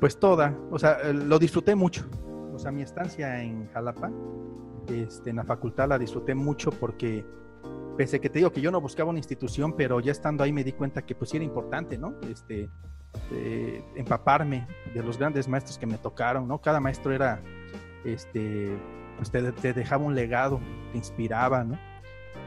Pues 0.00 0.18
toda, 0.18 0.56
o 0.70 0.78
sea, 0.78 0.98
eh, 1.02 1.12
lo 1.12 1.38
disfruté 1.40 1.74
mucho. 1.74 2.06
O 2.54 2.58
sea, 2.58 2.70
mi 2.70 2.82
estancia 2.82 3.42
en 3.42 3.68
Jalapa, 3.68 4.12
este, 4.88 5.30
en 5.30 5.36
la 5.36 5.44
facultad 5.44 5.88
la 5.88 5.98
disfruté 5.98 6.34
mucho 6.34 6.70
porque 6.70 7.24
pese 7.98 8.20
que 8.20 8.30
te 8.30 8.38
digo 8.38 8.52
que 8.52 8.60
yo 8.60 8.70
no 8.70 8.80
buscaba 8.80 9.10
una 9.10 9.18
institución, 9.18 9.74
pero 9.76 9.98
ya 9.98 10.12
estando 10.12 10.44
ahí 10.44 10.52
me 10.52 10.62
di 10.62 10.72
cuenta 10.72 11.02
que 11.02 11.16
pues 11.16 11.34
era 11.34 11.42
importante, 11.42 11.98
¿no? 11.98 12.14
Este, 12.30 12.70
eh, 13.32 13.82
empaparme 13.96 14.68
de 14.94 15.02
los 15.02 15.18
grandes 15.18 15.48
maestros 15.48 15.78
que 15.78 15.86
me 15.86 15.98
tocaron, 15.98 16.46
¿no? 16.46 16.60
Cada 16.60 16.78
maestro 16.78 17.12
era, 17.12 17.42
este, 18.04 18.70
pues 19.16 19.32
te, 19.32 19.72
dejaba 19.72 20.04
un 20.04 20.14
legado, 20.14 20.60
te 20.92 20.98
inspiraba, 20.98 21.64
¿no? 21.64 21.76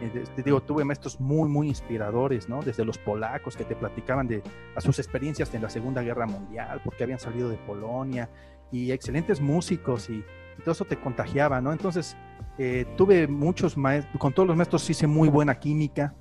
Eh, 0.02 0.24
te 0.38 0.42
digo, 0.42 0.62
tuve 0.62 0.86
maestros 0.86 1.20
muy, 1.20 1.50
muy 1.50 1.68
inspiradores, 1.68 2.48
¿no? 2.48 2.62
Desde 2.62 2.86
los 2.86 2.98
polacos 2.98 3.58
que 3.58 3.66
te 3.66 3.76
platicaban 3.76 4.30
de 4.30 4.42
sus 4.78 5.00
experiencias 5.00 5.54
en 5.54 5.64
la 5.64 5.70
Segunda 5.70 6.02
Guerra 6.02 6.28
Mundial, 6.28 6.80
porque 6.82 7.04
habían 7.04 7.20
salido 7.20 7.50
de 7.50 7.58
Polonia, 7.58 8.30
y 8.72 8.94
excelentes 8.94 9.42
músicos, 9.42 10.10
y, 10.10 10.24
todo 10.62 10.72
eso 10.74 10.86
te 10.86 10.98
contagiaba, 10.98 11.62
¿no? 11.62 11.72
Entonces, 11.72 12.16
eh, 12.58 12.86
tuve 12.98 13.28
muchos 13.28 13.78
maestros, 13.78 14.18
con 14.20 14.34
todos 14.34 14.48
los 14.48 14.58
maestros 14.58 14.90
hice 14.90 15.08
muy 15.08 15.30
buena 15.30 15.60
química, 15.60 16.14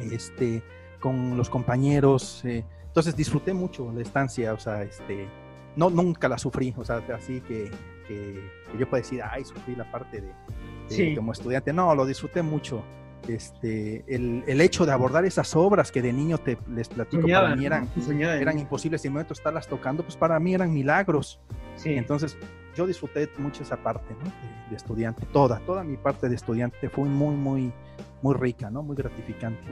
este, 0.00 0.62
con 1.00 1.36
los 1.36 1.50
compañeros, 1.50 2.44
eh, 2.44 2.64
entonces 2.86 3.16
disfruté 3.16 3.52
mucho 3.52 3.92
la 3.92 4.02
estancia, 4.02 4.52
o 4.52 4.58
sea, 4.58 4.82
este, 4.82 5.28
no, 5.76 5.90
nunca 5.90 6.28
la 6.28 6.38
sufrí, 6.38 6.74
o 6.76 6.84
sea, 6.84 7.02
así 7.14 7.40
que, 7.42 7.70
que, 8.06 8.42
yo 8.78 8.88
puedo 8.88 9.02
decir, 9.02 9.20
ay, 9.22 9.44
sufrí 9.44 9.76
la 9.76 9.90
parte 9.90 10.22
de, 10.22 11.14
como 11.14 11.32
estudiante, 11.32 11.72
no, 11.72 11.94
lo 11.94 12.06
disfruté 12.06 12.42
mucho. 12.42 12.82
Este, 13.26 14.04
el, 14.06 14.44
el, 14.46 14.60
hecho 14.60 14.86
de 14.86 14.92
abordar 14.92 15.24
esas 15.24 15.54
obras 15.56 15.90
que 15.90 16.00
de 16.00 16.12
niño 16.12 16.38
te 16.38 16.56
les 16.72 16.88
platico 16.88 17.26
para 17.26 17.54
mí 17.56 17.66
eran, 17.66 17.88
eran 18.08 18.58
imposibles 18.58 19.04
y 19.04 19.08
en 19.08 19.12
momento 19.12 19.34
estarlas 19.34 19.66
tocando, 19.66 20.02
pues 20.02 20.16
para 20.16 20.38
mí 20.38 20.54
eran 20.54 20.72
milagros. 20.72 21.40
Sí. 21.78 21.94
Entonces, 21.94 22.36
yo 22.76 22.86
disfruté 22.86 23.28
mucho 23.38 23.62
esa 23.62 23.76
parte 23.76 24.14
¿no? 24.22 24.30
de, 24.70 24.76
estudiante, 24.76 25.26
toda, 25.32 25.58
toda 25.60 25.82
mi 25.82 25.96
parte 25.96 26.28
de 26.28 26.34
estudiante 26.34 26.88
fue 26.88 27.08
muy, 27.08 27.34
muy, 27.34 27.72
muy 28.22 28.34
rica, 28.34 28.70
¿no? 28.70 28.82
Muy 28.82 28.96
gratificante. 28.96 29.62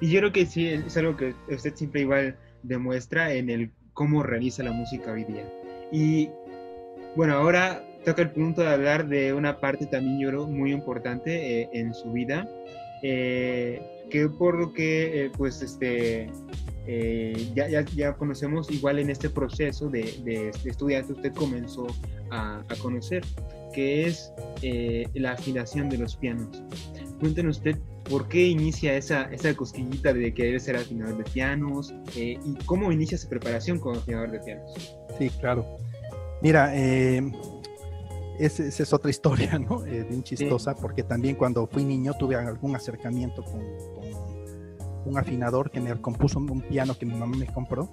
Y 0.00 0.10
yo 0.10 0.20
creo 0.20 0.32
que 0.32 0.46
sí, 0.46 0.68
es 0.68 0.96
algo 0.96 1.16
que 1.16 1.34
usted 1.48 1.74
siempre 1.74 2.02
igual 2.02 2.36
demuestra 2.62 3.32
en 3.32 3.48
el 3.48 3.70
cómo 3.92 4.22
realiza 4.22 4.62
la 4.62 4.72
música 4.72 5.12
hoy 5.12 5.24
día. 5.24 5.48
Y 5.92 6.28
bueno, 7.16 7.34
ahora 7.34 7.82
toca 8.04 8.22
el 8.22 8.30
punto 8.30 8.62
de 8.62 8.68
hablar 8.68 9.08
de 9.08 9.32
una 9.32 9.60
parte 9.60 9.86
también 9.86 10.18
yo 10.18 10.28
creo 10.28 10.46
muy 10.46 10.72
importante 10.72 11.62
eh, 11.62 11.70
en 11.72 11.94
su 11.94 12.12
vida, 12.12 12.48
eh, 13.02 13.80
que 14.10 14.28
por 14.28 14.58
lo 14.58 14.72
que 14.72 15.24
eh, 15.24 15.30
pues 15.36 15.62
este 15.62 16.30
ya, 17.54 17.68
ya, 17.68 17.84
ya, 17.96 18.12
conocemos 18.14 18.70
igual 18.70 18.98
en 18.98 19.10
este 19.10 19.30
proceso 19.30 19.88
de, 19.88 20.02
de, 20.24 20.50
estudiante 20.64 21.12
usted 21.12 21.32
comenzó 21.32 21.86
a, 22.30 22.62
a 22.68 22.76
conocer, 22.76 23.22
que 23.72 24.06
es 24.06 24.32
la 25.14 25.32
afinación 25.32 25.88
de 25.88 25.98
los 25.98 26.16
pianos. 26.16 26.62
Cuéntenos 27.20 27.58
usted 27.58 27.78
por 28.08 28.28
qué 28.28 28.46
inicia 28.46 28.96
esa, 28.96 29.24
esa 29.32 29.54
cosquillita 29.54 30.12
de 30.12 30.32
querer 30.34 30.60
ser 30.60 30.76
afinador 30.76 31.16
de 31.16 31.24
pianos 31.24 31.94
y 32.14 32.36
cómo 32.66 32.92
inicia 32.92 33.18
su 33.18 33.28
preparación 33.28 33.78
como 33.78 33.98
afinador 33.98 34.30
de 34.30 34.40
pianos. 34.40 34.96
Sí, 35.18 35.30
claro. 35.40 35.64
Mira, 36.42 36.72
eh, 36.76 37.22
esa 38.38 38.64
es 38.64 38.92
otra 38.92 39.10
historia, 39.10 39.58
¿no? 39.58 39.84
Eh, 39.86 40.04
bien 40.08 40.22
chistosa, 40.22 40.74
porque 40.74 41.02
también 41.02 41.36
cuando 41.36 41.66
fui 41.66 41.84
niño 41.84 42.12
tuve 42.18 42.36
algún 42.36 42.76
acercamiento 42.76 43.42
con, 43.42 43.62
un 45.04 45.18
afinador 45.18 45.70
que 45.70 45.80
me 45.80 45.94
compuso 46.00 46.38
un 46.38 46.60
piano 46.60 46.96
que 46.96 47.06
mi 47.06 47.14
mamá 47.14 47.36
me 47.36 47.46
compró. 47.46 47.88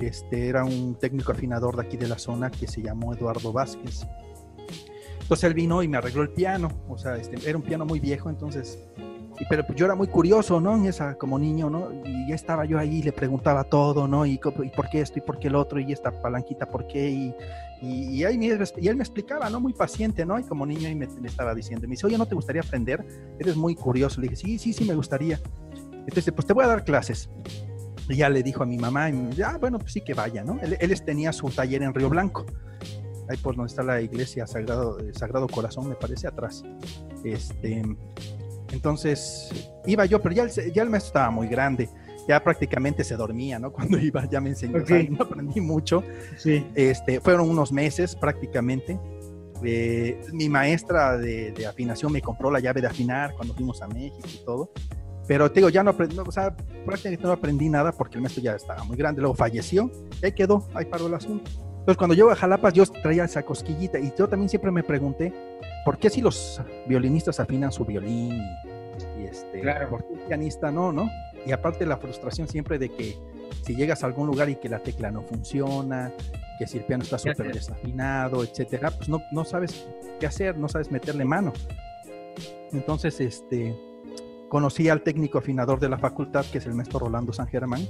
Este 0.00 0.48
era 0.48 0.64
un 0.64 0.96
técnico 0.96 1.32
afinador 1.32 1.76
de 1.76 1.82
aquí 1.82 1.96
de 1.96 2.08
la 2.08 2.18
zona 2.18 2.50
que 2.50 2.66
se 2.66 2.82
llamó 2.82 3.14
Eduardo 3.14 3.52
Vázquez. 3.52 4.06
Entonces 5.20 5.44
él 5.44 5.54
vino 5.54 5.82
y 5.82 5.88
me 5.88 5.96
arregló 5.96 6.22
el 6.22 6.30
piano, 6.30 6.68
o 6.88 6.98
sea, 6.98 7.16
este, 7.16 7.48
era 7.48 7.56
un 7.56 7.64
piano 7.64 7.86
muy 7.86 8.00
viejo, 8.00 8.28
entonces 8.28 8.78
pero 9.48 9.66
pues 9.66 9.78
yo 9.78 9.86
era 9.86 9.94
muy 9.94 10.06
curioso, 10.06 10.60
¿no? 10.60 10.76
En 10.76 10.86
esa, 10.86 11.16
como 11.16 11.38
niño, 11.38 11.70
¿no? 11.70 11.90
Y 12.04 12.28
ya 12.28 12.34
estaba 12.34 12.64
yo 12.64 12.78
ahí, 12.78 13.02
le 13.02 13.12
preguntaba 13.12 13.64
todo, 13.64 14.06
¿no? 14.06 14.26
Y, 14.26 14.34
y 14.34 14.68
por 14.70 14.88
qué 14.90 15.00
esto 15.00 15.18
y 15.18 15.22
por 15.22 15.38
qué 15.38 15.48
el 15.48 15.54
otro, 15.54 15.80
y 15.80 15.92
esta 15.92 16.10
palanquita, 16.22 16.66
¿por 16.66 16.86
qué? 16.86 17.10
Y, 17.10 17.34
y, 17.82 18.24
ahí 18.24 18.38
y 18.40 18.88
él 18.88 18.96
me 18.96 19.02
explicaba, 19.02 19.50
¿no? 19.50 19.60
Muy 19.60 19.72
paciente, 19.72 20.24
¿no? 20.24 20.38
Y 20.38 20.44
como 20.44 20.64
niño 20.64 20.86
ahí 20.86 20.94
me, 20.94 21.08
estaba 21.24 21.54
diciendo, 21.54 21.88
me 21.88 21.92
dice, 21.92 22.06
oye, 22.06 22.18
¿no 22.18 22.26
te 22.26 22.34
gustaría 22.34 22.62
aprender? 22.62 23.04
Eres 23.38 23.56
muy 23.56 23.74
curioso. 23.74 24.20
Le 24.20 24.28
dije, 24.28 24.36
sí, 24.36 24.58
sí, 24.58 24.72
sí, 24.72 24.84
me 24.84 24.94
gustaría. 24.94 25.40
Entonces, 26.06 26.32
pues 26.32 26.46
te 26.46 26.52
voy 26.52 26.64
a 26.64 26.68
dar 26.68 26.84
clases. 26.84 27.30
Y 28.08 28.16
ya 28.16 28.28
le 28.28 28.42
dijo 28.42 28.62
a 28.62 28.66
mi 28.66 28.78
mamá, 28.78 29.10
y 29.10 29.30
ya, 29.30 29.58
bueno, 29.58 29.78
pues 29.78 29.92
sí 29.92 30.00
que 30.00 30.14
vaya, 30.14 30.42
¿no? 30.44 30.58
Él, 30.60 30.76
él 30.80 31.02
tenía 31.02 31.32
su 31.32 31.48
taller 31.50 31.82
en 31.82 31.94
Río 31.94 32.08
Blanco 32.08 32.44
ahí 33.28 33.36
por 33.36 33.56
donde 33.56 33.70
está 33.70 33.82
la 33.82 34.00
iglesia 34.00 34.46
Sagrado, 34.46 34.98
Sagrado 35.12 35.48
Corazón, 35.48 35.88
me 35.88 35.94
parece, 35.94 36.26
atrás. 36.26 36.64
Este, 37.24 37.82
entonces, 38.72 39.50
iba 39.86 40.04
yo, 40.06 40.20
pero 40.20 40.34
ya 40.34 40.44
el, 40.44 40.72
ya 40.72 40.82
el 40.82 40.90
maestro 40.90 41.08
estaba 41.08 41.30
muy 41.30 41.48
grande, 41.48 41.88
ya 42.28 42.42
prácticamente 42.42 43.04
se 43.04 43.16
dormía, 43.16 43.58
¿no? 43.58 43.72
Cuando 43.72 43.98
iba, 43.98 44.28
ya 44.28 44.40
me 44.40 44.50
enseñó, 44.50 44.78
no 45.10 45.24
aprendí 45.24 45.60
mucho. 45.60 46.02
Sí. 46.36 46.66
Este, 46.74 47.20
fueron 47.20 47.48
unos 47.48 47.72
meses 47.72 48.16
prácticamente. 48.16 48.98
Eh, 49.64 50.20
mi 50.32 50.48
maestra 50.48 51.16
de, 51.16 51.54
afinación 51.68 52.10
me 52.10 52.20
compró 52.20 52.50
la 52.50 52.58
llave 52.58 52.80
de 52.80 52.88
afinar 52.88 53.32
cuando 53.36 53.54
fuimos 53.54 53.80
a 53.82 53.88
México 53.88 54.28
y 54.32 54.44
todo. 54.44 54.72
Pero 55.32 55.50
te 55.50 55.60
digo, 55.60 55.70
ya 55.70 55.82
no 55.82 55.92
aprendí, 55.92 56.18
o 56.18 56.30
sea, 56.30 56.54
prácticamente 56.84 57.24
no 57.24 57.32
aprendí 57.32 57.70
nada 57.70 57.90
porque 57.90 58.16
el 58.16 58.20
maestro 58.20 58.42
ya 58.42 58.54
estaba 58.54 58.84
muy 58.84 58.98
grande. 58.98 59.22
Luego 59.22 59.34
falleció 59.34 59.90
y 60.20 60.26
ahí 60.26 60.32
quedó, 60.32 60.68
ahí 60.74 60.84
paró 60.84 61.06
el 61.06 61.14
asunto. 61.14 61.50
Entonces, 61.78 61.96
cuando 61.96 62.14
yo 62.14 62.30
a 62.30 62.36
Jalapas, 62.36 62.74
yo 62.74 62.84
traía 62.84 63.24
esa 63.24 63.42
cosquillita 63.42 63.98
y 63.98 64.12
yo 64.14 64.28
también 64.28 64.50
siempre 64.50 64.70
me 64.70 64.82
pregunté, 64.82 65.32
¿por 65.86 65.96
qué 65.96 66.10
si 66.10 66.20
los 66.20 66.60
violinistas 66.86 67.40
afinan 67.40 67.72
su 67.72 67.86
violín 67.86 68.42
y, 69.18 69.24
este, 69.24 69.62
claro. 69.62 69.88
¿por 69.88 70.06
qué 70.06 70.12
el 70.16 70.20
pianista 70.20 70.70
no, 70.70 70.92
no? 70.92 71.10
Y 71.46 71.52
aparte 71.52 71.86
la 71.86 71.96
frustración 71.96 72.46
siempre 72.46 72.78
de 72.78 72.90
que 72.90 73.16
si 73.62 73.74
llegas 73.74 74.02
a 74.02 74.08
algún 74.08 74.26
lugar 74.26 74.50
y 74.50 74.56
que 74.56 74.68
la 74.68 74.80
tecla 74.80 75.10
no 75.10 75.22
funciona, 75.22 76.12
que 76.58 76.66
si 76.66 76.76
el 76.76 76.84
piano 76.84 77.04
está 77.04 77.16
súper 77.16 77.54
desafinado, 77.54 78.44
etcétera, 78.44 78.90
pues 78.90 79.08
no, 79.08 79.22
no 79.32 79.46
sabes 79.46 79.88
qué 80.20 80.26
hacer, 80.26 80.58
no 80.58 80.68
sabes 80.68 80.90
meterle 80.90 81.24
mano. 81.24 81.54
Entonces, 82.70 83.18
este, 83.18 83.74
conocí 84.52 84.90
al 84.90 85.00
técnico 85.00 85.38
afinador 85.38 85.80
de 85.80 85.88
la 85.88 85.96
facultad, 85.96 86.44
que 86.44 86.58
es 86.58 86.66
el 86.66 86.74
maestro 86.74 86.98
Rolando 86.98 87.32
San 87.32 87.46
Germán, 87.46 87.88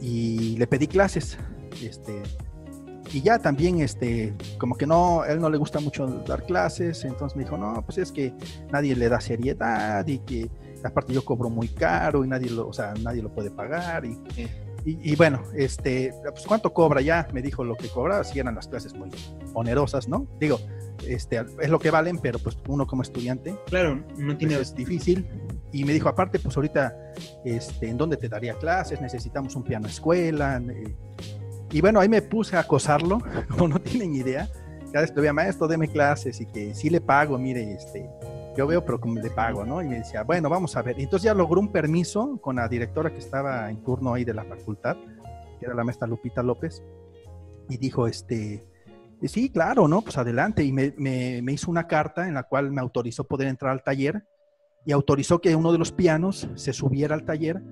y 0.00 0.56
le 0.56 0.66
pedí 0.66 0.86
clases. 0.86 1.36
Este, 1.82 2.22
y 3.12 3.20
ya 3.20 3.38
también, 3.38 3.80
este, 3.80 4.32
como 4.56 4.78
que 4.78 4.86
no, 4.86 5.26
él 5.26 5.42
no 5.42 5.50
le 5.50 5.58
gusta 5.58 5.80
mucho 5.80 6.06
dar 6.26 6.46
clases, 6.46 7.04
entonces 7.04 7.36
me 7.36 7.44
dijo, 7.44 7.58
no, 7.58 7.82
pues 7.84 7.98
es 7.98 8.12
que 8.12 8.32
nadie 8.72 8.96
le 8.96 9.10
da 9.10 9.20
seriedad 9.20 10.06
y 10.06 10.20
que 10.20 10.48
aparte 10.82 11.12
yo 11.12 11.22
cobro 11.22 11.50
muy 11.50 11.68
caro 11.68 12.24
y 12.24 12.28
nadie 12.28 12.48
lo, 12.48 12.66
o 12.66 12.72
sea, 12.72 12.94
nadie 13.02 13.20
lo 13.20 13.30
puede 13.30 13.50
pagar 13.50 14.06
y, 14.06 14.18
y, 14.86 15.14
bueno, 15.16 15.42
este, 15.54 16.14
pues 16.22 16.46
cuánto 16.46 16.72
cobra 16.72 17.02
ya, 17.02 17.28
me 17.34 17.42
dijo 17.42 17.62
lo 17.62 17.74
que 17.74 17.88
cobra, 17.88 18.24
si 18.24 18.38
eran 18.38 18.54
las 18.54 18.68
clases 18.68 18.94
muy 18.94 19.10
onerosas, 19.52 20.08
¿no? 20.08 20.26
Digo, 20.40 20.58
este, 21.06 21.44
es 21.60 21.70
lo 21.70 21.78
que 21.78 21.90
valen, 21.90 22.18
pero 22.18 22.38
pues 22.38 22.56
uno 22.68 22.86
como 22.86 23.02
estudiante, 23.02 23.56
claro, 23.66 24.02
no 24.16 24.36
tiene, 24.36 24.56
pues, 24.56 24.68
es 24.68 24.74
difícil. 24.74 25.26
Y 25.72 25.84
me 25.84 25.92
dijo, 25.92 26.08
aparte, 26.08 26.38
pues 26.38 26.56
ahorita, 26.56 26.96
este, 27.44 27.88
¿en 27.88 27.96
dónde 27.96 28.16
te 28.16 28.28
daría 28.28 28.54
clases? 28.54 29.00
Necesitamos 29.00 29.56
un 29.56 29.64
piano 29.64 29.88
escuela. 29.88 30.62
Eh, 30.68 30.94
y 31.72 31.80
bueno, 31.80 32.00
ahí 32.00 32.08
me 32.08 32.22
puse 32.22 32.56
a 32.56 32.60
acosarlo, 32.60 33.18
como 33.50 33.68
no 33.68 33.80
tienen 33.80 34.14
idea. 34.14 34.48
Cada 34.92 35.06
vez 35.06 35.32
maestro, 35.32 35.66
deme 35.66 35.88
clases 35.88 36.40
y 36.40 36.46
que 36.46 36.72
sí 36.74 36.88
le 36.88 37.00
pago, 37.00 37.36
mire, 37.36 37.72
este, 37.72 38.08
yo 38.56 38.68
veo, 38.68 38.84
pero 38.84 39.00
como 39.00 39.20
le 39.20 39.30
pago, 39.30 39.64
¿no? 39.64 39.82
Y 39.82 39.88
me 39.88 39.96
decía, 39.96 40.22
bueno, 40.22 40.48
vamos 40.48 40.76
a 40.76 40.82
ver. 40.82 41.00
Entonces 41.00 41.24
ya 41.24 41.34
logró 41.34 41.60
un 41.60 41.72
permiso 41.72 42.38
con 42.40 42.56
la 42.56 42.68
directora 42.68 43.10
que 43.10 43.18
estaba 43.18 43.68
en 43.68 43.82
turno 43.82 44.14
ahí 44.14 44.24
de 44.24 44.34
la 44.34 44.44
facultad, 44.44 44.96
que 45.58 45.66
era 45.66 45.74
la 45.74 45.82
maestra 45.82 46.06
Lupita 46.06 46.44
López, 46.44 46.80
y 47.68 47.76
dijo, 47.78 48.06
este, 48.06 48.64
sí, 49.28 49.50
claro, 49.50 49.88
¿no? 49.88 50.02
Pues 50.02 50.18
adelante. 50.18 50.64
Y 50.64 50.72
me, 50.72 50.94
me, 50.98 51.40
me 51.42 51.52
hizo 51.52 51.70
una 51.70 51.86
carta 51.86 52.28
en 52.28 52.34
la 52.34 52.44
cual 52.44 52.70
me 52.70 52.80
autorizó 52.80 53.24
poder 53.24 53.48
entrar 53.48 53.72
al 53.72 53.82
taller 53.82 54.24
y 54.84 54.92
autorizó 54.92 55.40
que 55.40 55.56
uno 55.56 55.72
de 55.72 55.78
los 55.78 55.92
pianos 55.92 56.48
se 56.54 56.72
subiera 56.72 57.14
al 57.14 57.24
taller 57.24 57.62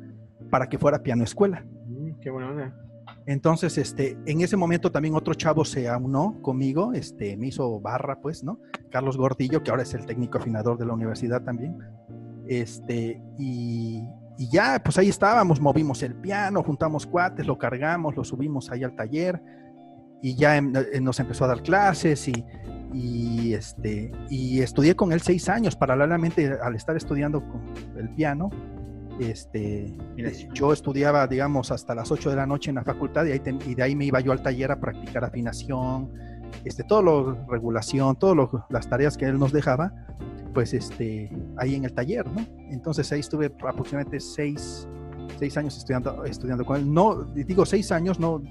para 0.50 0.68
que 0.68 0.78
fuera 0.78 1.02
piano 1.02 1.24
escuela. 1.24 1.64
Mm, 1.86 2.20
qué 2.20 2.30
buena 2.30 2.50
onda. 2.50 2.82
Entonces, 3.26 3.78
este, 3.78 4.18
en 4.26 4.40
ese 4.40 4.56
momento 4.56 4.90
también 4.90 5.14
otro 5.14 5.34
chavo 5.34 5.64
se 5.64 5.88
aunó 5.88 6.40
conmigo, 6.42 6.92
este, 6.92 7.36
me 7.36 7.48
hizo 7.48 7.80
barra, 7.80 8.20
pues, 8.20 8.42
¿no? 8.42 8.58
Carlos 8.90 9.16
Gordillo, 9.16 9.62
que 9.62 9.70
ahora 9.70 9.82
es 9.82 9.94
el 9.94 10.06
técnico 10.06 10.38
afinador 10.38 10.78
de 10.78 10.86
la 10.86 10.92
universidad 10.92 11.42
también. 11.42 11.78
Este, 12.48 13.22
y, 13.38 14.02
ya, 14.50 14.80
pues 14.82 14.98
ahí 14.98 15.08
estábamos, 15.08 15.60
movimos 15.60 16.02
el 16.02 16.16
piano, 16.16 16.62
juntamos 16.62 17.06
cuates, 17.06 17.46
lo 17.46 17.58
cargamos, 17.58 18.16
lo 18.16 18.24
subimos 18.24 18.70
ahí 18.70 18.82
al 18.82 18.96
taller 18.96 19.40
y 20.22 20.34
ya 20.36 20.56
em, 20.56 20.72
eh, 20.74 21.00
nos 21.00 21.20
empezó 21.20 21.44
a 21.44 21.48
dar 21.48 21.62
clases 21.62 22.28
y, 22.28 22.44
y, 22.94 23.52
este, 23.54 24.10
y 24.30 24.60
estudié 24.60 24.94
con 24.94 25.12
él 25.12 25.20
seis 25.20 25.48
años, 25.48 25.76
paralelamente 25.76 26.56
al 26.62 26.74
estar 26.76 26.96
estudiando 26.96 27.46
con 27.46 27.62
el 27.98 28.08
piano 28.14 28.50
este, 29.20 29.94
yo 30.54 30.72
estudiaba, 30.72 31.26
digamos, 31.26 31.70
hasta 31.70 31.94
las 31.94 32.10
8 32.10 32.30
de 32.30 32.36
la 32.36 32.46
noche 32.46 32.70
en 32.70 32.76
la 32.76 32.84
facultad 32.84 33.26
y, 33.26 33.32
ahí 33.32 33.40
y 33.66 33.74
de 33.74 33.82
ahí 33.82 33.94
me 33.94 34.06
iba 34.06 34.20
yo 34.20 34.32
al 34.32 34.42
taller 34.42 34.72
a 34.72 34.80
practicar 34.80 35.24
afinación, 35.24 36.10
este, 36.64 36.82
todo 36.84 37.02
lo, 37.02 37.46
regulación, 37.46 38.16
todas 38.16 38.48
las 38.70 38.88
tareas 38.88 39.16
que 39.16 39.26
él 39.26 39.38
nos 39.38 39.52
dejaba. 39.52 39.92
pues 40.54 40.74
este, 40.74 41.30
ahí 41.56 41.74
en 41.74 41.84
el 41.84 41.94
taller, 41.94 42.26
¿no? 42.26 42.44
Entonces 42.70 43.10
ahí 43.12 43.20
estuve 43.20 43.46
aproximadamente 43.46 44.20
seis, 44.20 44.86
seis 45.38 45.56
años 45.56 45.76
estudiando, 45.76 46.24
estudiando 46.24 46.64
con 46.64 46.76
él. 46.76 46.92
No, 46.92 47.22
digo 47.24 47.64
seis 47.64 47.90
años, 47.90 48.20
no, 48.20 48.42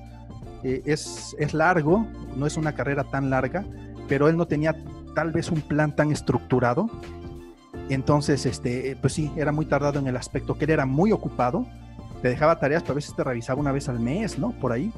eh, 0.63 0.81
es, 0.85 1.35
es 1.39 1.53
largo, 1.53 2.05
no 2.35 2.45
es 2.45 2.57
una 2.57 2.73
carrera 2.73 3.03
tan 3.03 3.29
larga, 3.29 3.65
pero 4.07 4.27
él 4.27 4.37
no 4.37 4.47
tenía 4.47 4.75
tal 5.15 5.31
vez 5.31 5.51
un 5.51 5.61
plan 5.61 5.95
tan 5.95 6.11
estructurado. 6.11 6.89
Entonces, 7.89 8.45
este, 8.45 8.97
pues 9.01 9.13
sí, 9.13 9.31
era 9.35 9.51
muy 9.51 9.65
tardado 9.65 9.99
en 9.99 10.07
el 10.07 10.15
aspecto 10.15 10.57
que 10.57 10.65
él 10.65 10.71
era 10.71 10.85
muy 10.85 11.11
ocupado, 11.11 11.65
te 12.21 12.29
dejaba 12.29 12.59
tareas, 12.59 12.83
pero 12.83 12.93
a 12.93 12.95
veces 12.95 13.15
te 13.15 13.23
revisaba 13.23 13.59
una 13.59 13.71
vez 13.71 13.89
al 13.89 13.99
mes, 13.99 14.37
¿no? 14.37 14.51
Por 14.51 14.71
ahí. 14.71 14.91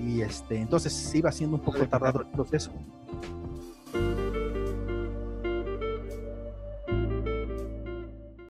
Y 0.00 0.22
este, 0.22 0.58
entonces 0.58 1.14
iba 1.14 1.30
siendo 1.30 1.56
un 1.56 1.62
poco 1.62 1.86
tardado 1.86 2.22
el 2.22 2.26
proceso. 2.28 2.72